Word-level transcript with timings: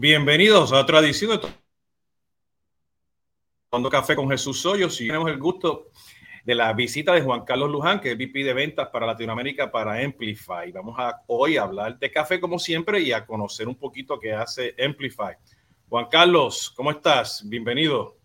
Bienvenidos 0.00 0.72
a 0.72 0.78
otra 0.78 1.00
edición 1.00 1.32
de 1.32 1.48
Tomando 3.68 3.90
Café 3.90 4.14
con 4.14 4.30
Jesús 4.30 4.64
Hoyos 4.64 5.00
y 5.00 5.08
tenemos 5.08 5.28
el 5.28 5.38
gusto 5.38 5.90
de 6.44 6.54
la 6.54 6.72
visita 6.72 7.12
de 7.14 7.22
Juan 7.22 7.44
Carlos 7.44 7.68
Luján, 7.68 8.00
que 8.00 8.12
es 8.12 8.16
VP 8.16 8.44
de 8.44 8.52
ventas 8.52 8.90
para 8.92 9.06
Latinoamérica 9.06 9.72
para 9.72 9.94
Amplify. 9.94 10.70
Vamos 10.70 10.94
a 11.00 11.24
hoy 11.26 11.56
hablar 11.56 11.98
de 11.98 12.12
café 12.12 12.38
como 12.38 12.60
siempre 12.60 13.00
y 13.00 13.10
a 13.10 13.26
conocer 13.26 13.66
un 13.66 13.74
poquito 13.74 14.20
qué 14.20 14.32
hace 14.32 14.72
Amplify. 14.78 15.34
Juan 15.88 16.06
Carlos, 16.08 16.72
¿cómo 16.76 16.92
estás? 16.92 17.42
Bienvenido. 17.44 18.18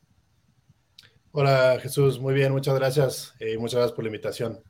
Hola 1.32 1.80
Jesús, 1.82 2.20
muy 2.20 2.36
bien, 2.36 2.52
muchas 2.52 2.76
gracias 2.76 3.34
y 3.40 3.58
muchas 3.58 3.80
gracias 3.80 3.96
por 3.96 4.04
la 4.04 4.10
invitación. 4.10 4.62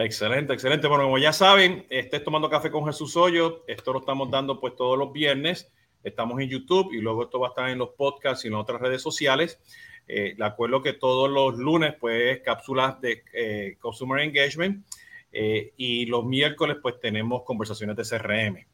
Excelente, 0.00 0.52
excelente. 0.52 0.86
Bueno, 0.86 1.04
como 1.04 1.18
ya 1.18 1.32
saben, 1.32 1.84
estés 1.90 2.22
tomando 2.22 2.48
café 2.48 2.70
con 2.70 2.86
Jesús 2.86 3.16
Hoyo. 3.16 3.64
Esto 3.66 3.92
lo 3.92 3.98
estamos 3.98 4.30
dando 4.30 4.60
pues 4.60 4.76
todos 4.76 4.96
los 4.96 5.12
viernes. 5.12 5.72
Estamos 6.04 6.40
en 6.40 6.48
YouTube 6.48 6.92
y 6.92 7.00
luego 7.00 7.24
esto 7.24 7.40
va 7.40 7.48
a 7.48 7.50
estar 7.50 7.68
en 7.68 7.78
los 7.78 7.88
podcasts 7.96 8.44
y 8.44 8.48
en 8.48 8.54
otras 8.54 8.80
redes 8.80 9.02
sociales. 9.02 9.58
Eh, 10.06 10.36
le 10.38 10.44
acuerdo 10.44 10.82
que 10.82 10.92
todos 10.92 11.28
los 11.28 11.58
lunes 11.58 11.96
pues 11.98 12.40
cápsulas 12.42 13.00
de 13.00 13.24
eh, 13.32 13.76
Consumer 13.80 14.20
Engagement 14.20 14.86
eh, 15.32 15.72
y 15.76 16.06
los 16.06 16.24
miércoles 16.24 16.76
pues 16.80 17.00
tenemos 17.00 17.42
conversaciones 17.42 17.96
de 17.96 18.04
CRM. 18.04 18.66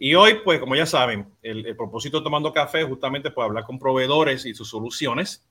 Y 0.00 0.16
hoy 0.16 0.40
pues 0.42 0.58
como 0.58 0.74
ya 0.74 0.86
saben, 0.86 1.28
el, 1.40 1.66
el 1.66 1.76
propósito 1.76 2.18
de 2.18 2.24
Tomando 2.24 2.52
Café 2.52 2.80
es 2.80 2.86
justamente 2.86 3.30
pues 3.30 3.44
hablar 3.44 3.62
con 3.62 3.78
proveedores 3.78 4.44
y 4.44 4.54
sus 4.54 4.68
soluciones. 4.68 5.46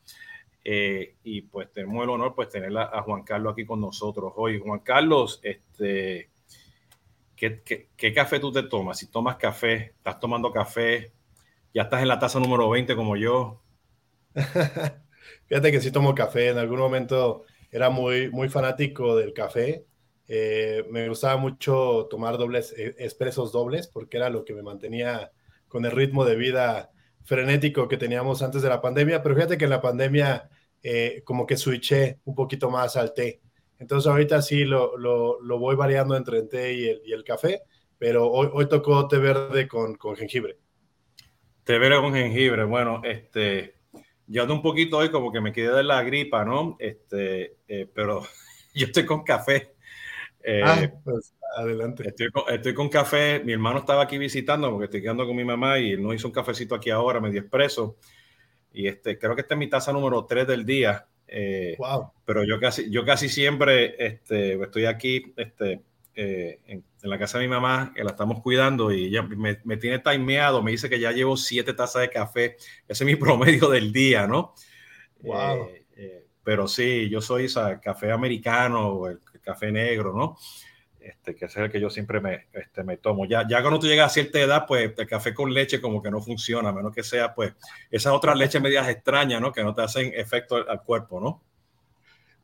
Eh, 0.69 1.15
y 1.23 1.43
pues 1.43 1.71
tenemos 1.71 2.03
el 2.03 2.09
honor 2.09 2.35
pues 2.35 2.49
tener 2.49 2.77
a, 2.77 3.01
Juan 3.01 3.23
Carlos 3.23 3.53
aquí 3.53 3.65
con 3.65 3.79
nosotros 3.79 4.33
hoy. 4.35 4.59
Juan 4.59 4.81
Carlos, 4.81 5.39
este, 5.41 6.29
¿qué, 7.37 7.63
qué, 7.95 8.13
café 8.13 8.37
tú 8.41 8.51
te 8.51 8.63
tomas? 8.63 8.99
Si 8.99 9.07
tomas 9.09 9.37
café, 9.37 9.93
estás 9.95 10.19
tomando 10.19 10.51
café, 10.51 11.13
ya 11.73 11.83
estás 11.83 12.01
en 12.01 12.09
la 12.09 12.19
taza 12.19 12.41
número 12.41 12.69
20 12.69 12.97
como 12.97 13.15
yo. 13.15 13.61
Fíjate 15.47 15.71
que 15.71 15.79
sí 15.79 15.89
tomo 15.89 16.13
café. 16.13 16.49
En 16.49 16.57
algún 16.57 16.79
momento 16.79 17.45
era 17.71 17.89
muy, 17.89 18.29
muy 18.29 18.49
fanático 18.49 19.15
del 19.15 19.31
café. 19.31 19.85
Eh, 20.27 20.85
me 20.91 21.07
gustaba 21.07 21.37
mucho 21.37 22.07
tomar 22.09 22.37
dobles, 22.37 22.73
eh, 22.77 22.93
expresos 22.97 23.53
dobles, 23.53 23.87
porque 23.87 24.17
era 24.17 24.29
lo 24.29 24.43
que 24.43 24.53
me 24.53 24.63
mantenía 24.63 25.31
con 25.69 25.85
el 25.85 25.91
ritmo 25.91 26.25
de 26.25 26.35
vida 26.35 26.91
frenético 27.23 27.87
que 27.87 27.95
teníamos 27.95 28.41
antes 28.41 28.61
de 28.61 28.67
la 28.67 28.81
pandemia. 28.81 29.23
Pero 29.23 29.33
fíjate 29.33 29.57
que 29.57 29.63
en 29.63 29.69
la 29.69 29.81
pandemia 29.81 30.49
eh, 30.89 31.21
como 31.25 31.45
que 31.45 31.57
switché 31.57 32.19
un 32.23 32.33
poquito 32.33 32.69
más 32.69 32.95
al 32.95 33.13
té. 33.13 33.41
Entonces 33.77 34.09
ahorita 34.09 34.41
sí 34.41 34.63
lo, 34.63 34.97
lo, 34.97 35.41
lo 35.41 35.59
voy 35.59 35.75
variando 35.75 36.15
entre 36.15 36.37
el 36.37 36.47
té 36.47 36.73
y 36.73 36.87
el, 36.87 37.01
y 37.03 37.11
el 37.11 37.25
café, 37.25 37.63
pero 37.97 38.31
hoy, 38.31 38.47
hoy, 38.53 38.69
tocó 38.69 39.05
té 39.05 39.17
verde 39.17 39.67
con, 39.67 39.95
con, 39.95 40.15
jengibre. 40.15 40.57
Té 41.65 41.77
verde 41.77 41.99
con 41.99 42.13
jengibre, 42.13 42.63
bueno, 42.63 43.01
este, 43.03 43.75
yo 44.27 44.43
ando 44.43 44.53
un 44.53 44.61
poquito 44.61 44.99
hoy 44.99 45.11
como 45.11 45.29
que 45.29 45.41
me 45.41 45.51
quedé 45.51 45.75
de 45.75 45.83
la 45.83 46.01
gripa, 46.03 46.45
¿no? 46.45 46.77
Este, 46.79 47.57
eh, 47.67 47.85
pero 47.93 48.21
yo 48.73 48.85
estoy 48.85 49.05
con 49.05 49.25
café. 49.25 49.75
Eh, 50.41 50.61
ah, 50.63 50.89
pues 51.03 51.35
adelante. 51.57 52.07
Estoy 52.07 52.31
con, 52.31 52.43
estoy 52.47 52.73
con, 52.73 52.87
café. 52.87 53.41
Mi 53.43 53.51
hermano 53.51 53.79
estaba 53.79 54.03
aquí 54.03 54.17
visitando 54.17 54.69
porque 54.71 54.85
estoy 54.85 55.01
quedando 55.01 55.27
con 55.27 55.35
mi 55.35 55.43
mamá 55.43 55.79
y 55.79 55.97
no 55.97 56.13
hizo 56.13 56.27
un 56.27 56.33
cafecito 56.33 56.75
aquí 56.75 56.91
ahora, 56.91 57.19
medio 57.19 57.41
expreso. 57.41 57.97
Y 58.77 58.87
este, 58.87 59.17
creo 59.17 59.33
que 59.33 59.41
esta 59.41 59.55
es 59.55 59.57
mi 59.57 59.67
taza 59.67 59.91
número 59.91 60.23
3 60.25 60.45
del 60.45 60.63
día. 60.63 61.07
Eh, 61.27 61.75
wow. 61.79 62.11
Pero 62.23 62.43
yo 62.43 62.59
casi, 62.59 62.91
yo 62.91 63.03
casi 63.03 63.27
siempre 63.27 63.95
este, 63.97 64.53
estoy 64.61 64.85
aquí 64.85 65.33
este, 65.35 65.81
eh, 66.13 66.59
en, 66.67 66.83
en, 67.01 67.09
la 67.09 67.17
casa 67.17 67.39
de 67.39 67.45
mi 67.45 67.49
mamá, 67.49 67.91
que 67.95 68.03
la 68.03 68.11
estamos 68.11 68.39
cuidando 68.43 68.91
y 68.91 69.05
ella 69.05 69.23
me, 69.23 69.57
me, 69.63 69.77
tiene 69.77 69.97
timeado, 69.97 70.61
me 70.61 70.69
dice 70.69 70.91
que 70.91 70.99
ya 70.99 71.11
llevo 71.11 71.37
siete 71.37 71.73
tazas 71.73 72.03
de 72.03 72.11
café. 72.11 72.57
Ese 72.87 73.03
es 73.03 73.05
mi 73.07 73.15
promedio 73.17 73.67
del 73.67 73.91
día, 73.91 74.27
¿no? 74.27 74.53
Wow. 75.21 75.69
Eh, 75.95 76.27
pero 76.43 76.67
sí, 76.67 77.09
yo 77.09 77.19
soy 77.19 77.47
o 77.47 77.81
café 77.81 78.11
americano 78.11 78.89
o 78.89 79.07
el 79.07 79.19
café 79.41 79.71
negro, 79.71 80.13
¿no? 80.15 80.37
Este, 81.07 81.35
que 81.35 81.45
es 81.45 81.57
el 81.57 81.71
que 81.71 81.79
yo 81.79 81.89
siempre 81.89 82.19
me, 82.19 82.47
este, 82.53 82.83
me 82.83 82.97
tomo. 82.97 83.25
Ya, 83.25 83.47
ya 83.47 83.61
cuando 83.61 83.79
tú 83.79 83.87
llegas 83.87 84.11
a 84.11 84.13
cierta 84.13 84.39
edad, 84.39 84.65
pues 84.67 84.93
el 84.97 85.07
café 85.07 85.33
con 85.33 85.53
leche 85.53 85.79
como 85.79 86.01
que 86.01 86.11
no 86.11 86.21
funciona, 86.21 86.69
a 86.69 86.73
menos 86.73 86.93
que 86.93 87.03
sea, 87.03 87.33
pues, 87.33 87.53
esas 87.91 88.13
otras 88.13 88.37
leches 88.37 88.61
medias 88.61 88.87
extrañas, 88.89 89.41
¿no? 89.41 89.51
Que 89.51 89.63
no 89.63 89.73
te 89.73 89.81
hacen 89.81 90.11
efecto 90.13 90.55
al, 90.55 90.69
al 90.69 90.83
cuerpo, 90.83 91.19
¿no? 91.19 91.41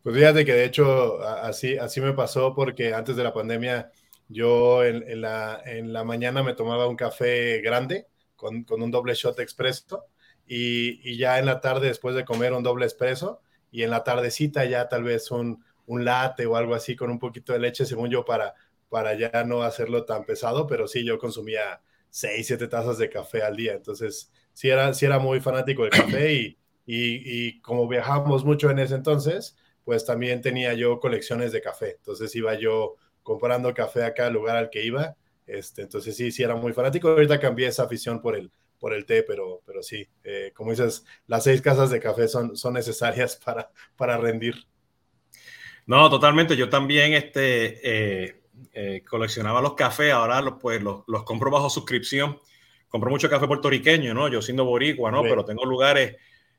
Pues 0.03 0.15
fíjate 0.17 0.43
que 0.43 0.53
de 0.53 0.65
hecho 0.65 1.21
así, 1.23 1.77
así 1.77 2.01
me 2.01 2.11
pasó 2.11 2.53
porque 2.53 2.93
antes 2.93 3.15
de 3.15 3.23
la 3.23 3.33
pandemia 3.33 3.89
yo 4.27 4.83
en, 4.83 5.03
en, 5.09 5.21
la, 5.21 5.61
en 5.65 5.93
la, 5.93 6.03
mañana 6.03 6.43
me 6.43 6.53
tomaba 6.53 6.87
un 6.87 6.97
café 6.97 7.61
grande 7.61 8.07
con, 8.35 8.65
con 8.65 8.81
un 8.81 8.91
doble 8.91 9.13
shot 9.13 9.39
expreso 9.39 10.05
y, 10.45 10.99
y, 11.09 11.17
ya 11.17 11.39
en 11.39 11.45
la 11.45 11.61
tarde 11.61 11.87
después 11.87 12.15
de 12.15 12.25
comer 12.25 12.51
un 12.51 12.63
doble 12.63 12.85
expreso 12.85 13.41
y 13.71 13.83
en 13.83 13.91
la 13.91 14.03
tardecita 14.03 14.65
ya 14.65 14.89
tal 14.89 15.03
vez 15.03 15.31
un, 15.31 15.63
un 15.87 16.05
latte 16.05 16.45
o 16.45 16.55
algo 16.55 16.75
así 16.75 16.95
con 16.95 17.09
un 17.11 17.19
poquito 17.19 17.53
de 17.53 17.59
leche, 17.59 17.85
según 17.85 18.09
yo, 18.09 18.25
para, 18.25 18.53
para 18.89 19.13
ya 19.15 19.43
no 19.45 19.63
hacerlo 19.63 20.05
tan 20.05 20.25
pesado, 20.25 20.67
pero 20.67 20.87
sí, 20.87 21.05
yo 21.05 21.17
consumía 21.17 21.81
6, 22.09 22.47
7 22.47 22.67
tazas 22.67 22.97
de 22.97 23.09
café 23.09 23.41
al 23.43 23.55
día, 23.55 23.73
entonces 23.73 24.31
sí 24.53 24.69
era, 24.69 24.93
sí 24.93 25.05
era 25.05 25.19
muy 25.19 25.39
fanático 25.39 25.83
del 25.83 25.91
café 25.91 26.33
y, 26.33 26.57
y, 26.85 27.47
y 27.47 27.61
como 27.61 27.87
viajamos 27.87 28.45
mucho 28.45 28.69
en 28.69 28.79
ese 28.79 28.95
entonces, 28.95 29.57
pues 29.83 30.05
también 30.05 30.41
tenía 30.41 30.73
yo 30.73 30.99
colecciones 30.99 31.51
de 31.51 31.61
café, 31.61 31.91
entonces 31.97 32.35
iba 32.35 32.53
yo 32.55 32.95
comprando 33.23 33.73
café 33.73 34.03
a 34.03 34.13
cada 34.13 34.29
lugar 34.29 34.55
al 34.57 34.69
que 34.69 34.83
iba, 34.85 35.15
este, 35.47 35.81
entonces 35.81 36.15
sí, 36.15 36.31
sí 36.31 36.43
era 36.43 36.55
muy 36.55 36.73
fanático, 36.73 37.09
ahorita 37.09 37.39
cambié 37.39 37.67
esa 37.67 37.83
afición 37.83 38.21
por 38.21 38.35
el, 38.35 38.51
por 38.79 38.93
el 38.93 39.05
té, 39.05 39.23
pero, 39.23 39.61
pero 39.65 39.81
sí, 39.83 40.07
eh, 40.23 40.51
como 40.55 40.71
dices, 40.71 41.05
las 41.27 41.43
seis 41.43 41.61
casas 41.61 41.89
de 41.89 41.99
café 41.99 42.27
son, 42.27 42.55
son 42.55 42.73
necesarias 42.73 43.35
para, 43.45 43.71
para 43.95 44.17
rendir. 44.17 44.55
No, 45.85 46.09
totalmente. 46.09 46.55
Yo 46.55 46.69
también 46.69 47.13
este, 47.13 47.79
eh, 48.27 48.41
eh, 48.73 49.03
coleccionaba 49.07 49.61
los 49.61 49.73
cafés, 49.73 50.13
ahora 50.13 50.41
los, 50.41 50.55
pues, 50.61 50.81
los, 50.81 51.03
los, 51.07 51.23
compro 51.23 51.51
bajo 51.51 51.69
suscripción. 51.69 52.39
Compro 52.89 53.09
mucho 53.09 53.29
café 53.29 53.47
puertorriqueño, 53.47 54.13
¿no? 54.13 54.27
Yo 54.27 54.41
siendo 54.41 54.65
boricua, 54.65 55.11
¿no? 55.11 55.23
Sí. 55.23 55.27
Pero 55.29 55.45
tengo 55.45 55.65
lugares, 55.65 56.15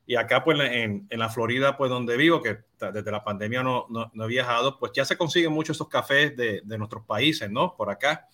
y 0.06 0.16
acá 0.16 0.44
pues 0.44 0.58
en, 0.60 1.06
en, 1.08 1.18
la 1.18 1.30
Florida, 1.30 1.76
pues 1.76 1.90
donde 1.90 2.16
vivo, 2.16 2.42
que 2.42 2.58
desde 2.92 3.10
la 3.10 3.24
pandemia 3.24 3.62
no, 3.62 3.86
no, 3.88 4.10
no 4.12 4.24
he 4.24 4.28
viajado, 4.28 4.78
pues 4.78 4.92
ya 4.92 5.04
se 5.04 5.16
consiguen 5.16 5.52
muchos 5.52 5.76
esos 5.76 5.88
cafés 5.88 6.36
de, 6.36 6.60
de 6.62 6.78
nuestros 6.78 7.04
países, 7.06 7.50
¿no? 7.50 7.74
Por 7.76 7.90
acá. 7.90 8.28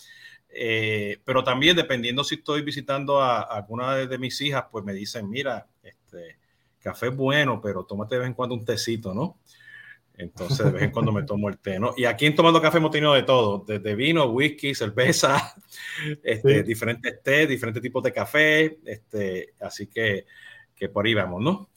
Eh, 0.49 1.21
pero 1.25 1.45
también 1.45 1.77
dependiendo 1.77 2.25
si 2.25 2.37
estoy 2.37 2.62
visitando 2.62 3.21
a, 3.21 3.41
a, 3.41 3.59
alguna 3.59 3.95
de, 3.95 4.09
de 4.09 4.19
mis 4.19 4.41
hijas, 4.41 4.65
pues 4.71 4.84
me 4.84 4.93
dicen, 4.93 5.31
mira, 5.31 5.69
este 5.83 6.39
café 6.81 7.09
es 7.09 7.17
bueno, 7.17 7.61
pero 7.61 7.84
tómate 7.84 8.17
de 8.17 8.21
vez 8.21 8.28
en 8.28 8.34
cuando 8.34 8.57
un 8.57 8.65
tecito, 8.65 9.15
¿no? 9.15 9.39
Entonces, 10.20 10.66
de 10.66 10.72
vez 10.72 10.82
en 10.82 10.91
cuando 10.91 11.12
me 11.12 11.22
tomo 11.22 11.48
el 11.48 11.58
té, 11.58 11.78
¿no? 11.78 11.94
Y 11.97 12.04
aquí 12.04 12.26
en 12.26 12.34
Tomando 12.34 12.60
Café 12.60 12.76
hemos 12.76 12.91
tenido 12.91 13.14
de 13.14 13.22
todo, 13.22 13.64
desde 13.66 13.94
vino, 13.94 14.26
whisky, 14.26 14.75
cerveza, 14.75 15.54
este, 16.22 16.58
sí. 16.58 16.62
diferentes 16.62 17.22
té, 17.22 17.47
diferentes 17.47 17.82
tipos 17.82 18.03
de 18.03 18.12
café, 18.12 18.78
este, 18.84 19.54
así 19.60 19.86
que, 19.86 20.26
que 20.75 20.91
por 20.91 21.06
ahí 21.06 21.14
vamos, 21.14 21.41
¿no? 21.41 21.70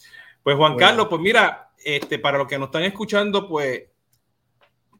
Pues 0.43 0.57
Juan 0.57 0.73
bueno. 0.73 0.87
Carlos, 0.87 1.07
pues 1.09 1.21
mira, 1.21 1.71
este, 1.83 2.19
para 2.19 2.37
los 2.37 2.47
que 2.47 2.59
nos 2.59 2.67
están 2.67 2.83
escuchando, 2.83 3.47
pues 3.47 3.83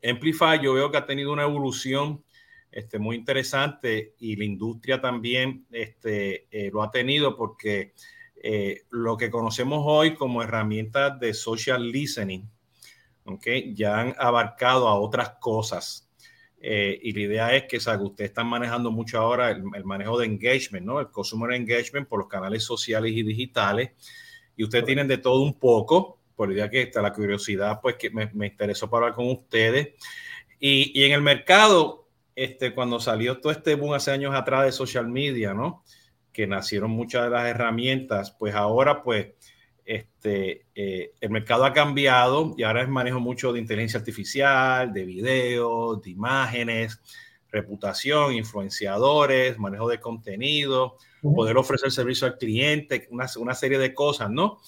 Amplify 0.01 0.61
yo 0.61 0.73
veo 0.73 0.89
que 0.89 0.97
ha 0.97 1.05
tenido 1.05 1.33
una 1.33 1.43
evolución 1.43 2.23
este, 2.71 2.97
muy 2.97 3.17
interesante 3.17 4.15
y 4.19 4.37
la 4.37 4.45
industria 4.45 5.01
también 5.01 5.65
este, 5.69 6.47
eh, 6.49 6.71
lo 6.71 6.81
ha 6.81 6.91
tenido 6.91 7.35
porque 7.35 7.93
eh, 8.35 8.83
lo 8.89 9.15
que 9.15 9.29
conocemos 9.29 9.83
hoy 9.85 10.15
como 10.15 10.41
herramientas 10.41 11.19
de 11.19 11.33
social 11.33 11.91
listening, 11.91 12.49
¿okay? 13.25 13.73
ya 13.73 13.99
han 13.99 14.15
abarcado 14.17 14.87
a 14.87 14.99
otras 14.99 15.31
cosas. 15.39 16.09
Eh, 16.65 16.97
y 17.01 17.11
la 17.11 17.19
idea 17.19 17.55
es 17.55 17.63
que, 17.63 17.77
ustedes 17.77 18.29
están 18.29 18.47
manejando 18.47 18.89
mucho 18.89 19.19
ahora 19.19 19.51
el, 19.51 19.63
el, 19.75 19.83
manejo 19.83 20.17
de 20.17 20.25
engagement, 20.27 20.85
¿no? 20.85 20.99
El 21.01 21.11
consumer 21.11 21.53
engagement 21.53 22.07
por 22.07 22.19
los 22.19 22.29
canales 22.29 22.63
sociales 22.63 23.11
y 23.11 23.21
digitales. 23.21 23.91
Y 24.55 24.63
ustedes 24.63 24.85
tienen 24.85 25.07
de 25.07 25.17
todo 25.17 25.41
un 25.41 25.59
poco, 25.59 26.19
por 26.35 26.47
la 26.47 26.55
idea 26.55 26.69
que 26.69 26.83
está 26.83 27.01
la 27.01 27.13
curiosidad, 27.13 27.79
pues 27.81 27.95
que 27.97 28.09
me, 28.09 28.29
me 28.33 28.47
interesó 28.47 28.89
para 28.89 29.05
hablar 29.05 29.15
con 29.15 29.29
ustedes. 29.29 29.89
Y, 30.59 30.97
y, 30.97 31.03
en 31.03 31.11
el 31.11 31.21
mercado, 31.21 32.07
este, 32.35 32.73
cuando 32.73 32.99
salió 32.99 33.39
todo 33.39 33.51
este 33.51 33.75
boom 33.75 33.93
hace 33.93 34.11
años 34.11 34.33
atrás 34.33 34.65
de 34.65 34.71
social 34.71 35.07
media, 35.07 35.53
¿no? 35.53 35.83
Que 36.31 36.47
nacieron 36.47 36.91
muchas 36.91 37.23
de 37.25 37.29
las 37.31 37.47
herramientas, 37.47 38.31
pues 38.31 38.55
ahora, 38.55 39.03
pues, 39.03 39.33
este, 39.85 40.65
eh, 40.75 41.11
el 41.19 41.29
mercado 41.29 41.65
ha 41.65 41.73
cambiado 41.73 42.53
y 42.57 42.63
ahora 42.63 42.83
es 42.83 42.89
manejo 42.89 43.19
mucho 43.19 43.51
de 43.51 43.59
inteligencia 43.59 43.99
artificial, 43.99 44.93
de 44.93 45.05
videos, 45.05 46.01
de 46.01 46.09
imágenes, 46.09 47.01
reputación, 47.49 48.33
influenciadores, 48.33 49.59
manejo 49.59 49.87
de 49.87 49.99
contenido, 49.99 50.97
poder 51.21 51.55
ofrecer 51.57 51.91
servicio 51.91 52.27
al 52.27 52.37
cliente, 52.37 53.07
una, 53.11 53.27
una 53.37 53.53
serie 53.53 53.77
de 53.77 53.93
cosas, 53.93 54.29
¿no? 54.31 54.59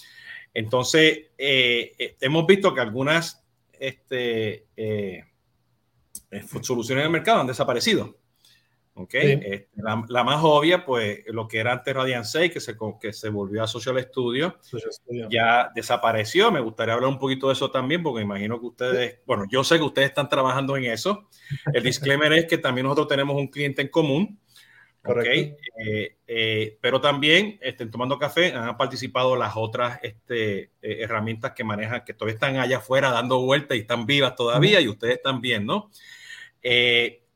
Entonces, 0.55 1.25
eh, 1.37 1.93
eh, 1.99 2.15
hemos 2.21 2.47
visto 2.47 2.73
que 2.73 2.79
algunas 2.79 3.43
este, 3.73 4.65
eh, 4.77 5.25
soluciones 6.61 7.03
del 7.03 7.11
mercado 7.11 7.41
han 7.41 7.47
desaparecido. 7.47 8.15
Okay. 8.97 9.33
Este, 9.33 9.67
la, 9.75 10.23
más 10.23 10.39
obvia, 10.41 10.85
pues 10.85 11.19
lo 11.27 11.49
que 11.49 11.59
era 11.59 11.73
antes 11.73 11.93
Radiant 11.93 12.23
6, 12.23 12.49
que 12.49 12.61
se, 12.61 12.77
que 13.01 13.11
se 13.11 13.27
volvió 13.27 13.61
a 13.61 13.67
Social 13.67 14.01
Studio, 14.01 14.57
ya 15.29 15.69
desapareció. 15.75 16.49
Me 16.49 16.61
gustaría 16.61 16.93
hablar 16.93 17.09
un 17.09 17.19
poquito 17.19 17.47
de 17.47 17.53
eso 17.53 17.69
también, 17.69 18.01
porque 18.01 18.23
imagino 18.23 18.57
que 18.57 18.67
ustedes, 18.67 19.19
bueno, 19.25 19.43
yo 19.49 19.65
sé 19.65 19.77
que 19.77 19.83
ustedes 19.83 20.07
están 20.07 20.29
trabajando 20.29 20.77
en 20.77 20.85
eso. 20.85 21.27
El 21.73 21.83
disclaimer 21.83 22.31
es 22.31 22.45
que 22.45 22.57
también 22.57 22.85
nosotros 22.85 23.09
tenemos 23.09 23.35
un 23.35 23.47
cliente 23.47 23.81
en 23.81 23.89
común. 23.89 24.39
Okay. 25.03 25.55
Eh, 25.85 26.15
eh, 26.25 26.77
pero 26.79 26.99
también 27.01 27.59
estén 27.61 27.91
tomando 27.91 28.17
café, 28.17 28.53
han 28.53 28.77
participado 28.77 29.35
las 29.35 29.53
otras 29.55 29.99
este, 30.01 30.71
eh, 30.81 31.01
herramientas 31.01 31.51
que 31.51 31.65
manejan, 31.65 32.03
que 32.05 32.13
todavía 32.13 32.35
están 32.35 32.57
allá 32.57 32.77
afuera 32.77 33.11
dando 33.11 33.41
vueltas 33.41 33.77
y 33.77 33.81
están 33.81 34.05
vivas 34.05 34.35
todavía, 34.35 34.79
y 34.79 34.87
ustedes 34.87 35.21
también, 35.21 35.65
¿no? 35.65 35.91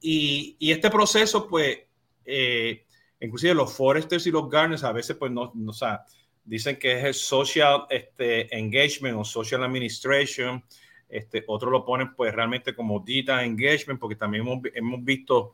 Y, 0.02 0.58
este 0.60 0.90
proceso, 0.90 1.48
pues, 1.48 1.80
eh, 2.26 2.86
inclusive 3.20 3.54
los 3.54 3.74
foresters 3.74 4.26
y 4.28 4.32
los 4.32 4.50
gardeners 4.50 4.84
a 4.84 4.92
veces, 4.92 5.18
pues, 5.18 5.32
no, 5.32 5.54
o 5.68 5.74
sea, 5.74 6.06
dicen 6.44 6.78
que 6.78 6.98
es 6.98 7.04
el 7.04 7.14
social 7.14 7.86
este, 7.90 8.56
engagement 8.58 9.18
o 9.18 9.24
social 9.24 9.64
administration. 9.64 10.64
Este, 11.08 11.44
otros 11.48 11.72
lo 11.72 11.86
ponen, 11.86 12.16
pues, 12.16 12.34
realmente 12.34 12.74
como 12.74 13.04
data 13.06 13.44
engagement, 13.44 14.00
porque 14.00 14.16
también 14.16 14.46
hemos, 14.46 14.60
hemos 14.74 15.04
visto 15.04 15.54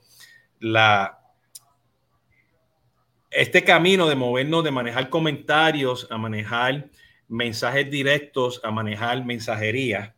la, 0.59 1.19
este 3.35 3.63
camino 3.63 4.07
de 4.07 4.15
movernos, 4.15 4.63
de 4.63 4.71
manejar 4.71 5.09
comentarios, 5.09 6.07
a 6.09 6.17
manejar 6.17 6.89
mensajes 7.27 7.89
directos, 7.91 8.61
a 8.63 8.71
manejar 8.71 9.25
mensajería, 9.25 10.14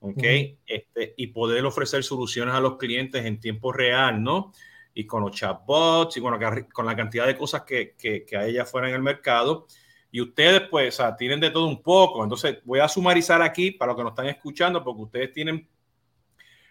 ¿ok? 0.00 0.22
este, 0.66 1.14
y 1.16 1.28
poder 1.28 1.64
ofrecer 1.64 2.02
soluciones 2.02 2.54
a 2.54 2.60
los 2.60 2.76
clientes 2.76 3.24
en 3.24 3.38
tiempo 3.38 3.72
real, 3.72 4.22
¿no? 4.22 4.52
Y 4.94 5.06
con 5.06 5.22
los 5.22 5.32
chatbots 5.32 6.16
y 6.16 6.20
bueno, 6.20 6.38
con 6.72 6.86
la 6.86 6.96
cantidad 6.96 7.26
de 7.26 7.36
cosas 7.36 7.62
que, 7.62 7.94
que, 7.96 8.24
que 8.24 8.36
hay 8.36 8.50
allá 8.50 8.62
afuera 8.62 8.88
en 8.88 8.94
el 8.94 9.02
mercado. 9.02 9.66
Y 10.10 10.20
ustedes, 10.20 10.62
pues, 10.68 10.94
o 10.94 10.96
sea, 11.02 11.16
tienen 11.16 11.38
de 11.38 11.50
todo 11.50 11.66
un 11.66 11.82
poco. 11.82 12.24
Entonces, 12.24 12.58
voy 12.64 12.80
a 12.80 12.88
sumarizar 12.88 13.40
aquí 13.42 13.70
para 13.70 13.92
los 13.92 13.96
que 13.96 14.02
nos 14.02 14.12
están 14.12 14.26
escuchando, 14.26 14.82
porque 14.82 15.02
ustedes 15.02 15.32
tienen 15.32 15.68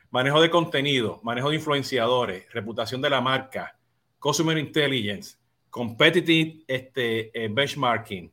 manejo 0.10 0.42
de 0.42 0.50
contenido, 0.50 1.20
manejo 1.24 1.50
de 1.50 1.56
influenciadores, 1.56 2.52
reputación 2.52 3.02
de 3.02 3.10
la 3.10 3.22
marca, 3.22 3.78
consumer 4.18 4.58
intelligence, 4.58 5.38
competitive 5.70 6.64
este, 6.68 7.32
eh, 7.34 7.48
benchmarking, 7.50 8.32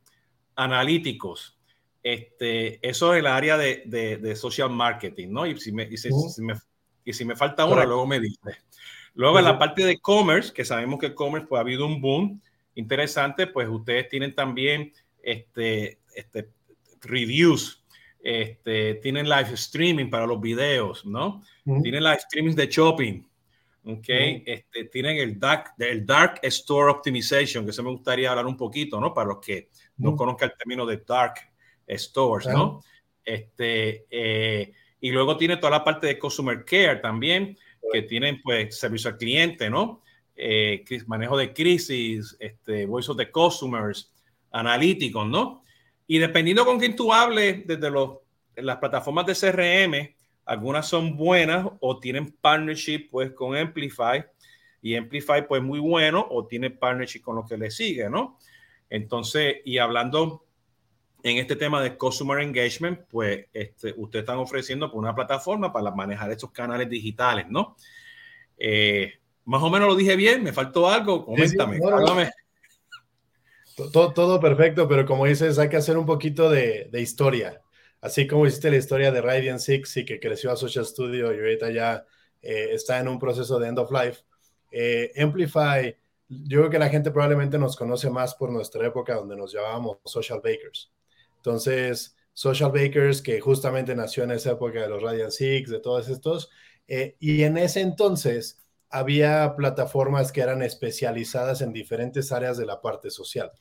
analíticos, 0.57 1.56
este, 2.07 2.79
eso 2.89 3.15
es 3.15 3.19
el 3.19 3.27
área 3.27 3.59
de, 3.59 3.83
de, 3.85 4.37
social 4.37 4.71
marketing, 4.71 5.27
¿no? 5.31 5.45
Y 5.45 5.59
si 5.59 5.73
me, 5.73 5.89
y 5.91 5.97
si, 5.97 6.09
me, 6.39 6.55
y 7.05 7.13
si 7.13 7.25
me 7.25 7.35
falta 7.35 7.65
una, 7.65 7.85
luego 7.85 8.07
me 8.07 8.21
dice. 8.21 8.59
Luego, 9.15 9.41
en 9.41 9.45
la 9.45 9.59
parte 9.59 9.85
de 9.85 9.99
commerce, 9.99 10.53
que 10.53 10.65
sabemos 10.65 11.01
que 11.01 11.17
commerce 11.17 11.49
pues, 11.49 11.59
ha 11.59 11.63
habido 11.63 11.85
un 11.85 12.01
boom 12.01 12.41
interesante, 12.77 13.49
pues 13.49 13.69
ustedes 13.69 14.09
tienen 14.09 14.37
también 14.37 14.93
este, 15.21 15.99
este, 16.15 16.49
reviews, 17.01 17.85
este, 18.23 18.95
tienen 19.03 19.29
live 19.29 19.55
streaming 19.55 20.09
para 20.09 20.29
los 20.29 20.41
videos, 20.41 21.05
¿no? 21.05 21.43
Tienen 21.83 22.05
live 22.05 22.19
streaming 22.19 22.55
de 22.55 22.69
shopping, 22.69 23.27
¿ok? 23.85 24.09
este, 24.09 24.85
tienen 24.93 25.17
el 25.17 25.41
dark, 25.41 25.73
el 25.79 26.07
dark 26.07 26.39
Store 26.45 26.89
Optimization, 26.89 27.65
que 27.65 27.73
eso 27.73 27.83
me 27.83 27.91
gustaría 27.91 28.31
hablar 28.31 28.47
un 28.47 28.57
poquito, 28.57 29.01
¿no? 29.01 29.13
Para 29.13 29.31
los 29.31 29.39
que 29.45 29.71
no 29.97 30.15
conozcan 30.15 30.51
el 30.51 30.57
término 30.57 30.87
de 30.87 30.99
dark 30.99 31.56
stores, 31.89 32.49
¿no? 32.49 32.83
Este, 33.25 34.07
eh, 34.11 34.73
y 35.01 35.11
luego 35.11 35.37
tiene 35.37 35.57
toda 35.57 35.71
la 35.71 35.85
parte 35.85 36.07
de 36.07 36.19
customer 36.19 36.65
care 36.65 36.97
también, 36.97 37.57
que 37.93 38.03
tienen 38.03 38.41
pues 38.43 38.79
servicio 38.79 39.11
al 39.11 39.17
cliente, 39.17 39.71
¿no? 39.71 40.03
Eh, 40.35 40.85
manejo 41.07 41.37
de 41.37 41.53
crisis, 41.53 42.37
este, 42.39 42.87
voice 42.87 43.11
of 43.11 43.17
the 43.17 43.31
customers, 43.31 44.13
analíticos, 44.51 45.27
¿no? 45.27 45.63
Y 46.07 46.19
dependiendo 46.19 46.65
con 46.65 46.79
quién 46.79 46.95
tú 46.95 47.13
hables, 47.13 47.67
desde 47.67 47.91
los, 47.91 48.19
las 48.55 48.77
plataformas 48.77 49.27
de 49.27 49.35
CRM, 49.35 50.15
algunas 50.45 50.89
son 50.89 51.17
buenas 51.17 51.67
o 51.81 51.99
tienen 51.99 52.33
partnership 52.41 53.09
pues 53.11 53.33
con 53.33 53.57
Amplify 53.57 54.25
y 54.81 54.95
Amplify 54.95 55.47
pues 55.47 55.61
muy 55.63 55.81
bueno 55.81 56.25
o 56.31 56.47
tiene 56.47 56.71
partnership 56.71 57.21
con 57.21 57.37
lo 57.37 57.45
que 57.45 57.57
le 57.57 57.71
sigue, 57.71 58.09
¿no? 58.09 58.39
Entonces, 58.89 59.57
y 59.65 59.79
hablando 59.79 60.46
en 61.31 61.39
este 61.39 61.57
tema 61.57 61.83
de 61.83 61.97
Customer 61.97 62.41
Engagement, 62.41 63.01
pues 63.11 63.47
este, 63.53 63.95
ustedes 63.97 64.23
están 64.23 64.39
ofreciendo 64.39 64.91
una 64.93 65.15
plataforma 65.15 65.73
para 65.73 65.91
manejar 65.91 66.31
estos 66.31 66.51
canales 66.53 66.89
digitales, 66.89 67.47
¿no? 67.49 67.77
Eh, 68.59 69.15
más 69.45 69.63
o 69.63 69.71
menos 69.71 69.89
lo 69.89 69.97
dije 69.97 70.17
bien, 70.17 70.43
me 70.43 70.53
faltó 70.53 70.89
algo, 70.89 71.25
coméntame, 71.25 71.79
todo, 73.93 74.13
todo, 74.15 74.41
perfecto, 74.41 74.89
pero 74.89 75.05
como 75.05 75.27
dices, 75.27 75.59
hay 75.59 75.69
que 75.69 75.77
hacer 75.77 75.99
un 75.99 76.07
poquito 76.07 76.49
de, 76.49 76.89
de, 76.91 77.01
historia. 77.03 77.61
Así 78.01 78.27
como 78.27 78.47
hiciste 78.47 78.71
la 78.71 78.79
historia 78.79 79.13
de 79.13 79.21
Radiant 79.21 79.61
Six 79.61 79.99
y 79.99 80.05
que 80.05 80.19
creció 80.19 80.51
a 80.51 80.57
Social 80.57 80.87
Studio 80.87 81.35
y 81.35 81.39
ahorita 81.39 81.71
ya 81.71 82.07
eh, 82.41 82.71
está 82.73 83.01
en 83.01 83.09
un 83.09 83.19
proceso 83.19 83.59
de 83.59 83.69
end 83.69 83.79
of 83.79 83.91
life. 83.91 84.23
Eh, 84.71 85.13
Amplify, 85.21 85.97
yo 86.29 86.61
creo 86.61 86.71
que 86.71 86.79
la 86.79 86.89
gente 86.89 87.11
probablemente 87.11 87.59
nos 87.59 87.77
conoce 87.77 88.09
más 88.09 88.35
por 88.35 88.51
nuestra 88.51 88.87
época 88.87 89.15
donde 89.15 89.37
nos 89.37 89.53
llamábamos 89.53 89.99
Social 90.05 90.41
Bakers. 90.43 90.93
Entonces, 91.47 92.17
Social 92.33 92.73
Bakers, 92.73 93.23
que 93.23 93.41
justamente 93.41 93.95
nació 93.95 94.25
en 94.25 94.33
esa 94.33 94.51
época 94.53 94.83
de 94.83 94.89
los 94.89 95.01
Radiant 95.01 95.31
Six, 95.31 95.71
de 95.71 95.79
todos 95.79 96.09
estos, 96.09 96.51
eh, 96.89 97.17
y 97.21 97.45
en 97.45 97.57
ese 97.57 97.83
entonces 97.83 98.59
había 98.91 99.55
plataformas 99.55 100.33
que 100.33 100.41
eran 100.41 100.63
especializadas 100.63 101.61
en 101.61 101.73
diferentes 101.73 102.33
áreas 102.33 102.59
de 102.59 102.67
la 102.67 102.81
parte 102.81 103.11
social. 103.11 103.53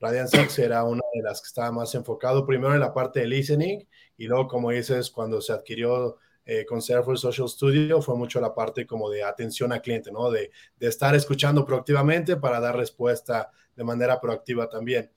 Radiant 0.00 0.30
Six 0.30 0.58
era 0.58 0.84
una 0.84 1.02
de 1.12 1.22
las 1.22 1.42
que 1.42 1.48
estaba 1.48 1.70
más 1.70 1.94
enfocado 1.94 2.46
primero 2.46 2.72
en 2.72 2.80
la 2.80 2.94
parte 2.94 3.20
de 3.20 3.26
listening 3.26 3.86
y 4.16 4.26
luego, 4.26 4.48
como 4.48 4.70
dices, 4.70 5.10
cuando 5.10 5.42
se 5.42 5.52
adquirió 5.52 6.16
eh, 6.46 6.64
con 6.64 6.80
Social 6.80 7.46
Studio 7.46 8.00
fue 8.00 8.16
mucho 8.16 8.40
la 8.40 8.54
parte 8.54 8.86
como 8.86 9.10
de 9.10 9.22
atención 9.22 9.70
al 9.70 9.82
cliente, 9.82 10.10
¿no? 10.10 10.30
De, 10.30 10.50
de 10.78 10.86
estar 10.88 11.14
escuchando 11.14 11.66
proactivamente 11.66 12.36
para 12.38 12.58
dar 12.58 12.74
respuesta 12.74 13.50
de 13.76 13.84
manera 13.84 14.18
proactiva 14.18 14.66
también. 14.66 15.10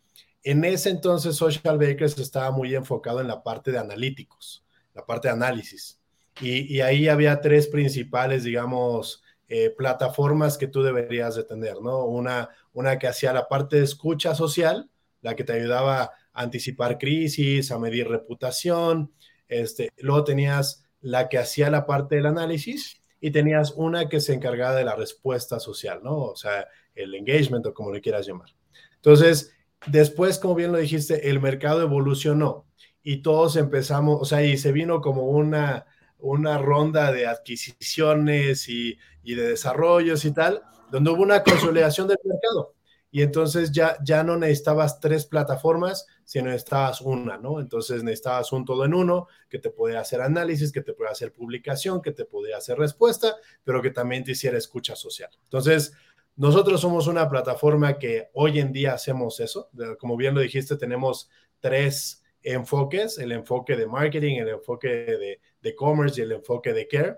En 0.44 0.64
ese 0.66 0.90
entonces, 0.90 1.36
Social 1.36 1.78
Bakers 1.78 2.18
estaba 2.18 2.52
muy 2.52 2.74
enfocado 2.74 3.22
en 3.22 3.28
la 3.28 3.44
parte 3.44 3.72
de 3.72 3.78
analíticos, 3.78 4.66
la 4.94 5.06
parte 5.06 5.28
de 5.28 5.34
análisis. 5.34 6.00
Y, 6.40 6.80
ahí 6.82 7.08
había 7.08 7.42
tres 7.42 7.68
principales, 7.68 8.44
digamos, 8.44 9.24
eh, 9.48 9.70
plataformas 9.70 10.58
que 10.58 10.68
tú 10.68 10.82
deberías 10.82 11.36
de 11.36 11.44
tener, 11.44 11.82
¿no? 11.82 12.06
Una, 12.06 12.50
una 12.74 12.98
que 12.98 13.08
hacía 13.08 13.34
la 13.34 13.48
parte 13.48 13.78
de 13.78 13.84
escucha 13.84 14.34
social, 14.34 14.90
la 15.22 15.36
que 15.36 15.44
te 15.44 15.54
ayudaba 15.54 16.04
a 16.04 16.12
anticipar 16.34 16.98
crisis, 16.98 17.72
a 17.72 17.78
medir 17.78 18.08
reputación. 18.08 19.12
Este, 19.48 19.92
luego 19.98 20.24
tenías 20.24 20.86
la 21.02 21.30
que 21.30 21.38
hacía 21.38 21.70
la 21.70 21.86
parte 21.86 22.16
del 22.16 22.28
análisis 22.28 23.02
y 23.20 23.32
tenías 23.32 23.74
una 23.76 24.10
que 24.10 24.20
se 24.20 24.34
encargaba 24.34 24.76
de 24.76 24.86
la 24.86 24.96
respuesta 24.96 25.60
social, 25.60 26.00
¿no? 26.04 26.18
O 26.18 26.36
sea, 26.36 26.68
el 26.96 27.14
engagement 27.14 27.66
o 27.68 27.74
como 27.74 27.92
le 27.92 28.02
quieras 28.02 28.26
llamar. 28.26 28.50
Entonces, 28.96 29.54
Después, 29.88 30.38
como 30.38 30.56
bien 30.56 30.72
lo 30.72 30.78
dijiste, 30.78 31.30
el 31.30 31.42
mercado 31.42 31.82
evolucionó 31.82 32.66
y 33.04 33.22
todos 33.22 33.56
empezamos, 33.56 34.20
o 34.22 34.26
sea, 34.26 34.44
y 34.44 34.58
se 34.58 34.72
vino 34.72 35.02
como 35.02 35.24
una, 35.24 35.86
una 36.20 36.58
ronda 36.58 37.12
de 37.12 37.26
adquisiciones 37.26 38.70
y, 38.70 38.98
de 39.24 39.48
desarrollos 39.48 40.24
y 40.26 40.34
tal, 40.34 40.62
donde 40.92 41.10
hubo 41.10 41.24
una 41.24 41.44
consolidación 41.44 42.08
del 42.08 42.20
mercado. 42.24 42.76
Y 43.14 43.24
entonces 43.24 43.72
ya, 43.72 43.98
ya 44.06 44.24
no 44.24 44.38
necesitabas 44.38 45.02
tres 45.02 45.26
plataformas, 45.26 46.08
sino 46.24 46.46
necesitabas 46.46 47.02
una, 47.02 47.38
¿no? 47.38 47.60
Entonces 47.60 48.04
necesitabas 48.04 48.54
un 48.54 48.64
todo 48.64 48.86
en 48.86 48.94
uno 48.94 49.28
que 49.50 49.60
te 49.60 49.70
podía 49.70 50.00
hacer 50.00 50.22
análisis, 50.22 50.72
que 50.72 50.82
te 50.82 50.94
podía 50.94 51.12
hacer 51.12 51.34
publicación, 51.34 52.02
que 52.02 52.12
te 52.12 52.24
podía 52.24 52.56
hacer 52.56 52.78
respuesta, 52.78 53.36
pero 53.66 53.82
que 53.82 53.90
también 53.90 54.24
te 54.24 54.32
hiciera 54.32 54.58
escucha 54.58 54.96
social. 54.96 55.30
Entonces, 55.44 55.92
nosotros 56.36 56.82
somos 56.82 57.08
una 57.08 57.30
plataforma 57.30 58.00
que 58.00 58.30
hoy 58.34 58.60
en 58.60 58.72
día 58.72 58.94
hacemos 58.94 59.40
eso. 59.40 59.70
Como 60.00 60.18
bien 60.18 60.34
lo 60.34 60.42
dijiste, 60.42 60.76
tenemos 60.78 61.30
tres 61.60 62.24
enfoques, 62.42 63.18
el 63.18 63.32
enfoque 63.32 63.76
de 63.76 63.88
marketing, 63.88 64.38
el 64.38 64.50
enfoque 64.50 64.88
de, 64.88 65.42
de 65.62 65.76
commerce 65.76 66.20
y 66.20 66.24
el 66.24 66.32
enfoque 66.32 66.74
de 66.74 66.88
care. 66.88 67.18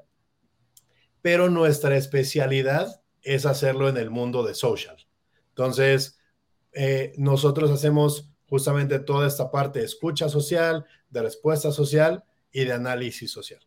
Pero 1.22 1.50
nuestra 1.50 1.96
especialidad 1.96 3.02
es 3.22 3.46
hacerlo 3.46 3.88
en 3.88 3.98
el 3.98 4.10
mundo 4.10 4.44
de 4.44 4.54
social. 4.54 4.98
Entonces, 5.50 6.20
eh, 6.74 7.14
nosotros 7.18 7.72
hacemos 7.72 8.32
justamente 8.48 9.00
toda 9.00 9.28
esta 9.28 9.52
parte 9.52 9.80
de 9.80 9.86
escucha 9.86 10.28
social, 10.30 10.86
de 11.10 11.22
respuesta 11.22 11.72
social 11.72 12.24
y 12.52 12.66
de 12.66 12.74
análisis 12.74 13.32
social. 13.32 13.62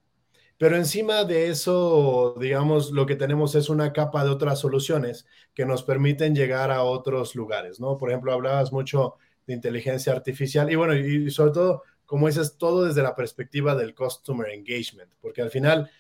Pero 0.59 0.77
encima 0.77 1.25
de 1.25 1.49
eso, 1.49 2.35
digamos, 2.41 2.91
lo 2.91 3.05
que 3.07 3.17
tenemos 3.17 3.55
es 3.55 3.69
una 3.69 3.93
capa 3.93 4.25
de 4.25 4.31
otras 4.31 4.59
soluciones 4.61 5.27
que 5.55 5.67
nos 5.67 5.83
permiten 5.83 6.35
llegar 6.35 6.71
a 6.71 6.83
otros 6.83 7.35
lugares, 7.35 7.79
¿no? 7.79 7.99
Por 7.99 8.11
ejemplo, 8.11 8.33
hablabas 8.33 8.73
mucho 8.73 9.17
de 9.47 9.55
inteligencia 9.55 10.13
artificial 10.13 10.71
y 10.71 10.77
bueno, 10.77 10.95
y 10.95 11.31
sobre 11.31 11.53
todo, 11.53 11.83
como 12.07 12.27
dices, 12.27 12.57
todo 12.57 12.85
desde 12.85 13.03
la 13.03 13.15
perspectiva 13.15 13.75
del 13.75 13.95
customer 13.95 14.49
engagement, 14.51 15.11
porque 15.21 15.43
al 15.43 15.51
final 15.51 15.91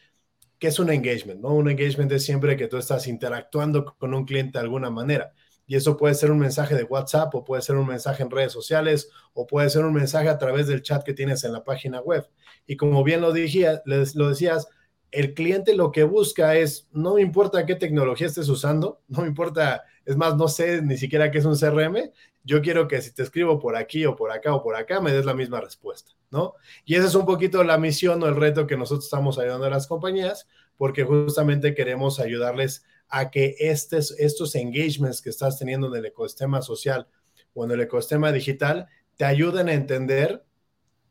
¿qué 0.58 0.68
es 0.68 0.78
un 0.78 0.90
engagement? 0.90 1.40
¿no? 1.40 1.50
Un 1.54 1.70
engagement 1.70 2.10
es 2.12 2.24
siempre 2.24 2.56
que 2.56 2.68
tú 2.68 2.76
estás 2.76 3.06
interactuando 3.06 3.84
con 3.98 4.14
un 4.14 4.24
cliente 4.24 4.58
de 4.58 4.64
alguna 4.64 4.90
manera. 4.90 5.32
Y 5.66 5.76
eso 5.76 5.96
puede 5.96 6.14
ser 6.14 6.30
un 6.30 6.38
mensaje 6.38 6.74
de 6.74 6.84
WhatsApp 6.84 7.34
o 7.34 7.44
puede 7.44 7.62
ser 7.62 7.76
un 7.76 7.86
mensaje 7.86 8.22
en 8.22 8.30
redes 8.30 8.52
sociales 8.52 9.10
o 9.34 9.46
puede 9.46 9.68
ser 9.68 9.84
un 9.84 9.92
mensaje 9.92 10.28
a 10.28 10.38
través 10.38 10.68
del 10.68 10.82
chat 10.82 11.02
que 11.02 11.14
tienes 11.14 11.44
en 11.44 11.52
la 11.52 11.64
página 11.64 12.00
web. 12.00 12.28
Y 12.66 12.76
como 12.76 13.02
bien 13.04 13.20
lo, 13.20 13.32
dije, 13.32 13.80
lo 13.84 14.28
decías, 14.28 14.68
el 15.10 15.34
cliente 15.34 15.74
lo 15.74 15.92
que 15.92 16.04
busca 16.04 16.56
es, 16.56 16.88
no 16.92 17.14
me 17.14 17.22
importa 17.22 17.64
qué 17.64 17.74
tecnología 17.74 18.26
estés 18.26 18.48
usando, 18.48 19.00
no 19.08 19.22
me 19.22 19.28
importa, 19.28 19.84
es 20.04 20.16
más, 20.16 20.36
no 20.36 20.48
sé 20.48 20.82
ni 20.82 20.96
siquiera 20.96 21.30
qué 21.30 21.38
es 21.38 21.44
un 21.44 21.56
CRM, 21.56 22.10
yo 22.44 22.62
quiero 22.62 22.86
que 22.86 23.00
si 23.00 23.12
te 23.12 23.22
escribo 23.22 23.58
por 23.58 23.76
aquí 23.76 24.04
o 24.06 24.14
por 24.14 24.30
acá 24.30 24.54
o 24.54 24.62
por 24.62 24.76
acá, 24.76 25.00
me 25.00 25.12
des 25.12 25.24
la 25.24 25.34
misma 25.34 25.60
respuesta, 25.60 26.12
¿no? 26.30 26.54
Y 26.84 26.94
esa 26.94 27.06
es 27.06 27.14
un 27.16 27.26
poquito 27.26 27.64
la 27.64 27.76
misión 27.76 28.22
o 28.22 28.26
el 28.28 28.36
reto 28.36 28.68
que 28.68 28.76
nosotros 28.76 29.04
estamos 29.04 29.38
ayudando 29.38 29.66
a 29.66 29.70
las 29.70 29.88
compañías, 29.88 30.46
porque 30.76 31.02
justamente 31.02 31.74
queremos 31.74 32.20
ayudarles 32.20 32.84
a 33.08 33.30
que 33.30 33.56
estos, 33.58 34.54
engagements 34.54 35.22
que 35.22 35.30
estás 35.30 35.58
teniendo 35.58 35.88
en 35.88 35.96
el 35.96 36.06
ecosistema 36.06 36.62
social 36.62 37.08
o 37.54 37.64
en 37.64 37.70
el 37.70 37.80
ecosistema 37.80 38.32
digital 38.32 38.86
te 39.16 39.24
ayuden 39.24 39.68
a 39.68 39.74
entender, 39.74 40.44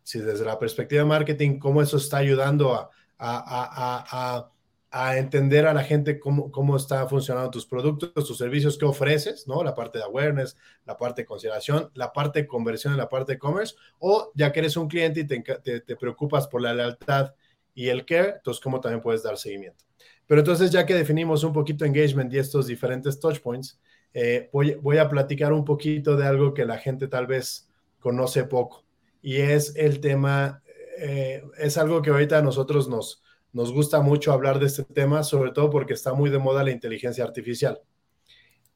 si 0.04 0.20
desde 0.20 0.46
la 0.46 0.60
perspectiva 0.60 1.02
de 1.04 1.10
marketing, 1.10 1.60
cómo 1.60 1.82
eso 1.82 1.98
está 1.98 2.18
ayudando 2.18 2.74
a, 2.74 2.90
a, 3.18 4.06
a 4.40 4.52
a 4.98 5.18
entender 5.18 5.68
a 5.68 5.74
la 5.74 5.84
gente 5.84 6.22
cómo, 6.22 6.50
cómo 6.50 6.78
están 6.78 7.10
funcionando 7.10 7.52
tus 7.52 7.66
productos, 7.66 8.14
tus 8.14 8.38
servicios 8.38 8.78
que 8.78 8.86
ofreces, 8.86 9.46
¿no? 9.46 9.62
La 9.62 9.76
parte 9.76 9.98
de 9.98 10.06
awareness, 10.06 10.56
la 10.86 10.96
parte 10.96 11.24
de 11.24 11.26
consideración, 11.26 11.92
la 11.96 12.14
parte 12.14 12.44
de 12.44 12.48
conversión 12.48 12.96
la 12.96 13.10
parte 13.10 13.34
de 13.34 13.38
commerce, 13.38 13.76
o 14.00 14.32
ya 14.36 14.54
que 14.54 14.62
eres 14.62 14.78
un 14.78 14.88
cliente 14.88 15.20
y 15.20 15.28
te, 15.28 15.82
te, 15.82 15.96
preocupas 15.98 16.48
por 16.48 16.62
la 16.62 16.74
lealtad 16.74 17.34
y 17.74 17.90
el 17.90 18.06
care, 18.06 18.36
entonces 18.38 18.64
cómo 18.64 18.80
también 18.80 19.02
puedes 19.02 19.22
dar 19.22 19.38
seguimiento. 19.38 19.84
Pero 20.28 20.42
entonces 20.42 20.72
ya 20.72 20.86
que 20.86 20.96
definimos 20.96 21.44
un 21.44 21.54
poquito 21.54 21.86
engagement 21.86 22.34
y 22.34 22.40
estos 22.40 22.68
diferentes 22.68 23.20
touch 23.20 23.40
points, 23.40 23.80
eh, 24.14 24.50
voy, 24.52 24.98
a 24.98 25.10
platicar 25.10 25.54
un 25.54 25.66
poquito 25.66 26.16
de 26.16 26.26
algo 26.26 26.54
que 26.54 26.66
la 26.66 26.78
gente 26.78 27.08
tal 27.08 27.28
vez 27.28 27.70
conoce 28.00 28.46
poco 28.46 28.86
y 29.22 29.38
es 29.38 29.76
el 29.76 30.00
tema, 30.00 30.64
eh, 31.00 31.44
es 31.58 31.78
algo 31.78 32.02
que 32.02 32.12
ahorita 32.12 32.38
a 32.38 32.42
nosotros 32.42 32.88
nos, 32.88 33.24
nos 33.56 33.72
gusta 33.72 34.02
mucho 34.02 34.34
hablar 34.34 34.60
de 34.60 34.66
este 34.66 34.84
tema, 34.84 35.24
sobre 35.24 35.52
todo 35.52 35.70
porque 35.70 35.94
está 35.94 36.14
muy 36.14 36.30
de 36.30 36.40
moda 36.40 36.64
la 36.64 36.72
inteligencia 36.72 37.24
artificial. 37.24 37.82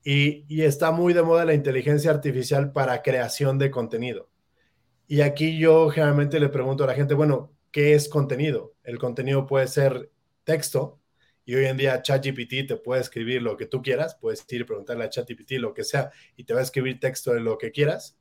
Y, 0.04 0.64
está 0.64 0.92
muy 0.92 1.14
de 1.14 1.22
moda 1.22 1.44
la 1.46 1.54
inteligencia 1.54 2.12
artificial 2.12 2.72
para 2.72 3.02
creación 3.02 3.58
de 3.58 3.72
contenido. 3.72 4.30
Y 5.08 5.22
aquí 5.22 5.60
yo 5.60 5.90
generalmente 5.90 6.40
le 6.40 6.50
pregunto 6.50 6.86
a 6.86 6.88
la 6.88 6.94
gente, 6.94 7.14
bueno, 7.14 7.52
¿qué 7.72 7.94
es 7.94 8.08
contenido? 8.08 8.74
El 8.84 8.98
contenido 9.00 9.46
puede 9.46 9.68
ser 9.68 10.12
texto, 10.46 10.99
y 11.50 11.56
hoy 11.56 11.66
en 11.66 11.78
día 11.78 12.00
ChatGPT 12.00 12.68
te 12.68 12.76
puede 12.76 13.02
escribir 13.02 13.42
lo 13.42 13.58
que 13.58 13.66
tú 13.66 13.82
quieras, 13.82 14.16
puedes 14.22 14.46
ir 14.50 14.62
y 14.62 14.64
preguntarle 14.66 15.06
a 15.06 15.10
ChatGPT 15.10 15.54
lo 15.54 15.74
que 15.74 15.84
sea 15.84 16.12
y 16.38 16.44
te 16.44 16.54
va 16.54 16.60
a 16.60 16.62
escribir 16.62 17.00
texto 17.00 17.34
de 17.34 17.40
lo 17.40 17.58
que 17.58 17.72
quieras. 17.72 18.20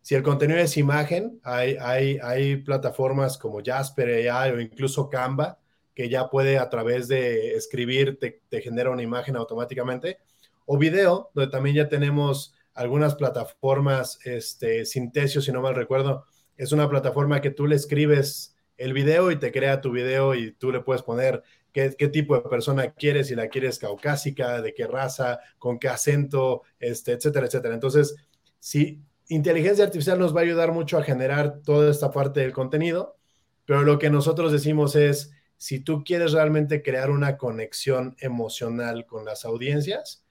Si 0.00 0.14
el 0.14 0.22
contenido 0.22 0.58
es 0.60 0.78
imagen, 0.78 1.38
hay, 1.42 1.76
hay, 1.78 2.18
hay 2.22 2.56
plataformas 2.56 3.36
como 3.36 3.60
Jasper 3.62 4.30
AI 4.30 4.52
o 4.52 4.60
incluso 4.60 5.10
Canva 5.10 5.58
que 5.94 6.08
ya 6.08 6.30
puede 6.30 6.56
a 6.56 6.70
través 6.70 7.06
de 7.06 7.52
escribir 7.54 8.18
te, 8.18 8.62
genera 8.62 8.88
una 8.88 9.02
imagen 9.02 9.36
automáticamente, 9.36 10.16
o 10.64 10.78
video, 10.78 11.30
donde 11.34 11.50
también 11.50 11.76
ya 11.76 11.88
tenemos 11.90 12.54
algunas 12.72 13.14
plataformas, 13.14 14.20
este, 14.24 14.86
Sintesio, 14.86 15.42
si 15.42 15.52
no 15.52 15.60
mal 15.60 15.74
recuerdo, 15.74 16.24
es 16.56 16.72
una 16.72 16.88
plataforma 16.88 17.42
que 17.42 17.50
tú 17.50 17.66
le 17.66 17.76
escribes 17.76 18.56
el 18.78 18.94
video 18.94 19.30
y 19.30 19.36
te 19.36 19.52
crea 19.52 19.82
tu 19.82 19.92
video 19.92 20.34
y 20.34 20.52
tú 20.52 20.72
le 20.72 20.80
puedes 20.80 21.02
poner 21.02 21.42
qué, 21.72 21.90
tipo 22.08 22.34
de 22.34 22.48
persona 22.48 22.92
quieres, 22.92 23.28
si 23.28 23.34
la 23.34 23.48
quieres 23.48 23.78
caucásica, 23.78 24.60
de 24.60 24.74
qué 24.74 24.86
raza, 24.86 25.40
con 25.58 25.78
qué 25.78 25.88
acento, 25.88 26.62
este, 26.78 27.12
etcétera, 27.12 27.46
etcétera. 27.46 27.74
Entonces, 27.74 28.14
si 28.58 29.02
inteligencia 29.28 29.84
artificial 29.84 30.18
nos 30.18 30.34
va 30.34 30.40
a 30.40 30.44
ayudar 30.44 30.72
mucho 30.72 30.98
a 30.98 31.02
generar 31.02 31.60
toda 31.62 31.90
esta 31.90 32.10
parte 32.10 32.40
del 32.40 32.52
contenido, 32.52 33.16
pero 33.64 33.82
lo 33.82 33.98
que 33.98 34.10
nosotros 34.10 34.52
decimos 34.52 34.96
es, 34.96 35.32
si 35.56 35.80
tú 35.80 36.02
quieres 36.04 36.32
realmente 36.32 36.82
crear 36.82 37.10
una 37.10 37.36
conexión 37.36 38.16
emocional 38.18 39.06
con 39.06 39.24
las 39.24 39.44
audiencias, 39.44 40.24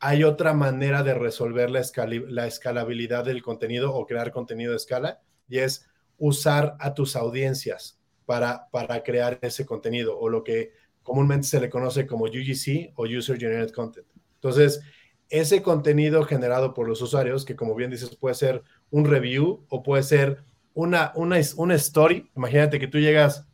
hay 0.00 0.24
otra 0.24 0.54
manera 0.54 1.02
de 1.02 1.14
resolver 1.14 1.70
la, 1.70 1.80
escalabilidad 2.46 3.24
del 3.24 3.42
contenido 3.42 3.94
o 3.94 4.06
crear 4.06 4.30
contenido 4.30 4.70
de 4.70 4.76
escala 4.76 5.20
y 5.48 5.58
es 5.58 5.88
usar 6.16 6.76
a 6.78 6.94
tus 6.94 7.16
audiencias 7.16 7.97
para, 8.28 8.68
para 8.70 9.02
crear 9.02 9.38
ese 9.40 9.64
contenido 9.64 10.18
o 10.18 10.28
lo 10.28 10.44
que 10.44 10.72
comúnmente 11.02 11.46
se 11.46 11.58
le 11.60 11.70
conoce 11.70 12.06
como 12.06 12.26
UGC 12.26 12.92
o 12.94 13.04
User 13.04 13.38
Generated 13.38 13.72
Content. 13.72 14.06
Entonces, 14.34 14.82
ese 15.30 15.62
contenido 15.62 16.22
generado 16.24 16.74
por 16.74 16.86
los 16.86 17.00
usuarios, 17.00 17.46
que 17.46 17.56
como 17.56 17.74
bien 17.74 17.90
dices, 17.90 18.14
puede 18.16 18.34
ser 18.34 18.62
un 18.90 19.06
review 19.06 19.64
o 19.70 19.82
puede 19.82 20.02
ser 20.02 20.42
una, 20.74 21.12
una, 21.14 21.38
una 21.56 21.74
story. 21.76 22.30
Imagínate 22.36 22.78
que 22.78 22.86
tú 22.86 22.98
llegas 22.98 23.46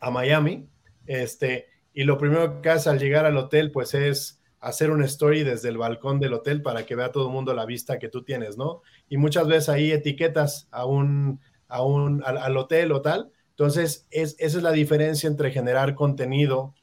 a 0.00 0.10
Miami, 0.10 0.68
este, 1.06 1.68
y 1.94 2.04
lo 2.04 2.18
primero 2.18 2.60
que 2.60 2.68
haces 2.68 2.88
al 2.88 2.98
llegar 2.98 3.24
al 3.24 3.38
hotel, 3.38 3.72
pues 3.72 3.94
es 3.94 4.42
hacer 4.60 4.90
una 4.90 5.06
story 5.06 5.44
desde 5.44 5.70
el 5.70 5.78
balcón 5.78 6.20
del 6.20 6.34
hotel 6.34 6.60
para 6.60 6.84
que 6.84 6.94
vea 6.94 7.10
todo 7.10 7.28
el 7.28 7.32
mundo 7.32 7.54
la 7.54 7.64
vista 7.64 7.98
que 7.98 8.10
tú 8.10 8.22
tienes, 8.22 8.58
¿no? 8.58 8.82
Y 9.08 9.16
muchas 9.16 9.48
veces 9.48 9.70
ahí 9.70 9.92
etiquetas 9.92 10.68
a 10.70 10.84
un, 10.84 11.40
a 11.68 11.82
un, 11.82 12.22
al, 12.24 12.56
hotel 12.58 12.92
o 12.92 13.00
tal. 13.00 13.32
Entonces, 13.58 14.06
es, 14.12 14.36
esa 14.38 14.58
es 14.58 14.62
la 14.62 14.70
diferencia 14.70 15.26
entre 15.26 15.50
generar 15.50 15.96
contenido 15.96 16.74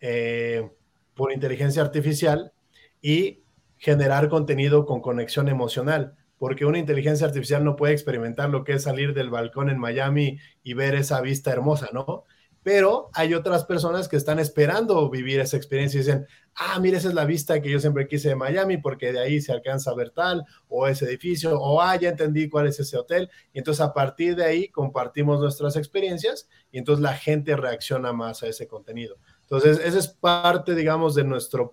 eh, 0.00 0.70
por 1.14 1.32
inteligencia 1.32 1.82
artificial 1.82 2.52
y 3.02 3.42
generar 3.78 4.28
contenido 4.28 4.86
con 4.86 5.00
conexión 5.00 5.48
emocional, 5.48 6.14
porque 6.38 6.66
una 6.66 6.78
inteligencia 6.78 7.26
artificial 7.26 7.64
no 7.64 7.74
puede 7.74 7.94
experimentar 7.94 8.48
lo 8.48 8.62
que 8.62 8.74
es 8.74 8.84
salir 8.84 9.12
del 9.12 9.28
balcón 9.28 9.70
en 9.70 9.80
Miami 9.80 10.38
y 10.62 10.74
ver 10.74 10.94
esa 10.94 11.20
vista 11.20 11.50
hermosa, 11.50 11.88
¿no? 11.92 12.26
Pero 12.62 13.08
hay 13.14 13.34
otras 13.34 13.64
personas 13.64 14.08
que 14.08 14.16
están 14.16 14.38
esperando 14.38 15.08
vivir 15.08 15.40
esa 15.40 15.56
experiencia 15.56 15.98
y 15.98 16.02
dicen, 16.02 16.26
ah, 16.54 16.78
mira, 16.78 16.98
esa 16.98 17.08
es 17.08 17.14
la 17.14 17.24
vista 17.24 17.60
que 17.62 17.70
yo 17.70 17.80
siempre 17.80 18.06
quise 18.06 18.28
de 18.28 18.36
Miami 18.36 18.76
porque 18.76 19.12
de 19.12 19.20
ahí 19.20 19.40
se 19.40 19.52
alcanza 19.52 19.90
a 19.90 19.94
ver 19.94 20.10
tal 20.10 20.44
o 20.68 20.86
ese 20.86 21.06
edificio 21.06 21.58
o, 21.58 21.80
ah, 21.80 21.96
ya 21.96 22.10
entendí 22.10 22.48
cuál 22.48 22.66
es 22.66 22.78
ese 22.78 22.98
hotel. 22.98 23.30
Y 23.52 23.58
entonces 23.58 23.80
a 23.80 23.94
partir 23.94 24.36
de 24.36 24.44
ahí 24.44 24.68
compartimos 24.68 25.40
nuestras 25.40 25.76
experiencias 25.76 26.48
y 26.70 26.78
entonces 26.78 27.02
la 27.02 27.14
gente 27.14 27.56
reacciona 27.56 28.12
más 28.12 28.42
a 28.42 28.48
ese 28.48 28.68
contenido. 28.68 29.16
Entonces, 29.42 29.80
esa 29.84 29.98
es 29.98 30.06
parte, 30.06 30.76
digamos, 30.76 31.16
de 31.16 31.24
nuestra 31.24 31.64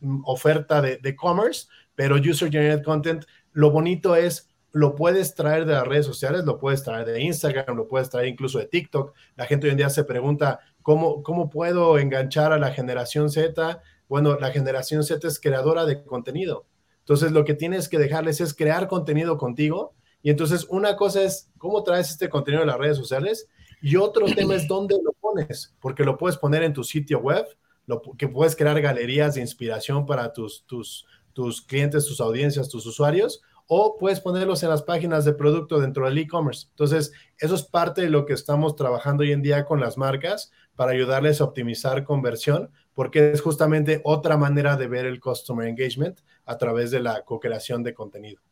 mm, 0.00 0.22
oferta 0.24 0.80
de, 0.82 0.96
de 0.96 1.14
commerce, 1.14 1.68
pero 1.94 2.16
User 2.16 2.50
Generated 2.50 2.82
Content, 2.82 3.24
lo 3.52 3.70
bonito 3.70 4.16
es 4.16 4.49
lo 4.72 4.94
puedes 4.94 5.34
traer 5.34 5.64
de 5.66 5.74
las 5.74 5.86
redes 5.86 6.06
sociales, 6.06 6.44
lo 6.44 6.58
puedes 6.58 6.82
traer 6.82 7.06
de 7.06 7.20
Instagram, 7.20 7.76
lo 7.76 7.88
puedes 7.88 8.10
traer 8.10 8.28
incluso 8.28 8.58
de 8.58 8.66
TikTok. 8.66 9.14
La 9.36 9.46
gente 9.46 9.66
hoy 9.66 9.72
en 9.72 9.78
día 9.78 9.90
se 9.90 10.04
pregunta, 10.04 10.60
¿cómo, 10.82 11.22
cómo 11.22 11.50
puedo 11.50 11.98
enganchar 11.98 12.52
a 12.52 12.58
la 12.58 12.70
generación 12.70 13.30
Z? 13.30 13.82
Bueno, 14.08 14.38
la 14.38 14.50
generación 14.50 15.04
Z 15.04 15.26
es 15.26 15.40
creadora 15.40 15.86
de 15.86 16.02
contenido. 16.04 16.66
Entonces, 17.00 17.32
lo 17.32 17.44
que 17.44 17.54
tienes 17.54 17.88
que 17.88 17.98
dejarles 17.98 18.40
es 18.40 18.54
crear 18.54 18.86
contenido 18.86 19.36
contigo. 19.36 19.94
Y 20.22 20.30
entonces, 20.30 20.66
una 20.68 20.96
cosa 20.96 21.22
es 21.22 21.50
cómo 21.58 21.82
traes 21.82 22.10
este 22.10 22.28
contenido 22.28 22.60
de 22.60 22.66
las 22.66 22.78
redes 22.78 22.96
sociales 22.96 23.48
y 23.82 23.96
otro 23.96 24.26
tema 24.26 24.54
es 24.54 24.68
dónde 24.68 24.96
lo 25.02 25.12
pones, 25.12 25.74
porque 25.80 26.04
lo 26.04 26.18
puedes 26.18 26.36
poner 26.36 26.62
en 26.62 26.74
tu 26.74 26.84
sitio 26.84 27.18
web, 27.18 27.46
lo, 27.86 28.02
que 28.16 28.28
puedes 28.28 28.54
crear 28.54 28.80
galerías 28.80 29.34
de 29.34 29.40
inspiración 29.40 30.06
para 30.06 30.32
tus, 30.32 30.64
tus, 30.66 31.06
tus 31.32 31.62
clientes, 31.62 32.06
tus 32.06 32.20
audiencias, 32.20 32.68
tus 32.68 32.84
usuarios, 32.86 33.42
o 33.72 33.96
puedes 33.96 34.18
ponerlos 34.18 34.64
en 34.64 34.68
las 34.68 34.82
páginas 34.82 35.24
de 35.24 35.32
producto 35.32 35.78
dentro 35.78 36.04
del 36.04 36.18
e-commerce. 36.18 36.66
Entonces, 36.70 37.12
eso 37.38 37.54
es 37.54 37.62
parte 37.62 38.02
de 38.02 38.10
lo 38.10 38.26
que 38.26 38.32
estamos 38.32 38.74
trabajando 38.74 39.22
hoy 39.22 39.30
en 39.30 39.42
día 39.42 39.64
con 39.64 39.78
las 39.78 39.96
marcas 39.96 40.50
para 40.74 40.90
ayudarles 40.90 41.40
a 41.40 41.44
optimizar 41.44 42.02
conversión, 42.02 42.72
porque 42.94 43.30
es 43.30 43.40
justamente 43.40 44.00
otra 44.02 44.36
manera 44.36 44.76
de 44.76 44.88
ver 44.88 45.06
el 45.06 45.20
customer 45.20 45.68
engagement 45.68 46.18
a 46.46 46.58
través 46.58 46.90
de 46.90 46.98
la 46.98 47.22
co-creación 47.22 47.84
de 47.84 47.94
contenido. 47.94 48.42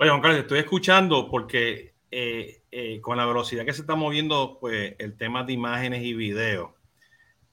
Oye, 0.00 0.10
Juan 0.10 0.22
Carlos, 0.22 0.40
estoy 0.40 0.58
escuchando 0.58 1.30
porque 1.30 1.94
eh, 2.10 2.62
eh, 2.72 3.00
con 3.00 3.16
la 3.16 3.26
velocidad 3.26 3.64
que 3.64 3.72
se 3.72 3.82
está 3.82 3.94
moviendo 3.94 4.58
pues, 4.60 4.96
el 4.98 5.16
tema 5.16 5.44
de 5.44 5.52
imágenes 5.52 6.02
y 6.02 6.14
video 6.14 6.74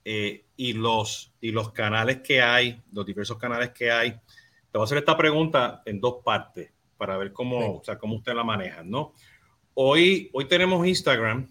eh, 0.03 0.45
y, 0.55 0.73
los, 0.73 1.35
y 1.39 1.51
los 1.51 1.71
canales 1.71 2.21
que 2.23 2.41
hay, 2.41 2.81
los 2.91 3.05
diversos 3.05 3.37
canales 3.37 3.69
que 3.69 3.91
hay, 3.91 4.19
te 4.71 4.77
voy 4.77 4.83
a 4.83 4.85
hacer 4.85 4.99
esta 4.99 5.17
pregunta 5.17 5.81
en 5.85 5.99
dos 5.99 6.17
partes 6.23 6.71
para 6.97 7.17
ver 7.17 7.33
cómo, 7.33 7.77
o 7.77 7.83
sea, 7.83 7.97
cómo 7.97 8.15
usted 8.15 8.33
la 8.33 8.43
maneja, 8.43 8.83
¿no? 8.83 9.13
Hoy, 9.73 10.29
hoy 10.33 10.45
tenemos 10.45 10.85
Instagram, 10.85 11.49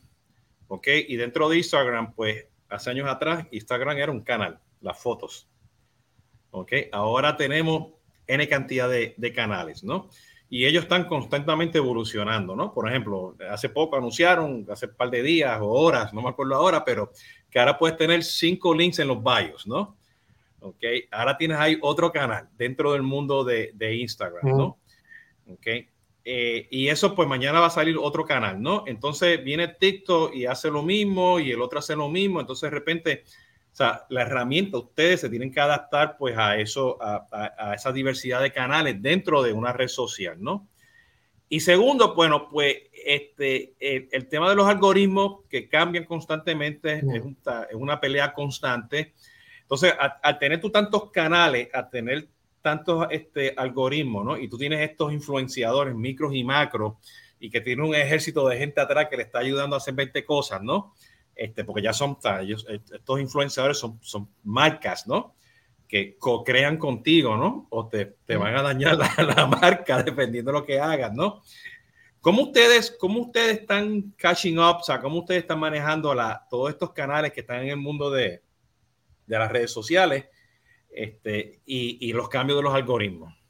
¿ok? 0.68 0.88
Y 1.08 1.16
dentro 1.16 1.48
de 1.48 1.58
Instagram, 1.58 2.14
pues 2.14 2.46
hace 2.68 2.90
años 2.90 3.08
atrás, 3.08 3.46
Instagram 3.50 3.96
era 3.98 4.12
un 4.12 4.20
canal, 4.20 4.60
las 4.80 4.98
fotos, 4.98 5.48
¿ok? 6.50 6.72
Ahora 6.92 7.36
tenemos 7.36 7.92
N 8.26 8.48
cantidad 8.48 8.88
de, 8.88 9.14
de 9.16 9.32
canales, 9.32 9.84
¿no? 9.84 10.08
y 10.52 10.66
ellos 10.66 10.82
están 10.82 11.04
constantemente 11.04 11.78
evolucionando, 11.78 12.56
¿no? 12.56 12.74
Por 12.74 12.88
ejemplo, 12.88 13.36
hace 13.48 13.68
poco 13.68 13.96
anunciaron, 13.96 14.66
hace 14.68 14.86
un 14.86 14.96
par 14.96 15.08
de 15.08 15.22
días 15.22 15.60
o 15.60 15.68
horas, 15.68 16.12
no 16.12 16.20
me 16.20 16.28
acuerdo 16.28 16.56
ahora, 16.56 16.84
pero 16.84 17.12
que 17.48 17.60
ahora 17.60 17.78
puedes 17.78 17.96
tener 17.96 18.24
cinco 18.24 18.74
links 18.74 18.98
en 18.98 19.06
los 19.06 19.22
bios, 19.22 19.68
¿no? 19.68 19.96
Ok, 20.60 20.84
ahora 21.10 21.36
tienes 21.36 21.58
ahí 21.58 21.78
otro 21.80 22.12
canal 22.12 22.48
dentro 22.56 22.92
del 22.92 23.02
mundo 23.02 23.44
de, 23.44 23.70
de 23.74 23.96
Instagram, 23.96 24.56
¿no? 24.56 24.78
Ok, 25.48 25.66
eh, 26.24 26.68
y 26.70 26.88
eso 26.88 27.14
pues 27.14 27.26
mañana 27.26 27.60
va 27.60 27.66
a 27.66 27.70
salir 27.70 27.96
otro 27.98 28.24
canal, 28.24 28.60
¿no? 28.60 28.84
Entonces 28.86 29.42
viene 29.42 29.68
TikTok 29.68 30.34
y 30.34 30.46
hace 30.46 30.70
lo 30.70 30.82
mismo 30.82 31.40
y 31.40 31.50
el 31.50 31.62
otro 31.62 31.78
hace 31.78 31.96
lo 31.96 32.08
mismo, 32.08 32.40
entonces 32.40 32.70
de 32.70 32.76
repente 32.76 33.24
o 33.72 33.76
sea, 33.76 34.04
la 34.08 34.22
herramienta, 34.22 34.78
ustedes 34.78 35.20
se 35.20 35.30
tienen 35.30 35.52
que 35.52 35.60
adaptar 35.60 36.16
pues 36.18 36.36
a 36.36 36.56
eso, 36.56 36.98
a, 37.00 37.74
esa 37.74 37.92
diversidad 37.92 38.42
de 38.42 38.52
canales 38.52 39.00
dentro 39.00 39.42
de 39.42 39.52
una 39.52 39.72
red 39.72 39.88
social, 39.88 40.36
¿no? 40.40 40.68
Y 41.48 41.60
segundo, 41.60 42.14
bueno, 42.14 42.48
pues 42.48 42.76
este, 42.92 43.74
el, 43.78 44.28
tema 44.28 44.50
de 44.50 44.56
los 44.56 44.68
algoritmos 44.68 45.42
que 45.48 45.68
cambian 45.68 46.04
constantemente 46.04 46.98
es, 46.98 47.22
una 47.72 48.00
pelea 48.00 48.32
constante. 48.32 49.14
Entonces, 49.70 49.94
al 50.22 50.38
tener 50.38 50.60
tú 50.60 50.70
tantos 50.70 51.10
canales, 51.10 51.68
a 51.72 51.88
tener 51.88 52.28
tantos 52.60 53.06
este, 53.10 53.54
algoritmos, 53.56 54.24
¿no? 54.24 54.36
Y 54.36 54.48
tú 54.48 54.58
tienes 54.58 54.80
estos 54.80 55.12
influenciadores 55.12 55.94
micros 55.94 56.34
y 56.34 56.44
macros 56.44 56.94
y 57.38 57.50
que 57.50 57.60
tiene 57.60 57.82
un 57.82 57.94
ejército 57.94 58.46
de 58.48 58.58
gente 58.58 58.80
atrás 58.80 59.06
que 59.08 59.16
le 59.16 59.22
está 59.22 59.38
ayudando 59.38 59.76
a 59.76 59.78
hacer 59.78 59.94
20 59.94 60.24
cosas, 60.24 60.60
¿no? 60.62 60.92
este, 61.40 61.64
porque 61.64 61.80
ya 61.80 61.94
son, 61.94 62.18
ellos, 62.42 62.66
estos 62.68 63.18
influenciadores 63.18 63.78
son, 63.78 63.98
son 64.02 64.28
marcas, 64.44 65.06
¿no? 65.06 65.34
Que 65.88 66.18
co-crean 66.18 66.76
contigo, 66.76 67.34
¿no? 67.34 67.66
O 67.70 67.88
te, 67.88 68.16
te 68.26 68.36
van 68.36 68.54
a 68.56 68.62
dañar 68.62 68.98
la, 68.98 69.10
la, 69.36 69.46
marca 69.46 70.02
dependiendo 70.02 70.52
de 70.52 70.58
lo 70.58 70.66
que 70.66 70.78
hagas, 70.78 71.14
¿no? 71.14 71.40
¿Cómo 72.20 72.42
ustedes, 72.42 72.94
¿Cómo 73.00 73.22
ustedes 73.22 73.60
están 73.60 74.12
catching 74.18 74.58
up? 74.58 74.76
O 74.80 74.82
sea, 74.82 75.00
¿cómo 75.00 75.20
ustedes 75.20 75.40
están 75.40 75.58
manejando 75.58 76.14
la, 76.14 76.46
todos 76.50 76.68
estos 76.68 76.92
canales 76.92 77.32
que 77.32 77.40
están 77.40 77.62
en 77.62 77.70
el 77.70 77.78
mundo 77.78 78.10
de, 78.10 78.42
de 79.30 79.38
las 79.38 79.50
redes 79.50 79.70
sociales 79.70 80.26
este, 80.90 81.62
y, 81.64 82.08
y 82.08 82.12
los 82.12 82.28
cambios 82.28 82.58
de 82.58 82.64
los 82.64 82.74
algoritmos? 82.74 83.40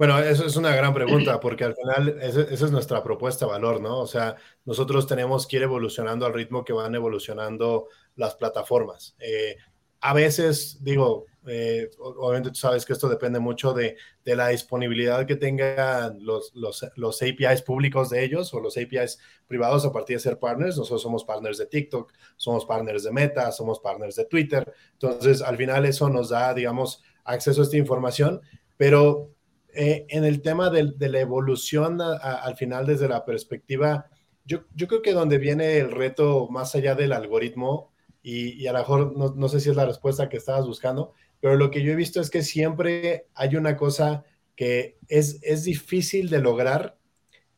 Bueno, 0.00 0.18
eso 0.18 0.46
es 0.46 0.56
una 0.56 0.74
gran 0.74 0.94
pregunta, 0.94 1.38
porque 1.40 1.62
al 1.62 1.74
final 1.74 2.18
esa, 2.22 2.40
es 2.40 2.70
nuestra 2.70 3.02
propuesta 3.02 3.44
de 3.44 3.52
valor, 3.52 3.82
¿no? 3.82 3.98
O 3.98 4.06
sea, 4.06 4.34
nosotros 4.64 5.06
tenemos 5.06 5.46
que 5.46 5.58
ir 5.58 5.64
evolucionando 5.64 6.24
al 6.24 6.32
ritmo 6.32 6.64
que 6.64 6.72
van 6.72 6.94
evolucionando 6.94 7.88
las 8.16 8.34
plataformas. 8.34 9.14
Eh, 9.18 9.58
a 10.00 10.14
veces, 10.14 10.78
digo, 10.82 11.26
eh, 11.46 11.90
obviamente 11.98 12.50
tú 12.50 12.56
sabes 12.56 12.84
que 12.84 12.92
esto 12.92 13.08
depende 13.08 13.40
mucho 13.40 13.72
de, 13.72 13.96
de 14.24 14.36
la 14.36 14.48
disponibilidad 14.48 15.26
que 15.26 15.36
tengan 15.36 16.22
los, 16.24 16.54
los, 16.54 16.86
los, 16.96 17.22
APIs 17.22 17.62
públicos 17.62 18.10
de 18.10 18.22
ellos 18.24 18.52
o 18.52 18.60
los 18.60 18.76
APIs 18.76 19.18
privados 19.46 19.86
a 19.86 19.92
partir 19.92 20.16
de 20.16 20.20
ser 20.20 20.38
partners. 20.38 20.76
Nosotros 20.76 21.02
somos 21.02 21.24
partners 21.24 21.58
de 21.58 21.66
TikTok, 21.66 22.12
somos 22.36 22.66
partners 22.66 23.04
de 23.04 23.12
Meta, 23.12 23.50
somos 23.52 23.80
partners 23.80 24.16
de 24.16 24.26
Twitter. 24.26 24.70
Entonces, 24.92 25.40
al 25.40 25.56
final 25.56 25.86
eso 25.86 26.10
nos 26.10 26.28
da, 26.28 26.52
digamos, 26.52 27.02
acceso 27.24 27.62
a 27.62 27.64
esta 27.64 27.76
información, 27.76 28.40
pero 28.76 29.30
eh, 29.72 30.06
en 30.08 30.24
el 30.24 30.42
tema 30.42 30.68
de, 30.68 30.92
la 30.98 31.20
evolución 31.20 32.00
al 32.00 32.56
final 32.56 32.86
desde 32.86 33.08
la 33.08 33.24
perspectiva, 33.24 34.10
yo, 34.44 34.64
yo, 34.74 34.88
creo 34.88 35.00
que 35.00 35.12
donde 35.12 35.38
viene 35.38 35.78
el 35.78 35.90
reto 35.90 36.48
más 36.50 36.74
allá 36.74 36.94
del 36.94 37.12
algoritmo, 37.12 37.89
y, 38.22 38.66
a 38.66 38.72
lo 38.72 38.78
mejor 38.78 39.16
no, 39.16 39.34
no, 39.34 39.48
sé 39.48 39.60
si 39.60 39.70
es 39.70 39.76
la 39.76 39.86
respuesta 39.86 40.28
que 40.28 40.36
estabas 40.36 40.66
buscando, 40.66 41.12
pero 41.40 41.56
lo 41.56 41.70
que 41.70 41.82
yo 41.82 41.92
he 41.92 41.96
visto 41.96 42.20
es 42.20 42.30
que 42.30 42.42
siempre 42.42 43.26
hay 43.34 43.56
una 43.56 43.76
cosa 43.76 44.24
que 44.56 44.98
es, 45.08 45.38
es 45.42 45.64
difícil 45.64 46.28
de 46.28 46.40
lograr, 46.40 46.98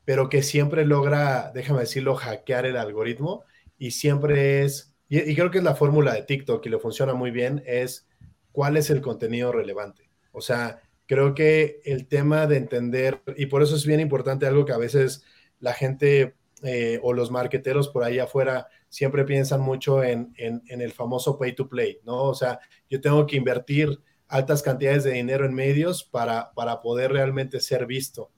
pero 0.04 0.28
que 0.28 0.42
siempre 0.42 0.84
logra, 0.84 1.50
déjame 1.52 1.80
decirlo, 1.80 2.14
hackear 2.14 2.66
el 2.66 2.76
algoritmo 2.76 3.44
y 3.78 3.92
siempre 3.92 4.62
es, 4.62 4.94
y, 5.08 5.18
y 5.18 5.34
creo 5.34 5.50
que 5.50 5.58
es 5.58 5.64
la 5.64 5.74
fórmula 5.74 6.14
de 6.14 6.22
TikTok 6.22 6.64
y 6.66 6.70
le 6.70 6.78
funciona 6.78 7.14
muy 7.14 7.30
bien, 7.30 7.62
es 7.66 8.06
cuál 8.52 8.76
es 8.76 8.90
el 8.90 9.00
contenido 9.00 9.50
relevante. 9.50 10.10
O 10.30 10.40
sea, 10.40 10.80
creo 11.06 11.34
que 11.34 11.80
el 11.84 12.06
tema 12.06 12.46
de 12.46 12.56
entender, 12.56 13.20
y 13.36 13.46
por 13.46 13.62
eso 13.62 13.76
es 13.76 13.86
bien 13.86 14.00
importante 14.00 14.46
algo 14.46 14.64
que 14.64 14.72
a 14.72 14.78
veces 14.78 15.24
la 15.58 15.74
gente 15.74 16.34
eh, 16.62 17.00
o 17.02 17.12
los 17.12 17.30
marqueteros 17.30 17.88
por 17.88 18.04
ahí 18.04 18.18
afuera 18.18 18.68
siempre 18.88 19.24
piensan 19.24 19.60
mucho 19.60 20.04
en, 20.04 20.32
en, 20.36 20.62
el 20.80 20.92
famoso 20.92 21.38
pay 21.38 21.54
to 21.54 21.68
play, 21.68 21.98
¿no? 22.04 22.24
O 22.24 22.34
sea, 22.34 22.60
yo 22.88 23.00
tengo 23.00 23.26
que 23.26 23.36
invertir 23.36 24.00
altas 24.28 24.62
cantidades 24.62 25.04
de 25.04 25.12
dinero 25.12 25.44
en 25.44 25.54
medios 25.54 26.04
para, 26.04 26.52
para 26.52 26.80
poder 26.80 27.12
realmente 27.12 27.60
ser 27.60 27.86
visto. 27.86 28.30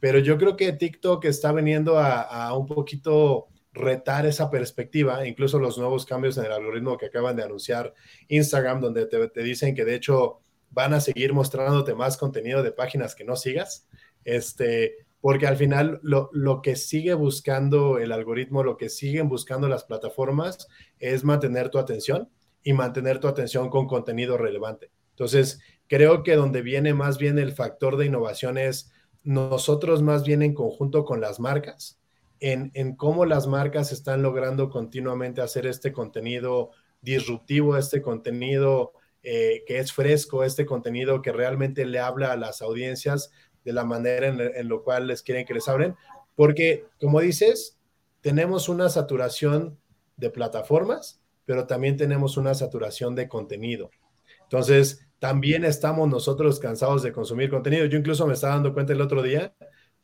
Pero 0.00 0.18
yo 0.18 0.38
creo 0.38 0.56
que 0.56 0.72
TikTok 0.72 1.24
está 1.26 1.52
veniendo 1.52 1.98
a, 1.98 2.56
un 2.56 2.66
poquito 2.66 3.48
retar 3.72 4.26
esa 4.26 4.50
perspectiva, 4.50 5.26
incluso 5.26 5.58
los 5.58 5.76
nuevos 5.76 6.06
cambios 6.06 6.38
en 6.38 6.46
el 6.46 6.52
algoritmo 6.52 6.96
que 6.96 7.06
acaban 7.06 7.36
de 7.36 7.44
anunciar 7.44 7.92
Instagram, 8.28 8.80
donde 8.80 9.06
te, 9.06 9.28
te 9.28 9.42
dicen 9.42 9.74
que 9.74 9.84
de 9.84 9.94
hecho 9.96 10.40
van 10.70 10.94
a 10.94 11.00
seguir 11.00 11.32
mostrándote 11.32 11.94
más 11.94 12.16
contenido 12.16 12.62
de 12.62 12.72
páginas 12.72 13.14
que 13.14 13.24
no 13.24 13.36
sigas, 13.36 13.86
este, 14.24 15.05
porque 15.20 15.46
al 15.46 15.56
final 15.56 15.98
lo, 16.02 16.30
lo, 16.32 16.62
que 16.62 16.76
sigue 16.76 17.14
buscando 17.14 17.98
el 17.98 18.12
algoritmo, 18.12 18.62
lo 18.62 18.76
que 18.76 18.88
siguen 18.88 19.28
buscando 19.28 19.68
las 19.68 19.84
plataformas 19.84 20.68
es 20.98 21.24
mantener 21.24 21.70
tu 21.70 21.78
atención 21.78 22.28
y 22.62 22.72
mantener 22.72 23.18
tu 23.18 23.28
atención 23.28 23.70
con 23.70 23.86
contenido 23.86 24.36
relevante. 24.36 24.90
Entonces, 25.10 25.60
creo 25.88 26.22
que 26.22 26.36
donde 26.36 26.62
viene 26.62 26.94
más 26.94 27.18
bien 27.18 27.38
el 27.38 27.52
factor 27.52 27.96
de 27.96 28.06
innovación 28.06 28.58
es 28.58 28.92
nosotros 29.22 30.02
más 30.02 30.24
bien 30.24 30.42
en 30.42 30.54
conjunto 30.54 31.04
con 31.04 31.20
las 31.20 31.40
marcas, 31.40 31.98
en, 32.38 32.70
en 32.74 32.94
cómo 32.94 33.24
las 33.24 33.46
marcas 33.46 33.92
están 33.92 34.22
logrando 34.22 34.68
continuamente 34.68 35.40
hacer 35.40 35.66
este 35.66 35.92
contenido 35.92 36.70
disruptivo, 37.00 37.76
este 37.76 38.02
contenido 38.02 38.92
eh, 39.22 39.64
que 39.66 39.78
es 39.78 39.92
fresco, 39.92 40.44
este 40.44 40.66
contenido 40.66 41.20
que 41.20 41.32
realmente 41.32 41.84
le 41.84 41.98
habla 41.98 42.30
a 42.30 42.36
las 42.36 42.62
audiencias 42.62 43.32
de 43.66 43.72
la 43.72 43.84
manera 43.84 44.28
en, 44.28 44.40
en 44.40 44.68
lo 44.68 44.84
cual 44.84 45.08
les 45.08 45.22
quieren 45.22 45.44
que 45.44 45.52
les 45.52 45.68
hablen, 45.68 45.96
porque 46.36 46.86
como 47.00 47.20
dices, 47.20 47.78
tenemos 48.20 48.68
una 48.68 48.88
saturación 48.88 49.76
de 50.16 50.30
plataformas, 50.30 51.20
pero 51.44 51.66
también 51.66 51.96
tenemos 51.96 52.36
una 52.36 52.54
saturación 52.54 53.16
de 53.16 53.28
contenido. 53.28 53.90
Entonces, 54.44 55.04
también 55.18 55.64
estamos 55.64 56.08
nosotros 56.08 56.60
cansados 56.60 57.02
de 57.02 57.12
consumir 57.12 57.50
contenido. 57.50 57.86
Yo 57.86 57.98
incluso 57.98 58.26
me 58.26 58.34
estaba 58.34 58.54
dando 58.54 58.72
cuenta 58.72 58.92
el 58.92 59.00
otro 59.00 59.20
día 59.20 59.52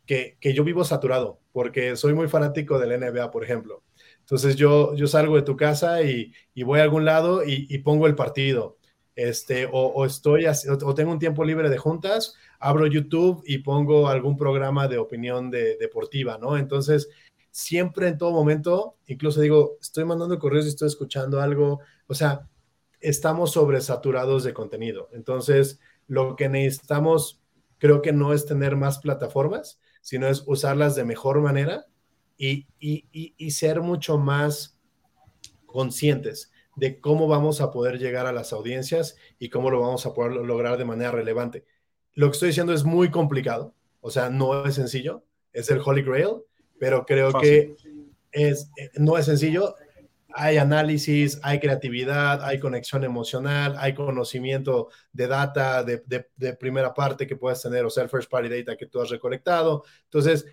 que, 0.07 0.37
que 0.41 0.55
yo 0.55 0.65
vivo 0.65 0.83
saturado, 0.83 1.39
porque 1.53 1.95
soy 1.95 2.15
muy 2.15 2.27
fanático 2.27 2.81
del 2.81 2.99
NBA, 2.99 3.31
por 3.31 3.45
ejemplo. 3.45 3.85
Entonces, 4.19 4.57
yo, 4.57 4.95
yo 4.97 5.07
salgo 5.07 5.37
de 5.37 5.43
tu 5.43 5.57
casa 5.57 6.03
y, 6.03 6.33
y 6.53 6.65
voy 6.65 6.81
a 6.81 6.83
algún 6.83 7.05
lado 7.05 7.45
y, 7.45 7.69
y 7.71 7.79
pongo 7.79 8.09
el 8.09 8.17
partido 8.17 8.79
este, 9.15 9.69
o, 9.71 10.05
estoy, 10.07 10.47
o 10.47 10.95
tengo 10.95 11.13
un 11.13 11.19
tiempo 11.19 11.45
libre 11.45 11.69
de 11.69 11.79
juntas, 11.79 12.35
abro 12.59 12.87
YouTube 12.87 13.43
y 13.47 13.59
pongo 13.59 14.09
algún 14.09 14.37
programa 14.37 14.89
de 14.89 14.99
opinión 14.99 15.51
de, 15.51 15.77
deportiva, 15.77 16.39
¿no? 16.39 16.57
Entonces, 16.57 17.09
siempre 17.51 18.09
en 18.09 18.17
todo 18.17 18.33
momento, 18.33 18.97
incluso 19.07 19.41
digo, 19.41 19.77
estoy 19.81 20.05
mandando 20.05 20.39
correos 20.39 20.65
y 20.65 20.71
estoy 20.71 20.89
escuchando 20.89 21.41
algo, 21.41 21.81
o 22.07 22.15
sea, 22.15 22.49
estamos 23.01 23.53
sobresaturados 23.53 24.45
de 24.45 24.55
contenido. 24.55 25.11
Entonces, 25.13 25.79
lo 26.07 26.35
que 26.37 26.49
necesitamos, 26.49 27.43
creo 27.79 28.01
que 28.01 28.13
no 28.13 28.33
es 28.33 28.47
tener 28.47 28.77
más 28.77 28.99
plataformas, 28.99 29.79
sino 30.01 30.27
es 30.27 30.43
usarlas 30.47 30.95
de 30.95 31.05
mejor 31.05 31.41
manera 31.41 31.87
y, 32.39 32.67
y, 32.81 33.05
y 33.13 33.51
ser 33.51 33.83
mucho 33.83 34.19
más 34.19 34.79
conscientes 35.67 36.52
de 36.77 37.01
cómo 37.01 37.29
vamos 37.29 37.61
a 37.61 37.71
poder 37.71 37.99
llegar 37.99 38.27
a 38.27 38.33
las 38.33 38.53
audiencias 38.53 39.17
y 39.39 39.51
cómo 39.51 39.71
lo 39.71 39.81
vamos 39.81 40.07
a 40.07 40.15
poder 40.15 40.33
lograr 40.33 40.79
de 40.79 40.85
manera 40.85 41.11
relevante. 41.11 41.65
Lo 42.15 42.29
que 42.29 42.33
estoy 42.33 42.49
diciendo 42.49 42.73
es 42.73 42.85
muy 42.85 43.11
complicado, 43.11 43.75
o 44.01 44.11
sea, 44.11 44.31
no 44.31 44.65
es 44.67 44.75
sencillo, 44.75 45.25
es 45.53 45.71
el 45.71 45.81
Holy 45.85 46.03
Grail, 46.03 46.43
pero 46.79 47.05
creo 47.05 47.33
que 47.33 47.77
es, 48.33 48.71
eh, 48.77 48.91
no 48.97 49.17
es 49.19 49.27
sencillo. 49.27 49.75
Hay 50.35 50.57
análisis, 50.57 51.39
hay 51.43 51.61
creatividad, 51.61 52.43
hay 52.43 52.59
conexión 52.59 53.05
emocional, 53.05 53.77
hay 53.79 53.95
conocimiento 53.95 54.89
de 55.13 55.27
data 55.27 55.85
de, 55.85 56.03
de 56.35 56.55
primera 56.55 56.95
parte 56.95 57.27
que 57.27 57.37
puedes 57.37 57.61
tener, 57.61 57.85
o 57.85 57.91
sea, 57.91 58.03
el 58.03 58.09
first 58.09 58.31
party 58.31 58.49
data 58.49 58.77
que 58.77 58.87
tú 58.87 58.99
has 59.01 59.11
recolectado. 59.11 59.85
Entonces, 60.05 60.47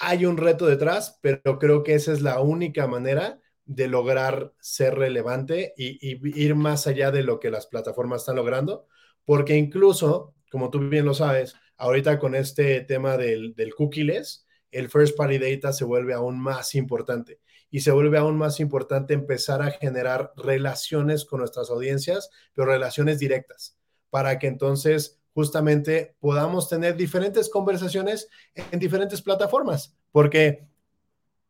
hay 0.00 0.26
un 0.26 0.36
reto 0.36 0.66
detrás, 0.66 1.18
pero 1.20 1.58
creo 1.58 1.84
que 1.84 1.94
esa 1.94 2.12
es 2.12 2.22
la 2.22 2.40
única 2.40 2.86
manera 2.88 3.38
de 3.70 3.86
lograr 3.86 4.52
ser 4.58 4.96
relevante 4.96 5.74
y, 5.76 6.18
ir 6.36 6.56
más 6.56 6.88
allá 6.88 7.12
de 7.12 7.22
lo 7.22 7.38
que 7.38 7.52
las 7.52 7.68
plataformas 7.68 8.22
están 8.22 8.34
logrando, 8.34 8.88
porque 9.24 9.54
incluso, 9.54 10.34
como 10.50 10.70
tú 10.70 10.80
bien 10.80 11.04
lo 11.04 11.14
sabes, 11.14 11.54
ahorita 11.76 12.18
con 12.18 12.34
este 12.34 12.80
tema 12.80 13.16
del, 13.16 13.54
del 13.54 13.72
cookieless, 13.76 14.44
el 14.72 14.90
first 14.90 15.16
party 15.16 15.38
data 15.38 15.72
se 15.72 15.84
vuelve 15.84 16.14
aún 16.14 16.40
más 16.40 16.74
importante 16.74 17.38
y 17.70 17.80
se 17.80 17.92
vuelve 17.92 18.18
aún 18.18 18.36
más 18.36 18.58
importante 18.58 19.14
empezar 19.14 19.62
a 19.62 19.70
generar 19.70 20.32
relaciones 20.36 21.24
con 21.24 21.38
nuestras 21.38 21.70
audiencias, 21.70 22.28
pero 22.52 22.66
relaciones 22.66 23.20
directas, 23.20 23.78
para 24.10 24.40
que 24.40 24.48
entonces 24.48 25.20
justamente 25.32 26.16
podamos 26.18 26.68
tener 26.68 26.96
diferentes 26.96 27.48
conversaciones 27.48 28.28
en 28.72 28.80
diferentes 28.80 29.22
plataformas, 29.22 29.96
porque 30.10 30.69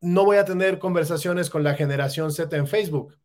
no 0.00 0.24
voy 0.24 0.38
a 0.38 0.44
tener 0.44 0.78
conversaciones 0.78 1.50
con 1.50 1.62
la 1.62 1.74
generación 1.74 2.32
Z 2.32 2.56
en 2.56 2.66
Facebook, 2.66 3.16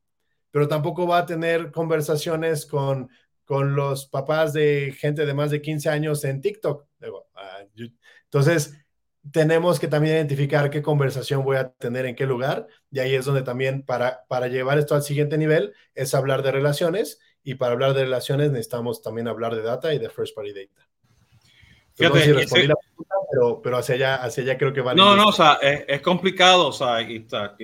pero 0.52 0.68
tampoco 0.68 1.08
va 1.08 1.20
a 1.20 1.26
tener 1.26 1.72
conversaciones 1.72 2.66
con, 2.66 3.10
con 3.46 3.76
los 3.76 4.08
papás 4.08 4.54
de 4.54 4.96
gente 4.98 5.26
de 5.26 5.34
más 5.34 5.52
de 5.52 5.62
15 5.62 5.90
años 5.90 6.24
en 6.26 6.42
TikTok. 6.42 6.88
Ah, 7.36 7.64
entonces, 8.24 8.74
tenemos 9.32 9.80
que 9.80 9.88
también 9.88 10.16
identificar 10.16 10.70
qué 10.70 10.82
conversación 10.82 11.44
voy 11.44 11.58
a 11.58 11.70
tener 11.72 12.06
en 12.06 12.16
qué 12.16 12.26
lugar, 12.26 12.68
y 12.92 13.00
ahí 13.00 13.16
es 13.16 13.26
donde 13.26 13.42
también 13.42 13.84
para, 13.84 14.26
para 14.28 14.48
llevar 14.48 14.78
esto 14.78 14.96
al 14.96 15.04
siguiente 15.04 15.38
nivel 15.38 15.74
es 15.96 16.14
hablar 16.14 16.44
de 16.44 16.52
relaciones, 16.52 17.20
y 17.44 17.56
para 17.56 17.74
hablar 17.74 17.94
de 17.94 18.04
relaciones 18.04 18.52
necesitamos 18.52 19.02
también 19.02 19.28
hablar 19.28 19.56
de 19.56 19.62
data 19.62 19.94
y 19.94 20.00
de 20.00 20.10
first 20.10 20.36
party 20.36 20.54
data. 20.54 20.90
Fíjate, 21.96 22.18
no 22.18 22.20
sé 22.20 22.26
si 22.26 22.32
respondí 22.34 22.68
la 22.68 22.76
pregunta, 22.76 23.16
pero, 23.32 23.62
pero 23.62 23.78
hacia, 23.78 23.96
allá, 23.96 24.16
hacia 24.16 24.44
allá 24.44 24.58
creo 24.58 24.74
que 24.74 24.82
va. 24.82 24.94
No, 24.94 25.16
no, 25.16 25.28
o 25.28 25.32
sea, 25.32 25.60
es, 25.62 25.86
es 25.88 26.02
complicado, 26.02 26.68
o 26.68 26.74
sea, 26.74 27.02
y 27.02 27.18
está, 27.18 27.56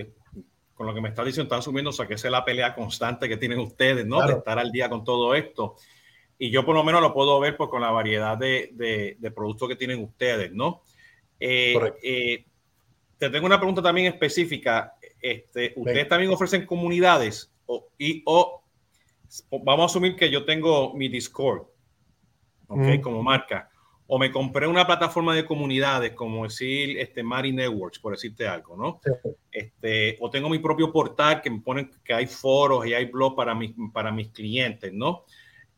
con 0.74 0.88
lo 0.88 0.94
que 0.94 1.02
me 1.02 1.10
está 1.10 1.24
diciendo, 1.24 1.44
está 1.44 1.58
asumiendo, 1.58 1.89
o 1.89 1.94
sea, 1.94 2.08
que 2.08 2.13
esa 2.13 2.28
es 2.28 2.32
la 2.32 2.46
pelea 2.46 2.74
constante 2.74 3.28
que 3.28 3.38
tienen 3.38 3.60
ustedes, 3.60 4.06
¿no? 4.06 4.26
De 4.26 4.34
estar 4.34 4.58
al 4.58 4.72
día 4.72 4.89
con 4.89 5.04
todo 5.04 5.36
esto. 5.36 5.76
Y 6.39 6.50
yo 6.50 6.65
por 6.65 6.74
lo 6.74 6.84
menos 6.84 7.02
lo 7.02 7.13
puedo 7.13 7.39
ver 7.39 7.56
pues, 7.56 7.70
con 7.70 7.82
la 7.82 7.91
variedad 7.91 8.38
de, 8.38 8.72
de, 8.74 9.15
de 9.20 9.32
productos 9.32 9.70
que 9.70 9.76
tienen 9.76 10.02
ustedes, 10.02 10.52
¿no? 10.52 10.82
Eh, 11.39 11.76
eh, 12.02 12.46
te 13.17 13.30
tengo 13.30 13.46
una 13.46 13.58
pregunta 13.58 13.82
también 13.82 14.08
específica. 14.08 14.96
Este, 15.22 15.74
¿Ustedes 15.76 16.08
también 16.08 16.32
ofrecen 16.32 16.65
comunidades? 16.65 17.52
O, 17.65 17.89
y, 17.98 18.24
o 18.26 18.63
vamos 19.63 19.84
a 19.84 19.86
asumir 19.86 20.15
que 20.15 20.32
yo 20.32 20.46
tengo 20.46 20.94
mi 20.94 21.10
Discord, 21.10 21.63
¿ok? 22.67 23.02
Como 23.02 23.22
marca. 23.22 23.70
O 24.13 24.19
me 24.19 24.30
compré 24.30 24.67
una 24.67 24.86
plataforma 24.86 25.34
de 25.34 25.45
comunidades, 25.45 26.12
como 26.12 26.43
decir 26.43 27.00
este, 27.00 27.24
Mari 27.24 27.54
Networks, 27.54 27.97
por 27.97 28.12
decirte 28.12 28.45
algo, 28.45 28.76
¿no? 28.76 29.00
Este, 29.50 30.17
o 30.19 30.30
tengo 30.30 30.50
mi 30.50 30.60
propio 30.60 30.91
portal 30.91 31.41
que 31.41 31.50
me 31.50 31.62
ponen 31.62 31.89
que 32.04 32.13
hay 32.13 32.28
foros 32.28 32.86
y 32.86 32.93
hay 32.93 33.06
blogs 33.06 33.38
para, 33.38 33.56
mis, 33.56 33.74
para 33.93 34.12
mis 34.12 34.28
clientes, 34.28 34.91
¿no? 34.91 35.24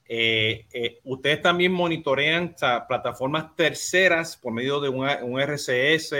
Eh, 0.09 0.65
eh, 0.73 0.99
ustedes 1.03 1.43
también 1.43 1.73
monitorean 1.73 2.55
plataformas 2.87 3.55
terceras 3.55 4.35
por 4.35 4.51
medio 4.51 4.81
de 4.81 4.89
un 4.89 5.39
RCS, 5.39 6.13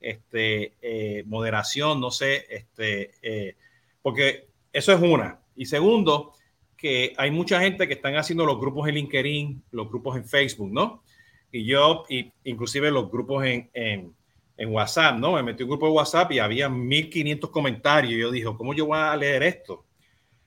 este, 0.00 0.74
eh, 0.82 1.22
moderación, 1.26 2.00
no 2.00 2.10
sé, 2.10 2.44
este, 2.50 3.54
porque 4.02 4.48
eso 4.72 4.92
es 4.92 5.00
una. 5.00 5.38
Y 5.54 5.66
segundo, 5.66 6.32
que 6.76 7.14
hay 7.16 7.30
mucha 7.30 7.60
gente 7.60 7.86
que 7.86 7.94
están 7.94 8.16
haciendo 8.16 8.44
los 8.44 8.58
grupos 8.58 8.88
en 8.88 8.96
LinkedIn, 8.96 9.62
los 9.70 9.88
grupos 9.88 10.16
en 10.16 10.24
Facebook, 10.24 10.72
¿no? 10.72 11.04
Y 11.52 11.64
yo, 11.64 12.04
y 12.08 12.32
inclusive 12.44 12.90
los 12.90 13.10
grupos 13.10 13.44
en, 13.44 13.70
en, 13.72 14.14
en 14.56 14.72
WhatsApp, 14.72 15.16
¿no? 15.18 15.34
Me 15.34 15.42
metí 15.42 15.62
un 15.62 15.70
grupo 15.70 15.86
de 15.86 15.92
WhatsApp 15.92 16.32
y 16.32 16.38
había 16.38 16.68
1500 16.68 17.50
comentarios. 17.50 18.12
Y 18.12 18.20
yo 18.20 18.30
dije, 18.30 18.46
¿cómo 18.56 18.74
yo 18.74 18.86
voy 18.86 18.98
a 18.98 19.16
leer 19.16 19.42
esto? 19.42 19.86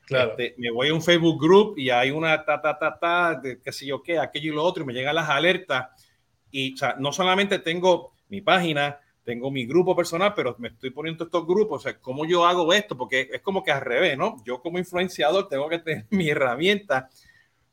Este, 0.09 0.55
me 0.57 0.71
voy 0.71 0.89
a 0.89 0.93
un 0.93 1.01
Facebook 1.01 1.39
group 1.39 1.77
y 1.77 1.91
hay 1.91 2.09
una 2.09 2.43
ta, 2.43 2.59
ta, 2.59 2.77
ta, 2.77 2.97
ta, 2.97 3.35
de 3.35 3.61
qué 3.61 3.71
sé 3.71 3.85
yo 3.85 4.01
qué, 4.01 4.17
aquello 4.17 4.51
y 4.51 4.55
lo 4.55 4.63
otro, 4.63 4.83
y 4.83 4.85
me 4.87 4.93
llegan 4.93 5.15
las 5.15 5.29
alertas. 5.29 5.87
Y 6.49 6.73
o 6.73 6.77
sea, 6.77 6.95
no 6.97 7.11
solamente 7.11 7.59
tengo 7.59 8.15
mi 8.29 8.41
página, 8.41 8.99
tengo 9.23 9.51
mi 9.51 9.67
grupo 9.67 9.95
personal, 9.95 10.33
pero 10.35 10.55
me 10.57 10.69
estoy 10.69 10.89
poniendo 10.89 11.25
estos 11.25 11.45
grupos. 11.45 11.81
O 11.81 11.83
sea, 11.83 11.99
¿cómo 11.99 12.25
yo 12.25 12.45
hago 12.45 12.73
esto? 12.73 12.97
Porque 12.97 13.29
es 13.31 13.41
como 13.41 13.63
que 13.63 13.71
al 13.71 13.81
revés, 13.81 14.17
¿no? 14.17 14.37
Yo 14.43 14.61
como 14.61 14.79
influenciador 14.79 15.47
tengo 15.47 15.69
que 15.69 15.79
tener 15.79 16.05
mi 16.09 16.29
herramienta 16.29 17.09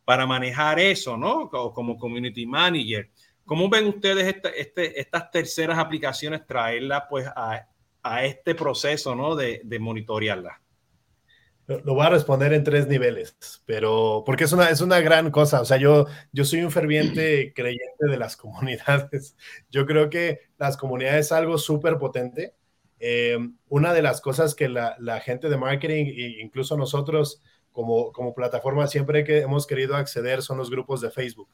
para 0.05 0.27
manejar 0.27 0.79
eso, 0.79 1.17
¿no? 1.17 1.49
Como 1.49 1.97
community 1.97 2.45
manager. 2.45 3.11
¿Cómo 3.47 3.71
ven 3.71 3.87
ustedes 3.87 4.37
este, 4.57 5.01
estas 5.01 5.31
terceras 5.31 5.79
aplicaciones 5.79 6.47
traerlas 6.47 7.05
pues 7.09 7.27
a, 7.29 7.69
a 8.03 8.25
este 8.25 8.55
proceso, 8.55 9.15
¿no? 9.15 9.35
De, 9.35 9.63
de 9.65 9.79
monitorearlas. 9.79 10.59
Lo 11.67 11.95
voy 11.95 12.07
a 12.07 12.11
responder 12.11 12.53
en 12.53 12.63
tres 12.63 12.87
niveles, 12.87 13.37
pero 13.67 14.23
porque 14.25 14.45
es 14.45 14.53
una, 14.53 14.71
es 14.71 14.81
una 14.81 15.01
gran 15.01 15.33
cosa. 15.33 15.61
O 15.61 15.65
sea, 15.65 15.79
yo, 15.79 16.07
yo 16.33 16.45
soy 16.45 16.63
un 16.63 16.71
ferviente 16.71 17.53
creyente 17.57 18.07
de 18.09 18.17
las 18.17 18.37
comunidades. 18.37 19.37
Yo 19.71 19.85
creo 19.85 20.09
que 20.09 20.41
las 20.59 20.77
comunidades 20.77 21.27
es 21.27 21.33
algo 21.33 21.59
súper 21.59 21.99
potente. 21.99 22.55
Eh, 23.01 23.37
una 23.69 23.93
de 23.93 24.03
las 24.03 24.21
cosas 24.21 24.55
que 24.55 24.69
la, 24.69 24.97
la, 25.01 25.21
gente 25.21 25.49
de 25.49 25.57
marketing 25.57 26.07
e 26.07 26.41
incluso 26.41 26.77
nosotros 26.77 27.43
como, 27.73 28.13
como 28.13 28.33
plataforma 28.33 28.87
siempre 28.87 29.23
que 29.25 29.41
hemos 29.41 29.67
querido 29.67 29.97
acceder 29.97 30.43
son 30.43 30.59
los 30.59 30.71
grupos 30.71 31.01
de 31.01 31.11
Facebook. 31.11 31.49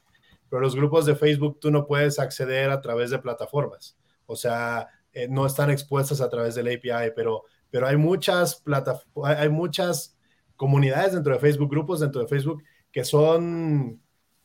Pero 0.53 0.61
los 0.61 0.75
grupos 0.75 1.07
de 1.07 1.15
Facebook 1.15 1.59
tú 1.59 1.71
no 1.71 1.87
puedes 1.87 2.19
acceder 2.19 2.69
a 2.69 2.79
través 2.79 3.09
de 3.09 3.17
plataformas. 3.17 3.97
O 4.27 4.35
sea, 4.35 4.87
eh, 5.11 5.27
no 5.27 5.47
están 5.47 5.71
expuestas 5.71 6.21
a 6.21 6.29
través 6.29 6.53
del 6.53 6.67
API, 6.67 7.11
pero 7.15 7.45
pero 7.71 7.87
hay 7.87 7.97
muchas 7.97 8.57
plataformas, 8.57 9.39
hay 9.39 9.49
muchas 9.49 10.15
comunidades 10.55 11.13
dentro 11.13 11.33
de 11.33 11.39
Facebook, 11.39 11.71
grupos 11.71 12.01
dentro 12.01 12.21
de 12.21 12.27
Facebook 12.27 12.61
que 12.91 13.03
son, 13.03 13.99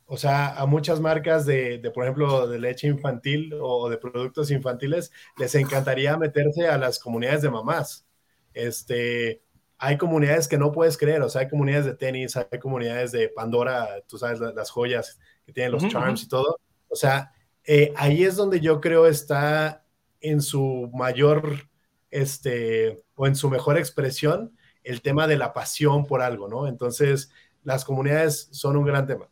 o 0.06 0.16
sea, 0.16 0.56
a 0.56 0.64
muchas 0.64 0.98
marcas 0.98 1.44
de, 1.44 1.76
de, 1.76 1.90
por 1.90 2.04
ejemplo, 2.04 2.48
de 2.48 2.58
leche 2.58 2.86
infantil 2.86 3.52
o 3.60 3.90
de 3.90 3.98
productos 3.98 4.50
infantiles, 4.50 5.12
les 5.36 5.54
encantaría 5.56 6.16
meterse 6.16 6.68
a 6.68 6.78
las 6.78 6.98
comunidades 6.98 7.42
de 7.42 7.50
mamás. 7.50 8.06
Este, 8.54 9.42
hay 9.76 9.98
comunidades 9.98 10.48
que 10.48 10.56
no 10.56 10.72
puedes 10.72 10.96
creer, 10.96 11.20
o 11.20 11.28
sea, 11.28 11.42
hay 11.42 11.48
comunidades 11.50 11.84
de 11.84 11.96
tenis, 11.96 12.34
hay 12.34 12.58
comunidades 12.58 13.12
de 13.12 13.28
Pandora, 13.28 14.02
tú 14.08 14.16
sabes, 14.16 14.40
las 14.40 14.70
joyas 14.70 15.18
que 15.48 15.54
tienen 15.54 15.72
los 15.72 15.88
charms 15.88 16.24
y 16.24 16.28
todo. 16.28 16.60
O 16.88 16.94
sea, 16.94 17.32
eh, 17.64 17.94
ahí 17.96 18.22
es 18.22 18.36
donde 18.36 18.60
yo 18.60 18.82
creo 18.82 19.06
está 19.06 19.82
en 20.20 20.42
su 20.42 20.90
mayor 20.92 21.70
este, 22.10 23.02
o 23.14 23.26
en 23.26 23.34
su 23.34 23.48
mejor 23.48 23.78
expresión, 23.78 24.54
el 24.84 25.00
tema 25.00 25.26
de 25.26 25.38
la 25.38 25.54
pasión 25.54 26.04
por 26.04 26.20
algo, 26.20 26.48
¿no? 26.48 26.68
Entonces, 26.68 27.30
las 27.64 27.86
comunidades 27.86 28.50
son 28.52 28.76
un 28.76 28.84
gran 28.84 29.06
tema. 29.06 29.30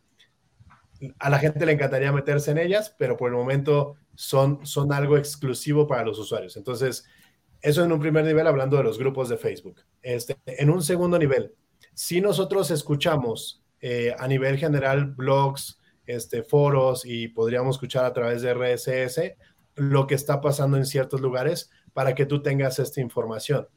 A 1.19 1.29
la 1.29 1.37
gente 1.37 1.67
le 1.67 1.73
encantaría 1.73 2.11
meterse 2.11 2.49
en 2.49 2.57
ellas, 2.57 2.95
pero 2.97 3.15
por 3.15 3.29
el 3.29 3.37
momento 3.37 3.97
son, 4.15 4.65
son 4.65 4.91
algo 4.91 5.17
exclusivo 5.17 5.85
para 5.85 6.03
los 6.03 6.17
usuarios. 6.17 6.57
Entonces, 6.57 7.05
eso 7.61 7.85
en 7.85 7.91
un 7.91 7.99
primer 7.99 8.25
nivel, 8.25 8.47
hablando 8.47 8.77
de 8.77 8.83
los 8.83 8.97
grupos 8.97 9.29
de 9.29 9.37
Facebook. 9.37 9.81
Este, 10.01 10.35
en 10.47 10.71
un 10.71 10.81
segundo 10.81 11.19
nivel, 11.19 11.53
si 11.93 12.21
nosotros 12.21 12.71
escuchamos 12.71 13.63
eh, 13.81 14.15
a 14.17 14.27
nivel 14.27 14.57
general 14.57 15.05
blogs, 15.05 15.79
este, 16.07 16.41
foros 16.41 17.05
y 17.05 17.27
podríamos 17.27 17.75
escuchar 17.75 18.05
a 18.05 18.13
través 18.13 18.41
de 18.41 18.53
RSS 18.53 19.35
lo 19.75 20.07
que 20.07 20.15
está 20.15 20.41
pasando 20.41 20.77
en 20.77 20.85
ciertos 20.85 21.21
lugares, 21.21 21.69
para 21.93 22.15
que 22.15 22.25
tú 22.25 22.41
tengas 22.41 22.79
esta 22.79 23.01
información. 23.01 23.67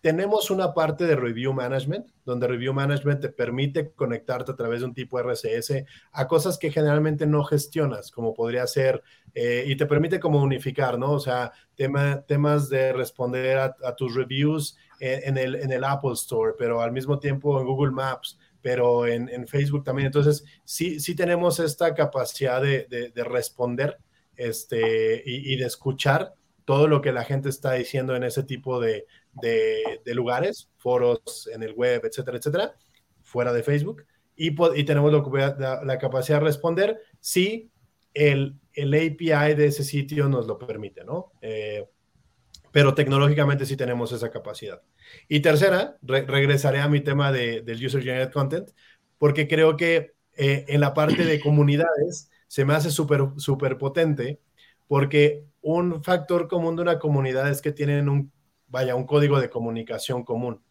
Tenemos 0.00 0.50
una 0.52 0.72
parte 0.72 1.04
de 1.04 1.16
Review 1.16 1.52
Management, 1.52 2.06
donde 2.24 2.46
Review 2.46 2.72
Management 2.72 3.22
te 3.22 3.28
permite 3.28 3.90
conectarte 3.90 4.52
a 4.52 4.54
través 4.54 4.80
de 4.80 4.86
un 4.86 4.94
tipo 4.94 5.18
RCS 5.18 5.84
a 6.12 6.28
cosas 6.28 6.58
que 6.58 6.70
generalmente 6.70 7.26
no 7.26 7.42
gestionas, 7.42 8.12
como 8.12 8.32
podría 8.32 8.66
ser, 8.68 9.02
eh, 9.34 9.64
y 9.66 9.74
te 9.74 9.86
permite 9.86 10.20
como 10.20 10.40
unificar, 10.40 10.96
¿no? 10.96 11.12
O 11.12 11.18
sea, 11.18 11.50
tema, 11.74 12.22
temas 12.22 12.68
de 12.68 12.92
responder 12.92 13.58
a, 13.58 13.96
tus 13.96 14.14
reviews 14.14 14.76
en, 15.00 15.36
el, 15.38 15.56
en 15.56 15.72
el 15.72 15.82
Apple 15.82 16.12
Store, 16.12 16.54
pero 16.56 16.80
al 16.82 16.92
mismo 16.92 17.18
tiempo 17.18 17.58
en 17.58 17.66
Google 17.66 17.90
Maps, 17.90 18.38
pero 18.66 19.06
en, 19.06 19.28
en 19.28 19.46
Facebook 19.46 19.84
también. 19.84 20.06
Entonces, 20.06 20.44
sí, 20.64 20.98
sí 20.98 21.14
tenemos 21.14 21.60
esta 21.60 21.94
capacidad 21.94 22.60
de, 22.60 22.88
de, 23.14 23.22
responder 23.22 23.96
este, 24.34 25.22
y, 25.24 25.54
de 25.54 25.66
escuchar 25.66 26.34
todo 26.64 26.88
lo 26.88 27.00
que 27.00 27.12
la 27.12 27.22
gente 27.22 27.48
está 27.48 27.74
diciendo 27.74 28.16
en 28.16 28.24
ese 28.24 28.42
tipo 28.42 28.80
de, 28.80 29.06
de, 29.34 30.14
lugares, 30.14 30.68
foros 30.78 31.48
en 31.54 31.62
el 31.62 31.74
web, 31.74 32.00
etcétera, 32.06 32.38
etcétera, 32.38 32.74
fuera 33.22 33.52
de 33.52 33.62
Facebook. 33.62 34.04
Y, 34.34 34.48
y 34.48 34.82
tenemos 34.82 35.12
la, 35.12 35.80
la, 35.84 35.98
capacidad 35.98 36.40
de 36.40 36.46
responder 36.46 37.00
si 37.20 37.70
el, 38.14 38.58
el, 38.72 38.92
API 38.94 39.54
de 39.54 39.66
ese 39.66 39.84
sitio 39.84 40.28
nos 40.28 40.48
lo 40.48 40.58
permite, 40.58 41.04
¿no? 41.04 41.30
Eh, 41.40 41.88
pero 42.76 42.92
tecnológicamente 42.92 43.64
sí 43.64 43.74
tenemos 43.74 44.12
esa 44.12 44.30
capacidad. 44.30 44.82
Y 45.28 45.40
tercera, 45.40 45.96
regresaré 46.02 46.80
a 46.80 46.88
mi 46.88 47.00
tema 47.00 47.32
de, 47.32 47.62
del 47.62 47.82
User 47.82 48.02
Generated 48.02 48.34
Content, 48.34 48.68
porque 49.16 49.48
creo 49.48 49.78
que 49.78 50.12
eh, 50.36 50.66
en 50.68 50.82
la 50.82 50.92
parte 50.92 51.24
de 51.24 51.40
comunidades 51.40 52.30
se 52.48 52.66
me 52.66 52.74
hace 52.74 52.90
súper, 52.90 53.28
súper 53.38 53.78
potente, 53.78 54.42
porque 54.88 55.46
un 55.62 56.04
factor 56.04 56.48
común 56.48 56.76
de 56.76 56.82
una 56.82 56.98
comunidad 56.98 57.48
es 57.48 57.62
que 57.62 57.72
tienen 57.72 58.10
un, 58.10 58.30
vaya, 58.66 58.94
un 58.94 59.06
código 59.06 59.40
de 59.40 59.48
comunicación 59.48 60.22
común. 60.22 60.62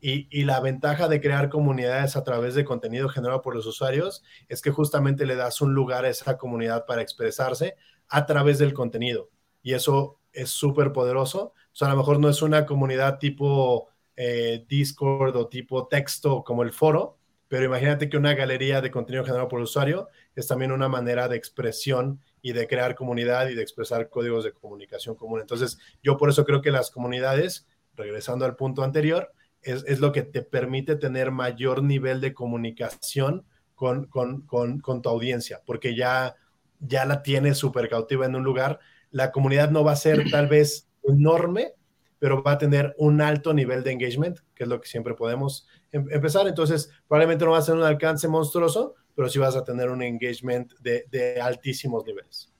Y, 0.00 0.28
y, 0.30 0.44
la 0.44 0.60
ventaja 0.60 1.08
de 1.08 1.20
crear 1.20 1.50
comunidades 1.50 2.16
a 2.16 2.24
través 2.24 2.54
de 2.54 2.64
contenido 2.64 3.10
generado 3.10 3.42
por 3.42 3.54
los 3.54 3.66
usuarios 3.66 4.24
es 4.48 4.62
que 4.62 4.70
justamente 4.70 5.26
le 5.26 5.36
das 5.36 5.60
un 5.60 5.74
lugar 5.74 6.06
a 6.06 6.08
esa 6.08 6.38
comunidad 6.38 6.86
para 6.86 7.02
expresarse 7.02 7.76
a 8.08 8.24
través 8.24 8.58
del 8.58 8.72
contenido. 8.72 9.28
Y 9.62 9.74
eso 9.74 10.19
es 10.32 10.50
súper 10.50 10.92
poderoso. 10.92 11.52
O 11.72 11.74
sea, 11.74 11.88
a 11.88 11.90
lo 11.92 11.96
mejor 11.96 12.18
no 12.20 12.28
es 12.28 12.42
una 12.42 12.66
comunidad 12.66 13.18
tipo 13.18 13.88
eh, 14.16 14.64
Discord 14.68 15.36
o 15.36 15.48
tipo 15.48 15.88
texto 15.88 16.44
como 16.44 16.62
el 16.62 16.72
foro, 16.72 17.18
pero 17.48 17.64
imagínate 17.64 18.08
que 18.08 18.16
una 18.16 18.34
galería 18.34 18.80
de 18.80 18.90
contenido 18.90 19.24
generado 19.24 19.48
por 19.48 19.58
el 19.58 19.64
usuario 19.64 20.08
es 20.36 20.46
también 20.46 20.72
una 20.72 20.88
manera 20.88 21.26
de 21.26 21.36
expresión 21.36 22.20
y 22.42 22.52
de 22.52 22.66
crear 22.66 22.94
comunidad 22.94 23.48
y 23.48 23.54
de 23.54 23.62
expresar 23.62 24.08
códigos 24.08 24.44
de 24.44 24.52
comunicación 24.52 25.14
común. 25.14 25.40
Entonces, 25.40 25.78
yo 26.02 26.16
por 26.16 26.30
eso 26.30 26.44
creo 26.44 26.62
que 26.62 26.70
las 26.70 26.90
comunidades, 26.90 27.66
regresando 27.96 28.44
al 28.44 28.56
punto 28.56 28.82
anterior, 28.82 29.32
es, 29.62 29.84
es 29.86 30.00
lo 30.00 30.12
que 30.12 30.22
te 30.22 30.42
permite 30.42 30.96
tener 30.96 31.30
mayor 31.30 31.82
nivel 31.82 32.20
de 32.20 32.32
comunicación 32.32 33.44
con, 33.74 34.06
con, 34.06 34.42
con, 34.42 34.78
con 34.80 35.02
tu 35.02 35.08
audiencia, 35.08 35.62
porque 35.66 35.96
ya, 35.96 36.36
ya 36.78 37.04
la 37.04 37.22
tienes 37.22 37.58
súper 37.58 37.88
cautiva 37.88 38.26
en 38.26 38.36
un 38.36 38.44
lugar. 38.44 38.78
La 39.10 39.32
comunidad 39.32 39.70
no 39.70 39.84
va 39.84 39.92
a 39.92 39.96
ser 39.96 40.30
tal 40.30 40.46
vez 40.48 40.88
enorme, 41.02 41.74
pero 42.18 42.42
va 42.42 42.52
a 42.52 42.58
tener 42.58 42.94
un 42.98 43.20
alto 43.20 43.54
nivel 43.54 43.82
de 43.82 43.92
engagement, 43.92 44.38
que 44.54 44.64
es 44.64 44.68
lo 44.68 44.80
que 44.80 44.88
siempre 44.88 45.14
podemos 45.14 45.66
em, 45.92 46.06
empezar. 46.10 46.46
Entonces, 46.46 46.90
probablemente 47.08 47.44
no 47.44 47.52
va 47.52 47.58
a 47.58 47.62
ser 47.62 47.74
un 47.74 47.82
alcance 47.82 48.28
monstruoso, 48.28 48.94
pero 49.14 49.28
sí 49.28 49.38
vas 49.38 49.56
a 49.56 49.64
tener 49.64 49.90
un 49.90 50.02
engagement 50.02 50.72
de, 50.80 51.06
de 51.10 51.40
altísimos 51.40 52.04
niveles. 52.04 52.52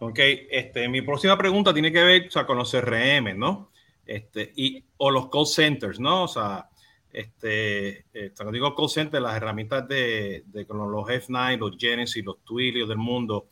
Ok, 0.00 0.18
este, 0.50 0.88
mi 0.88 1.02
próxima 1.02 1.38
pregunta 1.38 1.72
tiene 1.72 1.92
que 1.92 2.02
ver 2.02 2.26
o 2.26 2.30
sea, 2.30 2.44
con 2.44 2.58
los 2.58 2.72
CRM, 2.72 3.38
¿no? 3.38 3.70
Este, 4.04 4.52
y, 4.56 4.84
o 4.96 5.12
los 5.12 5.28
call 5.28 5.46
centers, 5.46 6.00
¿no? 6.00 6.24
O 6.24 6.28
sea, 6.28 6.68
este, 7.12 8.06
eh, 8.12 8.32
cuando 8.34 8.50
digo 8.50 8.74
call 8.74 8.88
centers, 8.88 9.22
las 9.22 9.36
herramientas 9.36 9.86
de, 9.86 10.42
de 10.46 10.66
los 10.68 11.06
F9, 11.06 11.58
los 11.58 11.76
Genesis, 11.78 12.24
los 12.24 12.42
Twilio 12.42 12.86
del 12.86 12.98
mundo, 12.98 13.48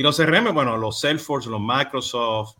y 0.00 0.02
los 0.02 0.16
CRM, 0.16 0.54
bueno, 0.54 0.78
los 0.78 0.98
Salesforce, 0.98 1.50
los 1.50 1.60
Microsoft, 1.60 2.56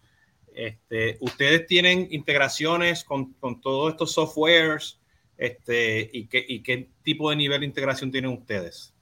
este, 0.53 1.17
ustedes 1.23 1.67
tienen 1.67 2.07
integraciones 2.11 3.03
con, 3.03 3.33
con 3.33 3.63
todos 3.63 3.93
estos 3.93 4.13
softwares, 4.13 5.01
este, 5.39 6.11
y, 6.13 6.27
qué, 6.27 6.45
y 6.47 6.63
qué 6.63 6.91
tipo 7.03 7.31
de 7.31 7.37
nivel 7.37 7.61
de 7.61 7.67
integración 7.67 8.11
tienen 8.13 8.33
ustedes. 8.33 8.95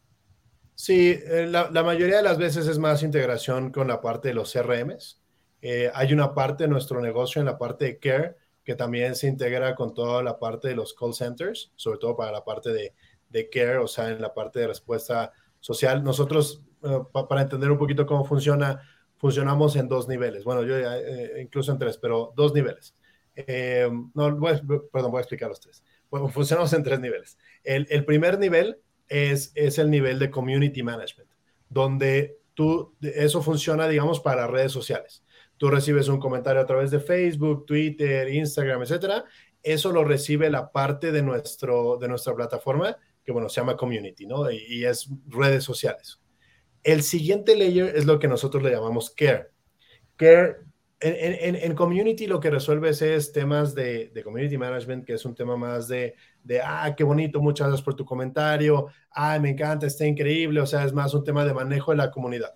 Sí, 0.76 1.18
eh, 1.20 1.48
la, 1.50 1.68
la, 1.72 1.82
mayoría 1.82 2.18
de 2.18 2.22
las 2.22 2.38
veces 2.38 2.68
es 2.68 2.78
más 2.78 3.02
integración 3.02 3.72
con 3.72 3.88
la 3.88 4.00
parte 4.00 4.28
de 4.28 4.34
los 4.34 4.52
CRMs. 4.52 5.20
Eh, 5.60 5.90
hay 5.92 6.12
una 6.12 6.32
parte 6.32 6.62
de 6.62 6.70
nuestro 6.70 7.00
negocio 7.00 7.40
en 7.40 7.46
la 7.46 7.58
parte 7.58 7.86
de 7.86 7.98
care 7.98 8.36
que 8.62 8.76
también 8.76 9.16
se 9.16 9.26
integra 9.26 9.74
con 9.74 9.94
toda 9.94 10.22
la 10.22 10.38
parte 10.38 10.68
de 10.68 10.76
los 10.76 10.94
call 10.94 11.12
centers, 11.12 11.72
sobre 11.74 11.98
todo 11.98 12.16
para 12.16 12.30
la 12.30 12.44
parte 12.44 12.70
de, 12.70 12.94
de 13.30 13.50
care, 13.50 13.78
o 13.78 13.88
sea, 13.88 14.10
en 14.10 14.22
la 14.22 14.32
parte 14.32 14.60
de 14.60 14.68
respuesta 14.68 15.32
social. 15.58 16.04
Nosotros, 16.04 16.62
pa, 17.12 17.28
para 17.28 17.42
entender 17.42 17.70
un 17.70 17.78
poquito 17.78 18.06
cómo 18.06 18.24
funciona, 18.24 18.80
funcionamos 19.16 19.76
en 19.76 19.88
dos 19.88 20.08
niveles. 20.08 20.44
Bueno, 20.44 20.62
yo 20.62 20.76
eh, 20.76 21.40
incluso 21.42 21.72
en 21.72 21.78
tres, 21.78 21.98
pero 21.98 22.32
dos 22.36 22.54
niveles. 22.54 22.94
Eh, 23.34 23.88
no, 24.14 24.36
voy 24.36 24.52
a, 24.52 24.60
perdón, 24.92 25.10
voy 25.10 25.18
a 25.18 25.22
explicar 25.22 25.48
los 25.48 25.60
tres. 25.60 25.82
Bueno, 26.10 26.28
funcionamos 26.28 26.72
en 26.72 26.82
tres 26.82 27.00
niveles. 27.00 27.38
El, 27.64 27.86
el 27.90 28.04
primer 28.04 28.38
nivel 28.38 28.78
es, 29.08 29.52
es 29.54 29.78
el 29.78 29.90
nivel 29.90 30.18
de 30.18 30.30
community 30.30 30.82
management, 30.82 31.30
donde 31.68 32.38
tú, 32.54 32.94
eso 33.00 33.42
funciona, 33.42 33.88
digamos, 33.88 34.20
para 34.20 34.46
redes 34.46 34.72
sociales 34.72 35.22
tú 35.58 35.68
recibes 35.68 36.08
un 36.08 36.18
comentario 36.18 36.62
a 36.62 36.66
través 36.66 36.90
de 36.90 37.00
Facebook, 37.00 37.66
Twitter, 37.66 38.32
Instagram, 38.32 38.82
etcétera. 38.82 39.24
Eso 39.62 39.92
lo 39.92 40.04
recibe 40.04 40.48
la 40.48 40.70
parte 40.70 41.12
de, 41.12 41.20
nuestro, 41.20 41.98
de 41.98 42.08
nuestra 42.08 42.34
plataforma, 42.34 42.96
que 43.24 43.32
bueno, 43.32 43.48
se 43.48 43.60
llama 43.60 43.76
community, 43.76 44.24
¿no? 44.24 44.50
Y, 44.50 44.64
y 44.68 44.84
es 44.84 45.10
redes 45.26 45.64
sociales. 45.64 46.20
El 46.82 47.02
siguiente 47.02 47.56
layer 47.56 47.96
es 47.96 48.06
lo 48.06 48.18
que 48.18 48.28
nosotros 48.28 48.62
le 48.62 48.70
llamamos 48.70 49.10
care. 49.10 49.48
Care, 50.16 50.56
en, 51.00 51.54
en, 51.54 51.74
community 51.74 52.26
lo 52.26 52.40
que 52.40 52.50
resuelves 52.50 53.02
es 53.02 53.30
temas 53.32 53.74
de, 53.74 54.08
de, 54.08 54.24
community 54.24 54.58
management, 54.58 55.04
que 55.04 55.14
es 55.14 55.24
un 55.24 55.34
tema 55.34 55.56
más 55.56 55.86
de, 55.86 56.14
de, 56.42 56.60
ah, 56.60 56.92
qué 56.96 57.04
bonito, 57.04 57.40
muchas 57.40 57.68
gracias 57.68 57.84
por 57.84 57.94
tu 57.94 58.04
comentario, 58.04 58.88
ah, 59.12 59.38
me 59.38 59.50
encanta, 59.50 59.86
está 59.86 60.06
increíble, 60.06 60.60
o 60.60 60.66
sea, 60.66 60.84
es 60.84 60.92
más 60.92 61.14
un 61.14 61.22
tema 61.22 61.44
de 61.44 61.54
manejo 61.54 61.92
de 61.92 61.98
la 61.98 62.10
comunidad. 62.10 62.54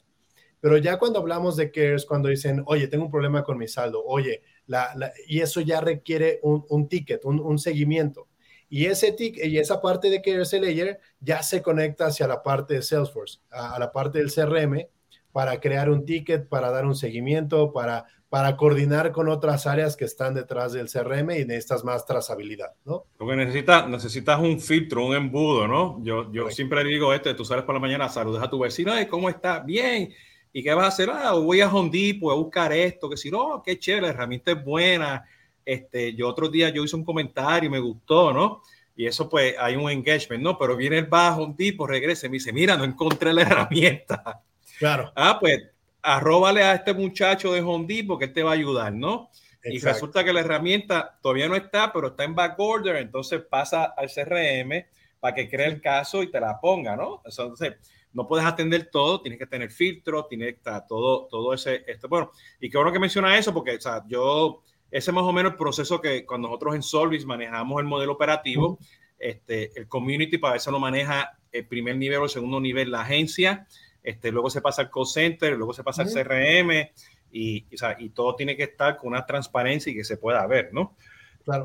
Pero 0.62 0.76
ya 0.76 0.96
cuando 0.96 1.18
hablamos 1.18 1.56
de 1.56 1.70
cares, 1.70 2.06
cuando 2.06 2.28
dicen, 2.28 2.62
oye, 2.66 2.86
tengo 2.86 3.04
un 3.04 3.10
problema 3.10 3.42
con 3.42 3.58
mi 3.58 3.66
saldo, 3.66 4.02
oye, 4.04 4.42
la, 4.66 5.12
y 5.26 5.40
eso 5.40 5.60
ya 5.60 5.80
requiere 5.80 6.38
un, 6.42 6.88
ticket, 6.88 7.24
un, 7.24 7.58
seguimiento. 7.58 8.28
Y 8.72 8.86
ese 8.86 9.12
ticket 9.12 9.44
y 9.44 9.58
esa 9.58 9.82
parte 9.82 10.08
de 10.08 10.22
cares 10.22 10.50
layer 10.54 10.98
ya 11.20 11.42
se 11.42 11.60
conecta 11.60 12.06
hacia 12.06 12.26
la 12.26 12.42
parte 12.42 12.72
de 12.72 12.80
Salesforce, 12.80 13.40
a, 13.50 13.74
a, 13.74 13.78
la 13.78 13.92
parte 13.92 14.18
del 14.18 14.32
CRM, 14.32 14.86
para 15.30 15.60
crear 15.60 15.90
un 15.90 16.06
ticket, 16.06 16.48
para 16.48 16.70
dar 16.70 16.86
un 16.86 16.94
seguimiento, 16.94 17.70
para, 17.74 18.06
para 18.30 18.56
coordinar 18.56 19.12
con 19.12 19.28
otras 19.28 19.66
áreas 19.66 19.94
que 19.94 20.06
están 20.06 20.32
detrás 20.32 20.72
del 20.72 20.88
CRM 20.88 21.32
y 21.32 21.44
necesitas 21.44 21.84
más 21.84 22.06
trazabilidad, 22.06 22.72
¿no? 22.86 23.04
Porque 23.18 23.36
necesitas, 23.36 23.86
necesitas 23.90 24.40
un 24.40 24.58
filtro, 24.58 25.04
un 25.04 25.16
embudo, 25.16 25.68
¿no? 25.68 26.02
Yo, 26.02 26.32
yo 26.32 26.48
siempre 26.48 26.82
digo 26.82 27.12
esto, 27.12 27.36
tú 27.36 27.44
sales 27.44 27.66
por 27.66 27.74
la 27.74 27.80
mañana, 27.80 28.08
saludas 28.08 28.42
a 28.42 28.48
tu 28.48 28.58
vecino, 28.58 28.94
¿cómo 29.10 29.28
está? 29.28 29.60
Bien 29.60 30.14
¿Y 30.50 30.62
qué 30.62 30.72
vas 30.74 30.84
a 30.84 30.88
hacer? 30.88 31.10
Ah, 31.10 31.32
voy 31.32 31.60
a 31.60 31.68
Home 31.68 31.90
voy 32.18 32.32
a 32.32 32.38
buscar 32.38 32.72
esto, 32.72 33.08
que 33.08 33.16
si 33.16 33.30
no, 33.30 33.62
qué 33.62 33.78
chévere, 33.78 34.06
la 34.06 34.12
herramienta 34.12 34.52
es 34.52 34.62
buena. 34.62 35.24
Este, 35.64 36.14
yo 36.14 36.28
otro 36.28 36.48
día 36.48 36.68
yo 36.70 36.84
hice 36.84 36.96
un 36.96 37.04
comentario 37.04 37.68
y 37.68 37.72
me 37.72 37.78
gustó, 37.78 38.32
¿no? 38.32 38.62
Y 38.94 39.06
eso 39.06 39.28
pues 39.28 39.54
hay 39.58 39.76
un 39.76 39.90
engagement, 39.90 40.42
¿no? 40.42 40.58
Pero 40.58 40.76
viene 40.76 40.98
el 40.98 41.06
bajo 41.06 41.44
un 41.44 41.56
tipo, 41.56 41.86
regresa 41.86 42.26
y 42.26 42.30
me 42.30 42.34
dice, 42.34 42.52
mira, 42.52 42.76
no 42.76 42.84
encontré 42.84 43.32
la 43.32 43.42
herramienta. 43.42 44.42
Claro. 44.78 45.12
Ah, 45.14 45.38
pues 45.40 45.62
arróbale 46.02 46.62
a 46.62 46.74
este 46.74 46.92
muchacho 46.92 47.52
de 47.52 47.60
Home 47.60 47.86
Depot 47.86 48.18
que 48.18 48.26
él 48.26 48.32
te 48.32 48.42
va 48.42 48.50
a 48.50 48.54
ayudar, 48.54 48.92
¿no? 48.92 49.30
Exacto. 49.62 49.70
Y 49.70 49.78
resulta 49.78 50.24
que 50.24 50.32
la 50.32 50.40
herramienta 50.40 51.18
todavía 51.22 51.48
no 51.48 51.54
está, 51.54 51.92
pero 51.92 52.08
está 52.08 52.24
en 52.24 52.34
back 52.34 52.58
order, 52.58 52.96
entonces 52.96 53.42
pasa 53.48 53.94
al 53.96 54.10
CRM 54.10 54.84
para 55.20 55.34
que 55.34 55.48
cree 55.48 55.68
el 55.68 55.80
caso 55.80 56.22
y 56.22 56.30
te 56.32 56.40
la 56.40 56.58
ponga, 56.60 56.96
¿no? 56.96 57.22
Entonces, 57.24 57.74
no 58.12 58.26
puedes 58.26 58.44
atender 58.44 58.90
todo, 58.90 59.20
tienes 59.22 59.38
que 59.38 59.46
tener 59.46 59.70
filtros, 59.70 60.28
tiene 60.28 60.46
que 60.46 60.56
estar 60.56 60.84
todo, 60.86 61.28
todo 61.30 61.54
ese, 61.54 61.84
esto, 61.86 62.08
bueno, 62.08 62.32
y 62.60 62.68
qué 62.68 62.76
bueno 62.76 62.92
que 62.92 62.98
menciona 62.98 63.38
eso, 63.38 63.54
porque, 63.54 63.76
o 63.76 63.80
sea, 63.80 64.02
yo, 64.08 64.62
ese 64.92 65.10
es 65.10 65.14
más 65.14 65.24
o 65.24 65.32
menos 65.32 65.52
el 65.52 65.58
proceso 65.58 66.02
que 66.02 66.26
cuando 66.26 66.48
nosotros 66.48 66.74
en 66.74 66.82
Solvis 66.82 67.24
manejamos 67.24 67.80
el 67.80 67.86
modelo 67.86 68.12
operativo, 68.12 68.78
este, 69.18 69.72
el 69.74 69.88
community 69.88 70.36
para 70.36 70.56
eso 70.56 70.70
lo 70.70 70.78
maneja 70.78 71.38
el 71.50 71.66
primer 71.66 71.96
nivel 71.96 72.18
o 72.18 72.24
el 72.24 72.30
segundo 72.30 72.60
nivel 72.60 72.90
la 72.90 73.00
agencia, 73.00 73.66
este, 74.02 74.30
luego 74.30 74.50
se 74.50 74.60
pasa 74.60 74.82
al 74.82 74.90
call 74.90 75.06
center, 75.06 75.56
luego 75.56 75.72
se 75.72 75.82
pasa 75.82 76.02
al 76.02 76.12
CRM, 76.12 76.90
y, 77.30 77.66
y, 77.70 77.74
o 77.74 77.78
sea, 77.78 77.96
y 77.98 78.10
todo 78.10 78.36
tiene 78.36 78.54
que 78.54 78.64
estar 78.64 78.98
con 78.98 79.08
una 79.12 79.24
transparencia 79.24 79.90
y 79.90 79.94
que 79.94 80.04
se 80.04 80.18
pueda 80.18 80.46
ver, 80.46 80.74
¿no? 80.74 80.94
Claro. 81.42 81.64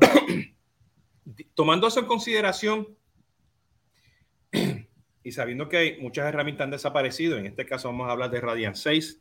Tomando 1.54 1.88
eso 1.88 2.00
en 2.00 2.06
consideración, 2.06 2.96
y 5.22 5.32
sabiendo 5.32 5.68
que 5.68 5.76
hay 5.76 6.00
muchas 6.00 6.26
herramientas 6.26 6.64
han 6.64 6.70
desaparecido, 6.70 7.36
en 7.36 7.44
este 7.44 7.66
caso 7.66 7.88
vamos 7.88 8.08
a 8.08 8.12
hablar 8.12 8.30
de 8.30 8.40
Radiant 8.40 8.76
6. 8.76 9.20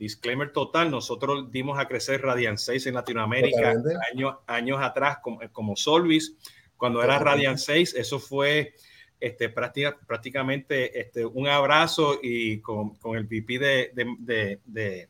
Disclaimer 0.00 0.50
total, 0.50 0.90
nosotros 0.90 1.52
dimos 1.52 1.78
a 1.78 1.86
crecer 1.86 2.22
Radiant 2.22 2.56
6 2.56 2.86
en 2.86 2.94
Latinoamérica 2.94 3.74
años, 4.10 4.36
años 4.46 4.78
atrás 4.80 5.18
como, 5.22 5.40
como 5.52 5.76
Solvis, 5.76 6.38
cuando 6.78 7.02
era 7.02 7.18
Radiant 7.18 7.58
6, 7.58 7.94
eso 7.96 8.18
fue 8.18 8.72
este, 9.20 9.50
práctica, 9.50 9.98
prácticamente 10.06 10.98
este, 10.98 11.26
un 11.26 11.46
abrazo 11.48 12.18
y 12.22 12.60
con, 12.62 12.94
con 12.94 13.18
el 13.18 13.24
VP 13.24 13.58
de, 13.58 13.90
de, 13.92 14.16
de, 14.18 14.60
de, 14.64 15.08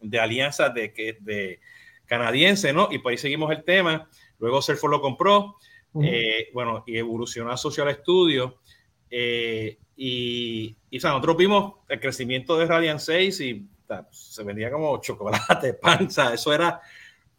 de 0.00 0.18
alianza 0.18 0.70
de, 0.70 1.18
de 1.20 1.60
canadiense, 2.06 2.72
¿no? 2.72 2.88
Y 2.90 3.00
por 3.00 3.12
ahí 3.12 3.18
seguimos 3.18 3.52
el 3.52 3.62
tema. 3.62 4.08
Luego 4.38 4.62
Salesforce 4.62 4.96
lo 4.96 5.02
compró, 5.02 5.56
uh 5.92 6.00
-huh. 6.00 6.08
eh, 6.10 6.48
bueno, 6.54 6.82
y 6.86 6.96
evolucionó 6.96 7.52
a 7.52 7.58
Social 7.58 7.94
Studio. 7.94 8.58
Eh, 9.10 9.76
y, 9.96 10.74
y 10.88 10.96
o 10.96 11.00
sea, 11.00 11.10
nosotros 11.10 11.36
vimos 11.36 11.74
el 11.90 12.00
crecimiento 12.00 12.56
de 12.56 12.64
Radiant 12.64 13.00
6 13.00 13.40
y 13.42 13.68
se 14.10 14.42
vendía 14.42 14.70
como 14.70 15.00
chocolate, 15.00 15.74
panza, 15.82 16.34
eso 16.34 16.52
era, 16.52 16.80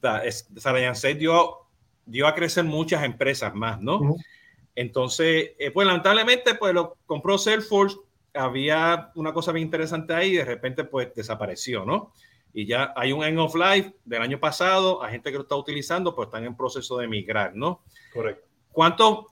6 0.01 1.19
dio, 1.19 1.67
dio 2.05 2.27
a 2.27 2.35
crecer 2.35 2.63
muchas 2.63 3.03
empresas 3.03 3.53
más, 3.53 3.79
¿no? 3.81 3.97
Uh 3.97 4.15
-huh. 4.15 4.25
Entonces, 4.75 5.51
eh, 5.59 5.71
pues 5.71 5.85
lamentablemente, 5.85 6.55
pues 6.55 6.73
lo 6.73 6.97
compró 7.05 7.37
Salesforce, 7.37 7.97
había 8.33 9.11
una 9.15 9.33
cosa 9.33 9.51
bien 9.51 9.67
interesante 9.67 10.13
ahí 10.13 10.29
y 10.29 10.37
de 10.37 10.45
repente 10.45 10.83
pues 10.83 11.13
desapareció, 11.13 11.85
¿no? 11.85 12.13
Y 12.53 12.65
ya 12.65 12.93
hay 12.95 13.11
un 13.11 13.23
end 13.23 13.39
of 13.39 13.55
life 13.55 13.93
del 14.05 14.21
año 14.21 14.39
pasado, 14.39 15.03
hay 15.03 15.11
gente 15.11 15.31
que 15.31 15.37
lo 15.37 15.43
está 15.43 15.55
utilizando, 15.55 16.15
pues 16.15 16.27
están 16.27 16.45
en 16.45 16.55
proceso 16.55 16.97
de 16.97 17.07
migrar, 17.07 17.55
¿no? 17.55 17.83
Correcto. 18.13 18.47
¿Cuánto, 18.71 19.27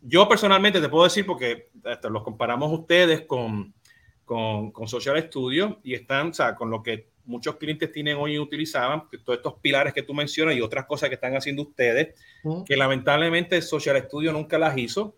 yo 0.00 0.28
personalmente 0.28 0.80
te 0.80 0.88
puedo 0.88 1.04
decir, 1.04 1.26
porque 1.26 1.70
hasta 1.84 2.08
los 2.08 2.22
comparamos 2.22 2.72
ustedes 2.72 3.22
con, 3.26 3.74
con, 4.26 4.70
con, 4.72 4.86
Social 4.86 5.22
Studio 5.22 5.80
y 5.82 5.94
están, 5.94 6.28
o 6.28 6.34
sea, 6.34 6.54
con 6.54 6.68
lo 6.68 6.82
que 6.82 7.08
muchos 7.24 7.56
clientes 7.56 7.90
tienen 7.90 8.18
hoy 8.18 8.34
y 8.34 8.38
utilizaban, 8.38 9.08
que 9.08 9.18
todos 9.18 9.38
estos 9.38 9.54
pilares 9.54 9.94
que 9.94 10.02
tú 10.02 10.12
mencionas 10.12 10.54
y 10.54 10.60
otras 10.60 10.84
cosas 10.84 11.08
que 11.08 11.14
están 11.14 11.34
haciendo 11.34 11.62
ustedes, 11.62 12.14
uh 12.44 12.56
-huh. 12.56 12.64
que 12.64 12.76
lamentablemente 12.76 13.62
Social 13.62 13.96
Studio 14.02 14.32
nunca 14.32 14.58
las 14.58 14.76
hizo. 14.76 15.16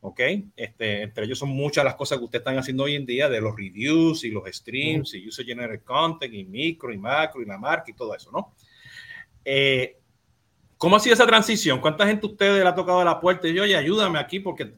¿ok? 0.00 0.20
Este, 0.56 1.02
entre 1.02 1.24
ellos 1.24 1.38
son 1.38 1.48
muchas 1.48 1.84
las 1.84 1.96
cosas 1.96 2.18
que 2.18 2.24
ustedes 2.24 2.40
están 2.40 2.58
haciendo 2.58 2.84
hoy 2.84 2.94
en 2.94 3.06
día, 3.06 3.28
de 3.28 3.40
los 3.40 3.56
reviews 3.56 4.24
y 4.24 4.30
los 4.30 4.44
streams, 4.48 5.12
uh 5.12 5.16
-huh. 5.16 5.20
y 5.20 5.28
user 5.28 5.44
generated 5.44 5.82
content, 5.84 6.32
y 6.32 6.44
micro, 6.44 6.92
y 6.92 6.98
macro, 6.98 7.42
y 7.42 7.44
la 7.44 7.58
marca, 7.58 7.90
y 7.90 7.94
todo 7.94 8.14
eso, 8.14 8.30
¿no? 8.30 8.54
Eh, 9.44 9.96
¿Cómo 10.78 10.96
ha 10.96 11.00
sido 11.00 11.14
esa 11.14 11.26
transición? 11.26 11.80
¿Cuánta 11.80 12.06
gente 12.06 12.26
ustedes 12.26 12.62
le 12.62 12.68
ha 12.68 12.74
tocado 12.74 13.02
la 13.02 13.18
puerta 13.18 13.48
y 13.48 13.54
yo, 13.54 13.62
oye, 13.62 13.76
ayúdame 13.76 14.18
aquí 14.18 14.40
porque 14.40 14.74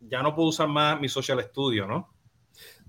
ya 0.00 0.22
no 0.22 0.34
puedo 0.34 0.48
usar 0.48 0.68
más 0.68 1.00
mi 1.00 1.08
Social 1.08 1.40
Studio, 1.42 1.86
¿no? 1.86 2.13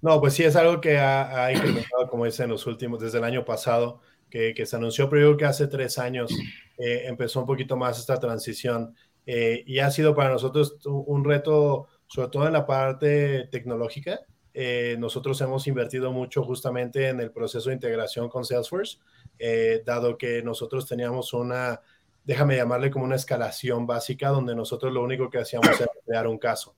No, 0.05 0.21
pues 0.21 0.35
sí, 0.35 0.43
es 0.43 0.55
algo 0.55 0.79
que 0.79 0.99
ha, 0.99 1.51
incrementado, 1.51 2.07
como 2.07 2.25
dicen 2.25 2.47
los 2.47 2.67
últimos, 2.67 2.99
desde 2.99 3.17
el 3.17 3.23
año 3.23 3.43
pasado, 3.43 4.01
que, 4.29 4.53
se 4.63 4.75
anunció, 4.75 5.09
pero 5.09 5.21
yo 5.23 5.27
creo 5.29 5.37
que 5.37 5.45
hace 5.45 5.65
tres 5.65 5.97
años 5.97 6.31
eh, 6.77 7.05
empezó 7.07 7.39
un 7.39 7.47
poquito 7.47 7.75
más 7.75 7.97
esta 7.97 8.19
transición 8.19 8.93
eh, 9.25 9.63
y 9.65 9.79
ha 9.79 9.89
sido 9.89 10.13
para 10.13 10.29
nosotros 10.29 10.77
un 10.85 11.25
reto, 11.25 11.87
sobre 12.05 12.27
todo 12.27 12.45
en 12.45 12.53
la 12.53 12.67
parte 12.67 13.47
tecnológica. 13.51 14.19
Eh, 14.53 14.95
nosotros 14.99 15.41
hemos 15.41 15.65
invertido 15.65 16.11
mucho 16.11 16.43
justamente 16.43 17.09
en 17.09 17.19
el 17.19 17.31
proceso 17.31 17.69
de 17.69 17.75
integración 17.75 18.29
con 18.29 18.45
Salesforce, 18.45 18.99
dado 19.87 20.19
que 20.19 20.43
nosotros 20.43 20.87
teníamos 20.87 21.33
una, 21.33 21.81
déjame 22.23 22.57
llamarle 22.57 22.91
como 22.91 23.05
una 23.05 23.15
escalación 23.15 23.87
básica, 23.87 24.29
donde 24.29 24.53
nosotros 24.55 24.93
lo 24.93 25.01
único 25.01 25.31
que 25.31 25.39
hacíamos 25.39 25.81
era 25.81 25.89
crear 26.05 26.27
un 26.27 26.37
caso. 26.37 26.75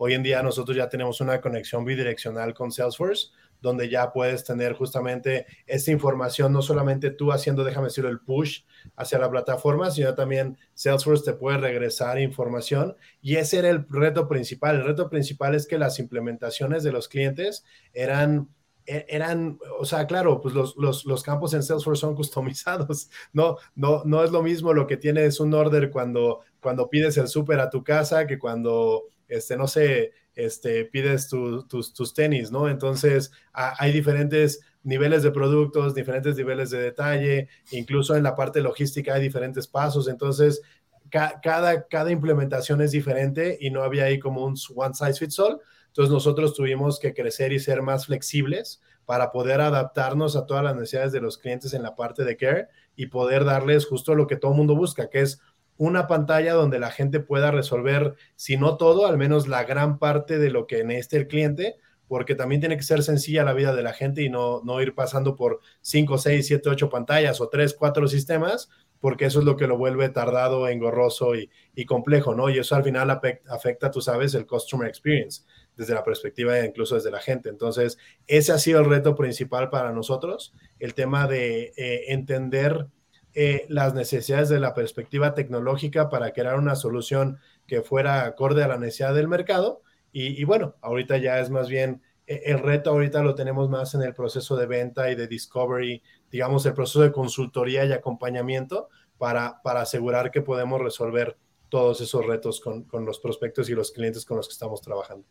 Hoy 0.00 0.14
en 0.14 0.22
día 0.22 0.42
nosotros 0.44 0.76
ya 0.76 0.88
tenemos 0.88 1.20
una 1.20 1.40
conexión 1.40 1.84
bidireccional 1.84 2.54
con 2.54 2.70
Salesforce, 2.70 3.28
donde 3.60 3.88
ya 3.88 4.12
puedes 4.12 4.44
tener 4.44 4.74
justamente 4.74 5.46
esta 5.66 5.90
información, 5.90 6.52
no 6.52 6.62
solamente 6.62 7.10
tú 7.10 7.32
haciendo, 7.32 7.64
déjame 7.64 7.88
decirlo, 7.88 8.08
el 8.08 8.20
push 8.20 8.62
hacia 8.94 9.18
la 9.18 9.28
plataforma, 9.28 9.90
sino 9.90 10.14
también 10.14 10.56
Salesforce 10.74 11.24
te 11.24 11.32
puede 11.32 11.58
regresar 11.58 12.20
información. 12.20 12.96
Y 13.20 13.36
ese 13.36 13.58
era 13.58 13.70
el 13.70 13.86
reto 13.88 14.28
principal. 14.28 14.76
El 14.76 14.84
reto 14.84 15.10
principal 15.10 15.56
es 15.56 15.66
que 15.66 15.78
las 15.78 15.98
implementaciones 15.98 16.84
de 16.84 16.92
los 16.92 17.08
clientes 17.08 17.64
eran 17.92 18.48
e, 18.86 19.04
eran, 19.08 19.58
o 19.78 19.84
sea, 19.84 20.06
claro, 20.06 20.40
pues 20.40 20.54
los, 20.54 20.74
los, 20.76 21.04
los, 21.04 21.22
campos 21.22 21.52
en 21.52 21.62
Salesforce 21.62 22.00
son 22.00 22.14
customizados. 22.16 23.10
No, 23.32 23.58
no, 23.74 24.02
no 24.04 24.24
es 24.24 24.30
lo 24.30 24.42
mismo 24.42 24.72
lo 24.72 24.86
que 24.86 24.96
tienes 24.96 25.40
un 25.40 25.52
order 25.52 25.90
cuando, 25.90 26.40
cuando 26.60 26.88
pides 26.88 27.18
el 27.18 27.28
súper 27.28 27.60
a 27.60 27.68
tu 27.68 27.84
casa 27.84 28.26
que 28.26 28.38
cuando 28.38 29.02
este, 29.28 29.56
no 29.56 29.68
sé, 29.68 30.12
este, 30.34 30.84
pides 30.84 31.28
tus, 31.28 31.68
tus, 31.68 32.14
tenis, 32.14 32.50
¿no? 32.50 32.68
Entonces, 32.68 33.32
hay 33.52 33.92
diferentes 33.92 34.60
niveles 34.82 35.22
de 35.22 35.30
productos, 35.30 35.94
diferentes 35.94 36.36
niveles 36.36 36.70
de 36.70 36.78
detalle, 36.78 37.48
incluso 37.72 38.16
en 38.16 38.22
la 38.22 38.34
parte 38.34 38.60
logística 38.60 39.14
hay 39.14 39.22
diferentes 39.22 39.66
pasos, 39.66 40.08
entonces, 40.08 40.62
cada, 41.10 41.86
cada 41.88 42.10
implementación 42.10 42.80
es 42.80 42.90
diferente 42.90 43.56
y 43.60 43.70
no 43.70 43.82
había 43.82 44.04
ahí 44.04 44.18
como 44.18 44.44
un 44.44 44.56
one 44.74 44.94
size 44.94 45.14
fits 45.14 45.38
all. 45.38 45.60
Entonces 45.88 46.12
nosotros 46.12 46.54
tuvimos 46.54 46.98
que 47.00 47.14
crecer 47.14 47.52
y 47.52 47.58
ser 47.58 47.82
más 47.82 48.06
flexibles 48.06 48.80
para 49.04 49.32
poder 49.32 49.60
adaptarnos 49.60 50.36
a 50.36 50.44
todas 50.44 50.62
las 50.62 50.76
necesidades 50.76 51.12
de 51.12 51.20
los 51.20 51.38
clientes 51.38 51.72
en 51.72 51.82
la 51.82 51.96
parte 51.96 52.24
de 52.24 52.36
care 52.36 52.68
y 52.94 53.06
poder 53.06 53.44
darles 53.44 53.86
justo 53.86 54.14
lo 54.14 54.26
que 54.26 54.36
todo 54.36 54.52
el 54.52 54.58
mundo 54.58 54.76
busca, 54.76 55.08
que 55.08 55.20
es 55.22 55.40
una 55.78 56.06
pantalla 56.06 56.52
donde 56.52 56.78
la 56.78 56.90
gente 56.90 57.20
pueda 57.20 57.50
resolver, 57.50 58.14
si 58.36 58.56
no 58.56 58.76
todo, 58.76 59.06
al 59.06 59.16
menos 59.16 59.48
la 59.48 59.64
gran 59.64 59.98
parte 59.98 60.38
de 60.38 60.50
lo 60.50 60.66
que 60.66 60.84
necesite 60.84 61.16
el 61.16 61.28
cliente, 61.28 61.76
porque 62.08 62.34
también 62.34 62.60
tiene 62.60 62.76
que 62.76 62.82
ser 62.82 63.02
sencilla 63.02 63.44
la 63.44 63.52
vida 63.52 63.74
de 63.74 63.82
la 63.82 63.92
gente 63.92 64.22
y 64.22 64.28
no, 64.28 64.60
no 64.64 64.82
ir 64.82 64.94
pasando 64.94 65.36
por 65.36 65.60
5, 65.82 66.18
6, 66.18 66.46
7, 66.46 66.68
8 66.68 66.90
pantallas 66.90 67.40
o 67.40 67.48
3, 67.48 67.74
4 67.74 68.08
sistemas, 68.08 68.68
porque 69.00 69.26
eso 69.26 69.38
es 69.38 69.44
lo 69.44 69.56
que 69.56 69.66
lo 69.66 69.78
vuelve 69.78 70.08
tardado, 70.08 70.68
engorroso 70.68 71.34
y, 71.36 71.48
complejo, 71.86 72.34
¿no? 72.34 72.50
Y 72.50 72.58
eso 72.58 72.74
al 72.74 72.82
final 72.82 73.10
afecta, 73.10 73.90
tú 73.90 74.00
sabes, 74.00 74.34
el 74.34 74.46
customer 74.46 74.88
experience 74.88 75.42
desde 75.76 75.94
la 75.94 76.02
perspectiva 76.02 76.58
incluso 76.64 76.96
desde 76.96 77.12
la 77.12 77.20
gente. 77.20 77.48
Entonces, 77.48 77.98
ese 78.26 78.52
ha 78.52 78.58
sido 78.58 78.80
el 78.80 78.86
reto 78.86 79.14
principal 79.14 79.70
para 79.70 79.92
nosotros, 79.92 80.54
el 80.80 80.94
tema 80.94 81.28
de 81.28 81.72
eh, 81.76 82.06
entender 82.08 82.88
eh, 83.34 83.66
las 83.68 83.94
necesidades 83.94 84.48
de 84.48 84.58
la 84.58 84.74
perspectiva 84.74 85.34
tecnológica 85.34 86.08
para 86.08 86.32
crear 86.32 86.58
una 86.58 86.74
solución 86.74 87.38
que 87.66 87.82
fuera 87.82 88.24
acorde 88.24 88.64
a 88.64 88.68
la 88.68 88.78
necesidad 88.78 89.14
del 89.14 89.28
mercado. 89.28 89.82
Y, 90.10 90.42
bueno, 90.44 90.74
ahorita 90.80 91.18
ya 91.18 91.38
es 91.38 91.50
más 91.50 91.68
bien, 91.68 92.02
eh, 92.26 92.42
el 92.46 92.60
reto 92.60 92.90
ahorita 92.90 93.22
lo 93.22 93.34
tenemos 93.34 93.68
más 93.68 93.94
en 93.94 94.02
el 94.02 94.14
proceso 94.14 94.56
de 94.56 94.66
venta 94.66 95.10
y 95.10 95.14
de 95.14 95.28
discovery, 95.28 96.02
digamos, 96.30 96.66
el 96.66 96.74
proceso 96.74 97.02
de 97.02 97.12
consultoría 97.12 97.84
y 97.84 97.92
acompañamiento 97.92 98.88
para, 99.18 99.60
para 99.62 99.82
asegurar 99.82 100.30
que 100.30 100.42
podemos 100.42 100.80
resolver 100.80 101.36
todos 101.68 102.00
esos 102.00 102.26
retos 102.26 102.60
con, 102.60 102.84
con 102.84 103.04
los 103.04 103.20
prospectos 103.20 103.68
y 103.68 103.74
los 103.74 103.92
clientes 103.92 104.24
con 104.24 104.38
los 104.38 104.48
que 104.48 104.54
estamos 104.54 104.80
trabajando. 104.80 105.26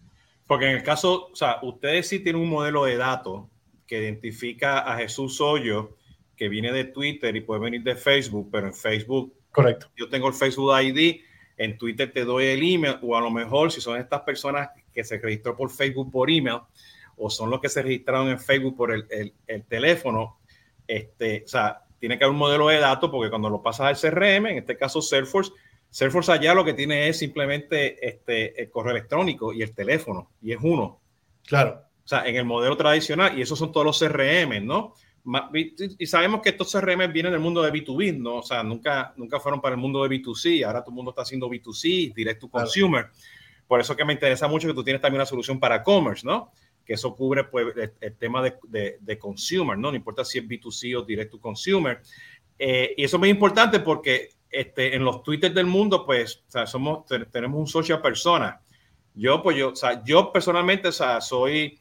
Porque 0.46 0.70
en 0.70 0.78
el 0.78 0.84
caso, 0.84 1.30
o 1.32 1.36
sea, 1.36 1.60
ustedes 1.64 2.08
sí 2.08 2.20
tienen 2.20 2.42
un 2.42 2.50
modelo 2.50 2.86
de 2.86 2.96
datos 2.96 3.48
que 3.86 4.00
identifica 4.00 4.80
a 4.80 4.98
Jesús 4.98 5.42
Hoyo 5.42 5.97
que 6.38 6.48
viene 6.48 6.72
de 6.72 6.86
Twitter 6.86 7.36
y 7.36 7.42
puede 7.42 7.62
venir 7.62 7.84
de 7.84 7.96
Facebook, 7.96 8.50
pero 8.52 8.68
en 8.68 8.74
Facebook, 8.74 9.34
correcto. 9.52 9.88
Yo 9.98 10.08
tengo 10.08 10.28
el 10.28 10.34
Facebook 10.34 10.72
ID, 10.80 11.22
en 11.58 11.78
Twitter 11.78 12.12
te 12.14 12.24
doy 12.24 12.46
el 12.46 12.62
email, 12.62 12.98
o 13.02 13.18
a 13.18 13.22
lo 13.22 13.32
mejor 13.32 13.72
si 13.72 13.82
son 13.82 14.00
estas 14.00 14.22
personas 14.22 14.70
que 14.94 15.04
se 15.04 15.18
registró 15.18 15.58
por 15.58 15.72
Facebook 15.72 16.12
por 16.12 16.30
email, 16.30 16.60
o 17.18 17.30
son 17.30 17.50
los 17.50 17.60
que 17.60 17.68
se 17.68 17.82
registraron 17.82 18.30
en 18.30 18.40
Facebook 18.40 18.78
por 18.78 18.94
el, 18.94 19.34
el, 19.48 19.64
teléfono, 19.64 20.38
este, 20.88 21.44
o 21.44 21.48
sea, 21.48 21.82
tiene 22.00 22.18
que 22.18 22.24
haber 22.24 22.34
un 22.34 22.40
modelo 22.40 22.68
de 22.68 22.78
datos 22.78 23.10
porque 23.10 23.32
cuando 23.32 23.50
lo 23.50 23.64
pasas 23.64 23.88
al 23.88 24.12
CRM, 24.12 24.46
en 24.46 24.58
este 24.60 24.78
caso 24.78 25.02
Salesforce, 25.02 25.52
Salesforce 25.90 26.32
allá 26.32 26.54
lo 26.54 26.64
que 26.64 26.76
tiene 26.76 27.10
es 27.10 27.18
simplemente 27.18 28.08
este, 28.08 28.62
el 28.62 28.70
correo 28.70 28.92
electrónico 28.92 29.52
y 29.52 29.64
el 29.64 29.74
teléfono, 29.74 30.30
y 30.42 30.54
es 30.54 30.60
uno. 30.62 31.02
Claro. 31.48 31.82
O 32.06 32.08
sea, 32.08 32.28
en 32.28 32.36
el 32.36 32.46
modelo 32.46 32.78
tradicional, 32.78 33.38
y 33.38 33.42
esos 33.42 33.58
son 33.58 33.72
todos 33.72 33.86
los 33.86 34.00
CRM, 34.00 34.64
¿no? 34.66 34.94
Y 35.98 36.06
sabemos 36.06 36.42
que 36.42 36.50
estos 36.50 36.72
CRM 36.72 37.12
vienen 37.12 37.34
del 37.34 37.42
mundo 37.42 37.62
de 37.62 37.72
B2B, 37.72 38.18
¿no? 38.18 38.38
O 38.38 38.44
sea, 38.44 38.64
nunca, 38.64 39.14
nunca 39.18 39.40
fueron 39.40 39.60
para 39.60 39.76
el 39.76 39.82
mundo 39.82 40.04
de 40.04 40.10
B2C, 40.10 40.66
ahora 40.66 40.82
todo 40.82 40.92
el 40.92 40.96
mundo 40.96 41.12
está 41.12 41.24
haciendo 41.24 41.50
B2C, 41.50 42.14
direct 42.14 42.40
to 42.42 42.50
consumer. 42.50 43.08
Por 43.68 43.82
eso 43.82 43.96
que 43.96 44.06
me 44.06 44.14
interesa 44.14 44.48
mucho 44.48 44.68
que 44.68 44.74
tú 44.74 44.84
tienes 44.84 45.02
también 45.02 45.20
una 45.20 45.26
solución 45.26 45.60
para 45.60 45.84
commerce, 45.84 46.26
¿no? 46.26 46.52
Que 46.86 46.94
eso 46.94 47.14
cubre 47.14 47.44
pues, 47.44 47.68
el, 48.00 48.16
tema 48.16 48.42
de, 48.42 48.98
de, 49.02 49.20
consumer, 49.20 49.78
¿no? 49.78 49.92
No 49.92 49.98
importa 49.98 50.24
si 50.24 50.40
es 50.40 50.48
B2C 50.48 50.98
o 50.98 51.02
direct 51.04 51.32
to 51.32 51.42
consumer. 51.42 52.02
Eh, 52.58 52.94
y 52.96 53.04
eso 53.04 53.18
es 53.18 53.20
muy 53.20 53.30
importante 53.30 53.82
porque 53.82 54.30
este, 54.50 54.96
en 54.96 55.04
los 55.04 55.24
Twitter 55.24 55.54
del 55.54 55.66
mundo, 55.66 56.06
pues, 56.06 56.44
o 56.48 56.52
sea, 56.52 56.66
somos, 56.66 57.06
tenemos 57.32 57.60
un 57.60 57.68
social 57.68 58.02
persona. 58.02 58.62
Yo, 59.14 59.44
pues, 59.44 59.58
yo, 59.58 59.70
o 59.70 59.76
sea, 59.76 60.02
yo 60.06 60.32
personalmente, 60.32 60.88
o 60.88 60.94
sea, 60.94 61.20
soy, 61.20 61.78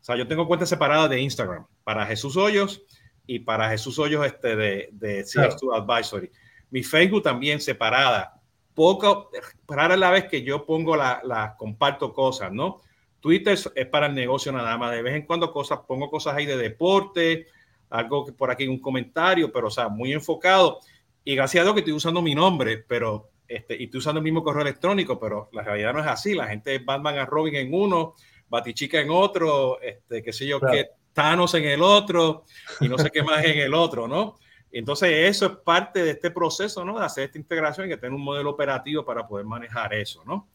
o 0.00 0.04
sea, 0.04 0.16
yo 0.16 0.26
tengo 0.26 0.46
cuentas 0.46 0.68
separadas 0.68 1.10
de 1.10 1.20
Instagram 1.20 1.66
para 1.84 2.06
Jesús 2.06 2.36
Hoyos 2.36 2.82
y 3.26 3.40
para 3.40 3.68
Jesús 3.68 3.98
Hoyos 3.98 4.26
este 4.26 4.56
de, 4.56 4.88
de 4.92 5.22
CX2 5.22 5.76
Advisory. 5.76 6.30
Mi 6.70 6.82
Facebook 6.82 7.22
también 7.22 7.60
separada. 7.60 8.40
Poco, 8.74 9.30
rara 9.68 9.96
la 9.96 10.10
vez 10.10 10.24
que 10.24 10.42
yo 10.42 10.64
pongo 10.64 10.96
la, 10.96 11.20
la, 11.24 11.54
comparto 11.56 12.12
cosas, 12.14 12.50
¿no? 12.52 12.80
Twitter 13.20 13.58
es 13.74 13.86
para 13.86 14.06
el 14.06 14.14
negocio 14.14 14.50
nada 14.52 14.76
más. 14.78 14.92
De 14.92 15.02
vez 15.02 15.14
en 15.14 15.26
cuando 15.26 15.52
cosas, 15.52 15.80
pongo 15.86 16.08
cosas 16.10 16.34
ahí 16.34 16.46
de 16.46 16.56
deporte, 16.56 17.46
algo 17.90 18.24
que 18.24 18.32
por 18.32 18.50
aquí 18.50 18.66
un 18.66 18.80
comentario, 18.80 19.52
pero 19.52 19.66
o 19.66 19.70
sea, 19.70 19.88
muy 19.88 20.12
enfocado. 20.12 20.80
Y 21.22 21.34
gracias 21.34 21.60
a 21.60 21.64
Dios 21.64 21.74
que 21.74 21.80
estoy 21.80 21.92
usando 21.92 22.22
mi 22.22 22.34
nombre, 22.34 22.78
pero 22.78 23.30
este, 23.46 23.76
y 23.76 23.84
estoy 23.84 23.98
usando 23.98 24.20
el 24.20 24.24
mismo 24.24 24.42
correo 24.42 24.62
electrónico, 24.62 25.18
pero 25.18 25.50
la 25.52 25.62
realidad 25.62 25.92
no 25.92 26.00
es 26.00 26.06
así. 26.06 26.34
La 26.34 26.46
gente 26.46 26.74
es 26.74 26.84
Batman 26.84 27.18
a 27.18 27.26
Robin 27.26 27.56
en 27.56 27.74
uno, 27.74 28.14
Batichica 28.50 29.00
en 29.00 29.10
otro, 29.10 29.80
este, 29.80 30.22
qué 30.22 30.32
sé 30.32 30.46
yo, 30.46 30.60
qué 30.60 30.90
Thanos 31.12 31.54
en 31.54 31.64
el 31.64 31.82
otro 31.82 32.44
y 32.80 32.88
no 32.88 32.98
sé 32.98 33.10
qué 33.10 33.22
más 33.22 33.44
en 33.44 33.58
el 33.58 33.74
otro, 33.74 34.06
¿no? 34.06 34.38
Entonces 34.72 35.28
eso 35.28 35.46
es 35.46 35.52
parte 35.64 36.04
de 36.04 36.10
este 36.10 36.30
proceso, 36.30 36.84
¿no? 36.84 36.98
De 36.98 37.04
hacer 37.04 37.24
esta 37.24 37.38
integración 37.38 37.86
y 37.86 37.90
que 37.90 37.96
tener 37.96 38.14
un 38.14 38.22
modelo 38.22 38.50
operativo 38.50 39.04
para 39.04 39.26
poder 39.26 39.46
manejar 39.46 39.94
eso, 39.94 40.22
¿no? 40.24 40.48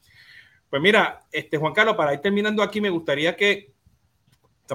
Pues 0.69 0.81
mira, 0.81 1.21
este 1.31 1.57
Juan 1.57 1.73
Carlos, 1.73 1.95
para 1.95 2.13
ir 2.13 2.19
terminando 2.19 2.61
aquí, 2.61 2.79
me 2.79 2.89
gustaría 2.89 3.35
que, 3.35 3.73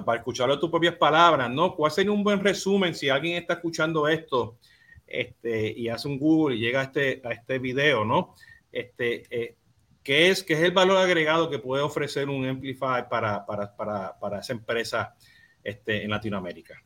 para 0.05 0.19
escucharlo 0.19 0.59
tus 0.59 0.71
propias 0.71 0.97
palabras, 0.97 1.51
¿no? 1.51 1.75
¿Cuál 1.75 1.91
sería 1.91 2.13
un 2.13 2.25
buen 2.25 2.41
resumen 2.41 2.95
si 2.95 3.09
alguien 3.09 3.37
está 3.37 3.55
escuchando 3.55 4.09
esto 4.09 4.59
este, 5.07 5.73
y 5.77 5.89
hace 5.89 6.09
un 6.09 6.19
Google 6.19 6.57
y 6.57 6.61
llega 6.61 6.81
a 6.81 6.85
este, 6.85 7.21
a 7.25 7.33
este 7.33 7.59
video, 7.59 8.05
¿no? 8.05 8.35
Este, 8.71 9.25
eh, 9.31 9.57
¿qué, 10.03 10.31
es, 10.31 10.43
¿Qué 10.43 10.55
es 10.55 10.61
el 10.61 10.73
valor 10.73 10.99
agregado 10.99 11.51
que 11.51 11.59
puede 11.59 11.83
ofrecer 11.83 12.29
un 12.29 12.47
Amplify 12.47 13.09
para, 13.09 13.45
para, 13.47 13.75
para, 13.77 14.19
para 14.19 14.41
esa 14.41 14.53
empresa? 14.53 15.15
este, 15.65 16.05
en 16.05 16.11
Latinoamérica. 16.11 16.83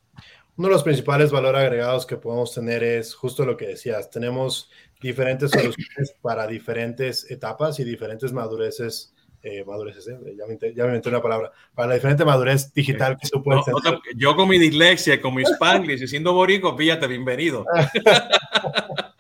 Uno 0.57 0.69
de 0.69 0.75
los 0.75 0.85
principales 0.85 1.33
valores 1.33 1.63
agregados 1.63 2.07
que 2.07 2.17
podemos 2.17 2.55
tener 2.55 2.85
es 2.85 3.15
justo 3.15 3.45
lo 3.45 3.57
que 3.57 3.69
decías. 3.69 4.11
Tenemos 4.11 4.71
diferentes 5.01 5.51
soluciones 5.51 6.15
para 6.23 6.47
diferentes 6.47 7.29
etapas 7.31 7.79
y 7.81 7.85
diferentes 7.85 8.33
madureces. 8.33 9.13
Eh, 9.43 9.63
madureces, 9.63 10.09
¿eh? 10.09 10.17
ya, 10.39 10.47
me, 10.47 10.57
ya, 10.75 10.85
me, 10.85 10.91
inventé 10.91 11.09
una 11.11 11.21
palabra. 11.21 11.53
Para 11.75 11.89
la 11.89 11.95
diferente 11.95 12.25
madurez 12.25 12.73
digital 12.73 13.19
que 13.21 13.29
tú 13.29 13.43
puedes 13.43 13.63
tener. 13.65 14.01
yo 14.17 14.35
con 14.37 14.49
mi 14.49 14.59
dislexia, 14.59 15.21
con 15.21 15.35
mi 15.35 15.43
spanglish 15.43 16.03
y 16.03 16.09
siendo 16.09 16.33
borico, 16.33 16.75
fíjate, 16.75 17.07
bienvenido. 17.07 17.67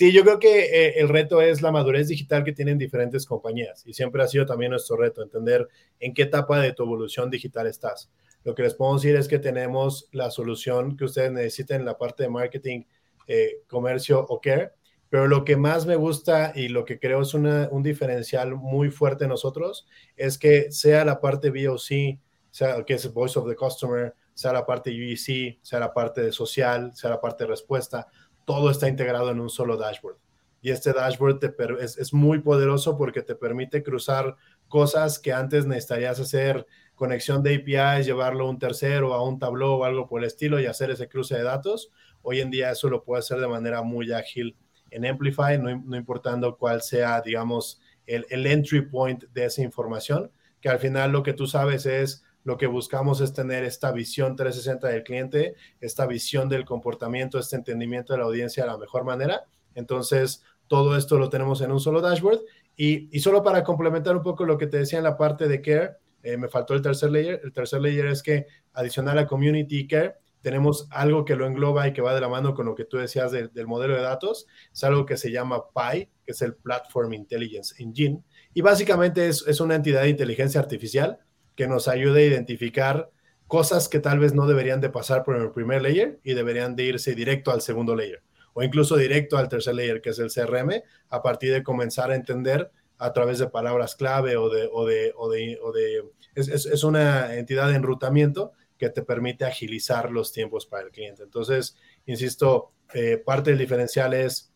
Sí, 0.00 0.12
yo 0.12 0.22
creo 0.22 0.38
que 0.38 0.60
eh, 0.60 0.94
el 0.96 1.10
reto 1.10 1.42
es 1.42 1.60
la 1.60 1.70
madurez 1.70 2.08
digital 2.08 2.42
que 2.42 2.54
tienen 2.54 2.78
diferentes 2.78 3.26
compañías 3.26 3.82
y 3.86 3.92
siempre 3.92 4.22
ha 4.22 4.26
sido 4.26 4.46
también 4.46 4.70
nuestro 4.70 4.96
reto, 4.96 5.22
entender 5.22 5.68
en 5.98 6.14
qué 6.14 6.22
etapa 6.22 6.58
de 6.58 6.72
tu 6.72 6.84
evolución 6.84 7.28
digital 7.28 7.66
estás. 7.66 8.10
Lo 8.42 8.54
que 8.54 8.62
les 8.62 8.72
puedo 8.72 8.94
decir 8.94 9.14
es 9.14 9.28
que 9.28 9.38
tenemos 9.38 10.08
la 10.12 10.30
solución 10.30 10.96
que 10.96 11.04
ustedes 11.04 11.30
necesiten 11.32 11.80
en 11.80 11.84
la 11.84 11.98
parte 11.98 12.22
de 12.22 12.30
marketing, 12.30 12.84
eh, 13.26 13.58
comercio 13.66 14.24
o 14.26 14.40
care, 14.40 14.70
pero 15.10 15.26
lo 15.26 15.44
que 15.44 15.58
más 15.58 15.84
me 15.84 15.96
gusta 15.96 16.54
y 16.54 16.68
lo 16.68 16.86
que 16.86 16.98
creo 16.98 17.20
es 17.20 17.34
un 17.34 17.82
diferencial 17.82 18.54
muy 18.54 18.90
fuerte 18.90 19.24
en 19.24 19.28
nosotros 19.28 19.86
es 20.16 20.38
que 20.38 20.72
sea 20.72 21.04
la 21.04 21.20
parte 21.20 21.50
BOC 21.50 22.18
sea 22.50 22.82
que 22.84 22.94
es 22.94 23.12
Voice 23.12 23.38
of 23.38 23.48
the 23.48 23.54
Customer, 23.54 24.14
sea 24.34 24.52
la 24.52 24.66
parte 24.66 24.90
UEC, 24.90 25.58
sea 25.62 25.78
la 25.78 25.92
parte 25.92 26.22
de 26.22 26.32
social, 26.32 26.92
sea 26.94 27.10
la 27.10 27.20
parte 27.20 27.44
de 27.44 27.50
respuesta, 27.50 28.08
todo 28.50 28.68
está 28.68 28.88
integrado 28.88 29.30
en 29.30 29.38
un 29.38 29.48
solo 29.48 29.76
dashboard. 29.76 30.16
Y 30.60 30.72
este 30.72 30.92
dashboard 30.92 31.38
te 31.38 31.54
es, 31.78 31.96
es, 31.96 32.12
muy 32.12 32.40
poderoso 32.40 32.98
porque 32.98 33.22
te 33.22 33.36
permite 33.36 33.84
cruzar 33.84 34.34
cosas 34.66 35.20
que 35.20 35.32
antes 35.32 35.66
necesitarías 35.66 36.18
hacer 36.18 36.66
conexión 36.96 37.44
de 37.44 37.54
APIs, 37.54 38.06
llevarlo 38.06 38.48
a 38.48 38.50
un 38.50 38.58
tercero, 38.58 39.14
a 39.14 39.22
un 39.22 39.38
tableau 39.38 39.74
o 39.74 39.84
algo 39.84 40.08
por 40.08 40.20
el 40.20 40.26
estilo 40.26 40.58
y 40.58 40.66
hacer 40.66 40.90
ese 40.90 41.08
cruce 41.08 41.36
de 41.36 41.44
datos. 41.44 41.92
Hoy 42.22 42.40
en 42.40 42.50
día 42.50 42.72
eso 42.72 42.90
lo 42.90 43.04
puede 43.04 43.20
hacer 43.20 43.38
de 43.38 43.46
manera 43.46 43.82
muy 43.82 44.10
ágil 44.10 44.56
en 44.90 45.06
Amplify, 45.06 45.56
no, 45.56 45.80
no 45.84 45.96
importando 45.96 46.58
cuál 46.58 46.82
sea, 46.82 47.20
digamos, 47.20 47.80
el 48.06 48.44
entry 48.48 48.82
point 48.82 49.22
de 49.32 49.44
esa 49.44 49.62
información, 49.62 50.32
que 50.60 50.68
al 50.68 50.80
final 50.80 51.12
lo 51.12 51.22
que 51.22 51.34
tú 51.34 51.46
sabes 51.46 51.86
es 51.86 52.24
lo 52.44 52.56
que 52.56 52.66
buscamos 52.66 53.20
es 53.20 53.32
tener 53.32 53.64
esta 53.64 53.92
visión 53.92 54.36
360 54.36 54.88
del 54.88 55.02
cliente, 55.02 55.54
esta 55.80 56.06
visión 56.06 56.48
del 56.48 56.64
comportamiento, 56.64 57.38
este 57.38 57.56
entendimiento 57.56 58.12
de 58.12 58.20
la 58.20 58.24
audiencia 58.24 58.64
de 58.64 58.70
la 58.70 58.78
mejor 58.78 59.04
manera. 59.04 59.44
Entonces, 59.74 60.42
todo 60.66 60.96
esto 60.96 61.18
lo 61.18 61.28
tenemos 61.28 61.60
en 61.60 61.72
un 61.72 61.80
solo 61.80 62.00
dashboard. 62.00 62.40
Y, 62.76 63.14
y 63.14 63.20
solo 63.20 63.42
para 63.42 63.62
complementar 63.62 64.16
un 64.16 64.22
poco 64.22 64.44
lo 64.44 64.56
que 64.56 64.66
te 64.66 64.78
decía 64.78 64.98
en 64.98 65.04
la 65.04 65.16
parte 65.16 65.48
de 65.48 65.60
care, 65.60 65.96
eh, 66.22 66.36
me 66.36 66.48
faltó 66.48 66.74
el 66.74 66.82
tercer 66.82 67.10
layer. 67.10 67.40
El 67.44 67.52
tercer 67.52 67.80
layer 67.80 68.06
es 68.06 68.22
que 68.22 68.46
adicional 68.72 69.18
a 69.18 69.26
community 69.26 69.86
care, 69.86 70.14
tenemos 70.40 70.88
algo 70.90 71.24
que 71.26 71.36
lo 71.36 71.46
engloba 71.46 71.86
y 71.86 71.92
que 71.92 72.00
va 72.00 72.14
de 72.14 72.20
la 72.20 72.28
mano 72.28 72.54
con 72.54 72.64
lo 72.64 72.74
que 72.74 72.86
tú 72.86 72.96
decías 72.96 73.30
del 73.32 73.66
modelo 73.66 73.94
de 73.94 74.00
datos. 74.00 74.46
Es 74.72 74.82
algo 74.84 75.04
que 75.04 75.18
se 75.18 75.30
llama 75.30 75.64
PI, 75.74 76.08
que 76.24 76.32
es 76.32 76.40
el 76.40 76.54
Platform 76.54 77.12
Intelligence 77.12 77.74
Engine. 77.82 78.22
Y 78.54 78.62
básicamente 78.62 79.28
es, 79.28 79.44
es 79.46 79.60
una 79.60 79.74
entidad 79.74 80.02
de 80.02 80.08
inteligencia 80.08 80.60
artificial 80.60 81.18
que 81.60 81.68
nos 81.68 81.88
ayude 81.88 82.22
a 82.22 82.26
identificar 82.26 83.10
cosas 83.46 83.90
que 83.90 84.00
tal 84.00 84.18
vez 84.18 84.32
no 84.32 84.46
deberían 84.46 84.80
de 84.80 84.88
pasar 84.88 85.24
por 85.24 85.36
el 85.36 85.50
primer 85.50 85.82
layer 85.82 86.18
y 86.24 86.32
deberían 86.32 86.74
de 86.74 86.84
irse 86.84 87.14
directo 87.14 87.50
al 87.50 87.60
segundo 87.60 87.94
layer 87.94 88.22
o 88.54 88.62
incluso 88.62 88.96
directo 88.96 89.36
al 89.36 89.50
tercer 89.50 89.74
layer 89.74 90.00
que 90.00 90.08
es 90.08 90.18
el 90.20 90.32
CRM 90.32 90.82
a 91.10 91.22
partir 91.22 91.52
de 91.52 91.62
comenzar 91.62 92.12
a 92.12 92.14
entender 92.14 92.70
a 92.96 93.12
través 93.12 93.40
de 93.40 93.48
palabras 93.48 93.94
clave 93.94 94.38
o 94.38 94.48
de, 94.48 94.70
o 94.72 94.86
de, 94.86 95.12
o 95.14 95.28
de, 95.28 95.58
o 95.62 95.70
de 95.70 96.02
es, 96.34 96.48
es, 96.48 96.82
una 96.82 97.34
entidad 97.34 97.68
de 97.68 97.74
enrutamiento 97.74 98.52
que 98.78 98.88
te 98.88 99.02
permite 99.02 99.44
agilizar 99.44 100.10
los 100.10 100.32
tiempos 100.32 100.64
para 100.64 100.84
el 100.84 100.90
cliente. 100.90 101.24
Entonces, 101.24 101.76
insisto, 102.06 102.72
eh, 102.94 103.18
parte 103.18 103.50
del 103.50 103.58
diferencial 103.58 104.14
es, 104.14 104.50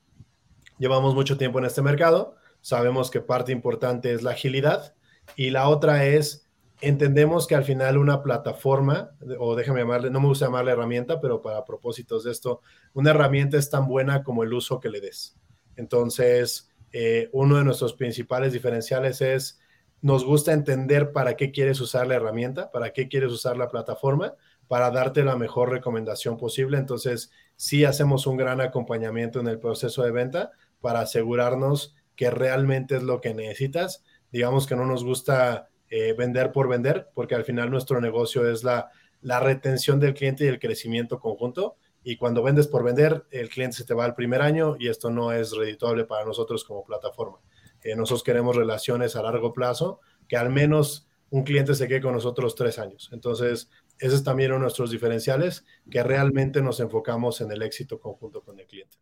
llevamos 0.79 1.15
mucho 1.15 1.37
tiempo 1.37 1.59
en 1.59 1.67
este 1.67 1.83
mercado, 1.83 2.37
sabemos 2.63 3.11
que 3.11 3.21
parte 3.21 3.53
importante 3.53 4.15
es 4.15 4.23
la 4.23 4.31
agilidad 4.31 4.95
y 5.37 5.51
la 5.51 5.69
otra 5.69 6.07
es 6.07 6.44
entendemos 6.81 7.47
que 7.47 7.55
al 7.55 7.65
final 7.65 7.99
una 7.99 8.23
plataforma, 8.23 9.13
o 9.39 9.55
déjame 9.55 9.81
llamarle, 9.81 10.11
no 10.11 10.21
me 10.21 10.29
gusta 10.29 10.47
llamarle 10.47 10.73
herramienta, 10.73 11.21
pero 11.21 11.41
para 11.41 11.65
propósitos 11.65 12.25
de 12.25 12.33
esto, 12.33 12.61
una 12.93 13.11
herramienta 13.11 13.57
es 13.57 13.71
tan 13.71 13.87
buena 13.87 14.23
como 14.23 14.43
el 14.43 14.53
uso 14.53 14.81
que 14.81 14.91
le 14.91 15.01
des. 15.01 15.37
Entonces, 15.77 16.71
eh, 16.93 17.29
uno 17.33 17.57
de 17.57 17.65
nuestros 17.65 17.95
principales 17.95 18.53
diferenciales 18.53 19.21
es, 19.21 19.61
nos 20.01 20.25
gusta 20.25 20.53
entender 20.53 21.13
para 21.13 21.35
qué 21.37 21.51
quieres 21.51 21.81
usar 21.81 22.07
la 22.07 22.17
herramienta, 22.17 22.71
para 22.71 22.93
qué 22.93 23.09
quieres 23.09 23.33
usar 23.33 23.57
la 23.57 23.69
plataforma, 23.69 24.35
para 24.69 24.91
darte 24.91 25.25
la 25.25 25.37
mejor 25.37 25.71
recomendación 25.71 26.37
posible. 26.37 26.79
Entonces, 26.79 27.31
sí 27.57 27.85
hacemos 27.85 28.27
un 28.27 28.37
gran 28.37 28.61
acompañamiento 28.61 29.41
en 29.41 29.49
el 29.49 29.59
proceso 29.59 30.03
de 30.03 30.11
venta 30.11 30.53
para 30.81 31.01
asegurarnos 31.01 31.95
que 32.17 32.31
realmente 32.31 32.97
es 32.97 33.03
lo 33.03 33.21
que 33.21 33.35
necesitas. 33.35 34.05
Digamos 34.31 34.67
que 34.67 34.77
no 34.77 34.85
nos 34.85 35.05
gusta 35.05 35.71
eh, 35.97 36.13
vender 36.13 36.51
por 36.51 36.69
vender, 36.69 37.09
porque 37.15 37.37
al 37.37 37.45
final 37.45 37.71
nuestro 37.71 38.01
negocio 38.01 38.51
es 38.51 38.65
la, 38.65 38.91
la 39.23 39.39
retención 39.39 40.01
del 40.01 40.13
cliente 40.13 40.45
y 40.45 40.49
el 40.49 40.59
crecimiento 40.59 41.21
conjunto. 41.21 41.77
Y 42.03 42.17
cuando 42.17 42.43
vendes 42.43 42.67
por 42.67 42.83
vender, 42.83 43.23
el 43.31 43.49
cliente 43.49 43.77
se 43.77 43.85
te 43.85 43.95
va 43.95 44.05
al 44.05 44.17
primer 44.17 44.43
año 44.43 44.75
y 44.77 44.89
esto 44.89 45.09
no 45.11 45.31
es 45.31 45.57
redituable 45.57 46.05
para 46.05 46.25
nosotros 46.25 46.65
como 46.65 46.85
plataforma. 46.85 47.39
Eh, 47.85 47.95
nosotros 47.95 48.25
queremos 48.25 48.57
relaciones 48.57 49.15
a 49.15 49.23
largo 49.23 49.53
plazo, 49.53 50.01
que 50.27 50.37
al 50.37 50.51
menos 50.51 51.07
un 51.31 51.45
cliente 51.45 51.77
se 51.77 51.87
quede 51.87 52.01
con 52.01 52.15
nosotros 52.15 52.57
tres 52.57 52.81
años. 52.81 53.11
Entonces, 53.13 53.71
ese 54.01 54.17
es 54.17 54.25
también 54.25 54.51
uno 54.51 54.59
de 54.59 54.63
nuestros 54.63 54.91
diferenciales, 54.91 55.65
que 55.89 56.03
realmente 56.03 56.61
nos 56.61 56.81
enfocamos 56.81 57.41
en 57.41 57.53
el 57.53 57.63
éxito 57.63 58.01
conjunto 58.01 58.43
con 58.43 58.59
el 58.59 58.67
cliente. 58.67 58.99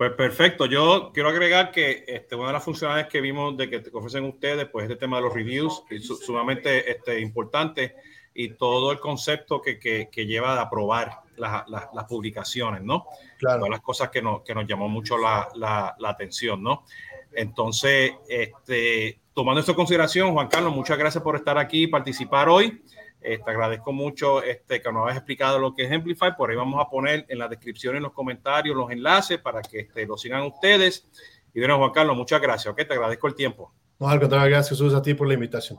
Pues 0.00 0.12
perfecto. 0.12 0.64
Yo 0.64 1.10
quiero 1.12 1.28
agregar 1.28 1.70
que 1.70 2.06
este, 2.08 2.34
una 2.34 2.46
de 2.46 2.52
las 2.54 2.64
funcionalidades 2.64 3.12
que 3.12 3.20
vimos 3.20 3.54
de 3.58 3.68
que 3.68 3.80
te 3.80 3.90
ofrecen 3.92 4.24
ustedes, 4.24 4.66
pues 4.66 4.84
este 4.84 4.96
tema 4.96 5.18
de 5.18 5.24
los 5.24 5.34
reviews, 5.34 5.82
es 5.90 6.06
sumamente 6.06 6.90
este, 6.90 7.20
importante 7.20 7.96
y 8.32 8.54
todo 8.54 8.92
el 8.92 8.98
concepto 8.98 9.60
que, 9.60 9.78
que, 9.78 10.08
que 10.10 10.24
lleva 10.24 10.54
a 10.54 10.62
aprobar 10.62 11.20
las, 11.36 11.68
las, 11.68 11.88
las, 11.92 12.04
publicaciones, 12.04 12.82
¿no? 12.82 13.08
Claro. 13.36 13.58
Todas 13.58 13.72
las 13.72 13.80
cosas 13.82 14.08
que 14.08 14.22
nos, 14.22 14.40
que 14.40 14.54
nos 14.54 14.66
llamó 14.66 14.88
mucho 14.88 15.18
la, 15.18 15.50
la, 15.56 15.94
la 15.98 16.08
atención, 16.08 16.62
¿no? 16.62 16.86
Entonces, 17.34 18.14
este, 18.26 19.20
tomando 19.34 19.60
esto 19.60 19.72
en 19.72 19.76
consideración, 19.76 20.32
Juan 20.32 20.48
Carlos, 20.48 20.74
muchas 20.74 20.96
gracias 20.96 21.22
por 21.22 21.36
estar 21.36 21.58
aquí 21.58 21.82
y 21.82 21.88
participar 21.88 22.48
hoy. 22.48 22.82
Eh, 23.22 23.38
te 23.44 23.50
agradezco 23.50 23.92
mucho 23.92 24.42
este, 24.42 24.80
que 24.80 24.92
nos 24.92 25.06
hayas 25.06 25.18
explicado 25.18 25.58
lo 25.58 25.74
que 25.74 25.84
es 25.84 25.92
Amplify. 25.92 26.36
Por 26.36 26.50
ahí 26.50 26.56
vamos 26.56 26.80
a 26.84 26.88
poner 26.88 27.26
en 27.28 27.38
la 27.38 27.48
descripción, 27.48 27.96
en 27.96 28.02
los 28.02 28.12
comentarios, 28.12 28.76
los 28.76 28.90
enlaces 28.90 29.38
para 29.38 29.60
que 29.62 29.80
este, 29.80 30.06
lo 30.06 30.16
sigan 30.16 30.42
ustedes. 30.42 31.08
Y 31.52 31.60
bueno, 31.60 31.78
Juan 31.78 31.90
Carlos, 31.90 32.16
muchas 32.16 32.40
gracias. 32.40 32.72
Okay, 32.72 32.86
te 32.86 32.94
agradezco 32.94 33.26
el 33.26 33.34
tiempo. 33.34 33.72
No, 33.98 34.08
al 34.08 34.18
contrario, 34.18 34.48
gracias 34.48 34.78
Jesús 34.78 34.94
a 34.94 35.02
ti 35.02 35.14
por 35.14 35.28
la 35.28 35.34
invitación. 35.34 35.78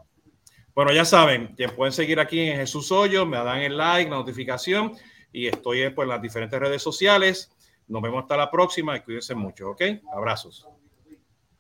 Bueno, 0.74 0.94
ya 0.94 1.04
saben, 1.04 1.56
que 1.56 1.68
pueden 1.68 1.92
seguir 1.92 2.20
aquí 2.20 2.40
en 2.40 2.58
Jesús 2.58 2.92
Hoyo, 2.92 3.26
me 3.26 3.38
dan 3.38 3.60
el 3.60 3.76
like, 3.76 4.10
la 4.10 4.18
notificación 4.18 4.94
y 5.34 5.48
estoy 5.48 5.90
pues, 5.90 6.06
en 6.06 6.10
las 6.10 6.22
diferentes 6.22 6.60
redes 6.60 6.82
sociales. 6.82 7.52
Nos 7.88 8.02
vemos 8.02 8.22
hasta 8.22 8.38
la 8.38 8.50
próxima 8.50 8.96
y 8.96 9.02
cuídense 9.02 9.36
mucho, 9.36 9.72
¿ok? 9.72 9.82
Abrazos. 10.14 10.66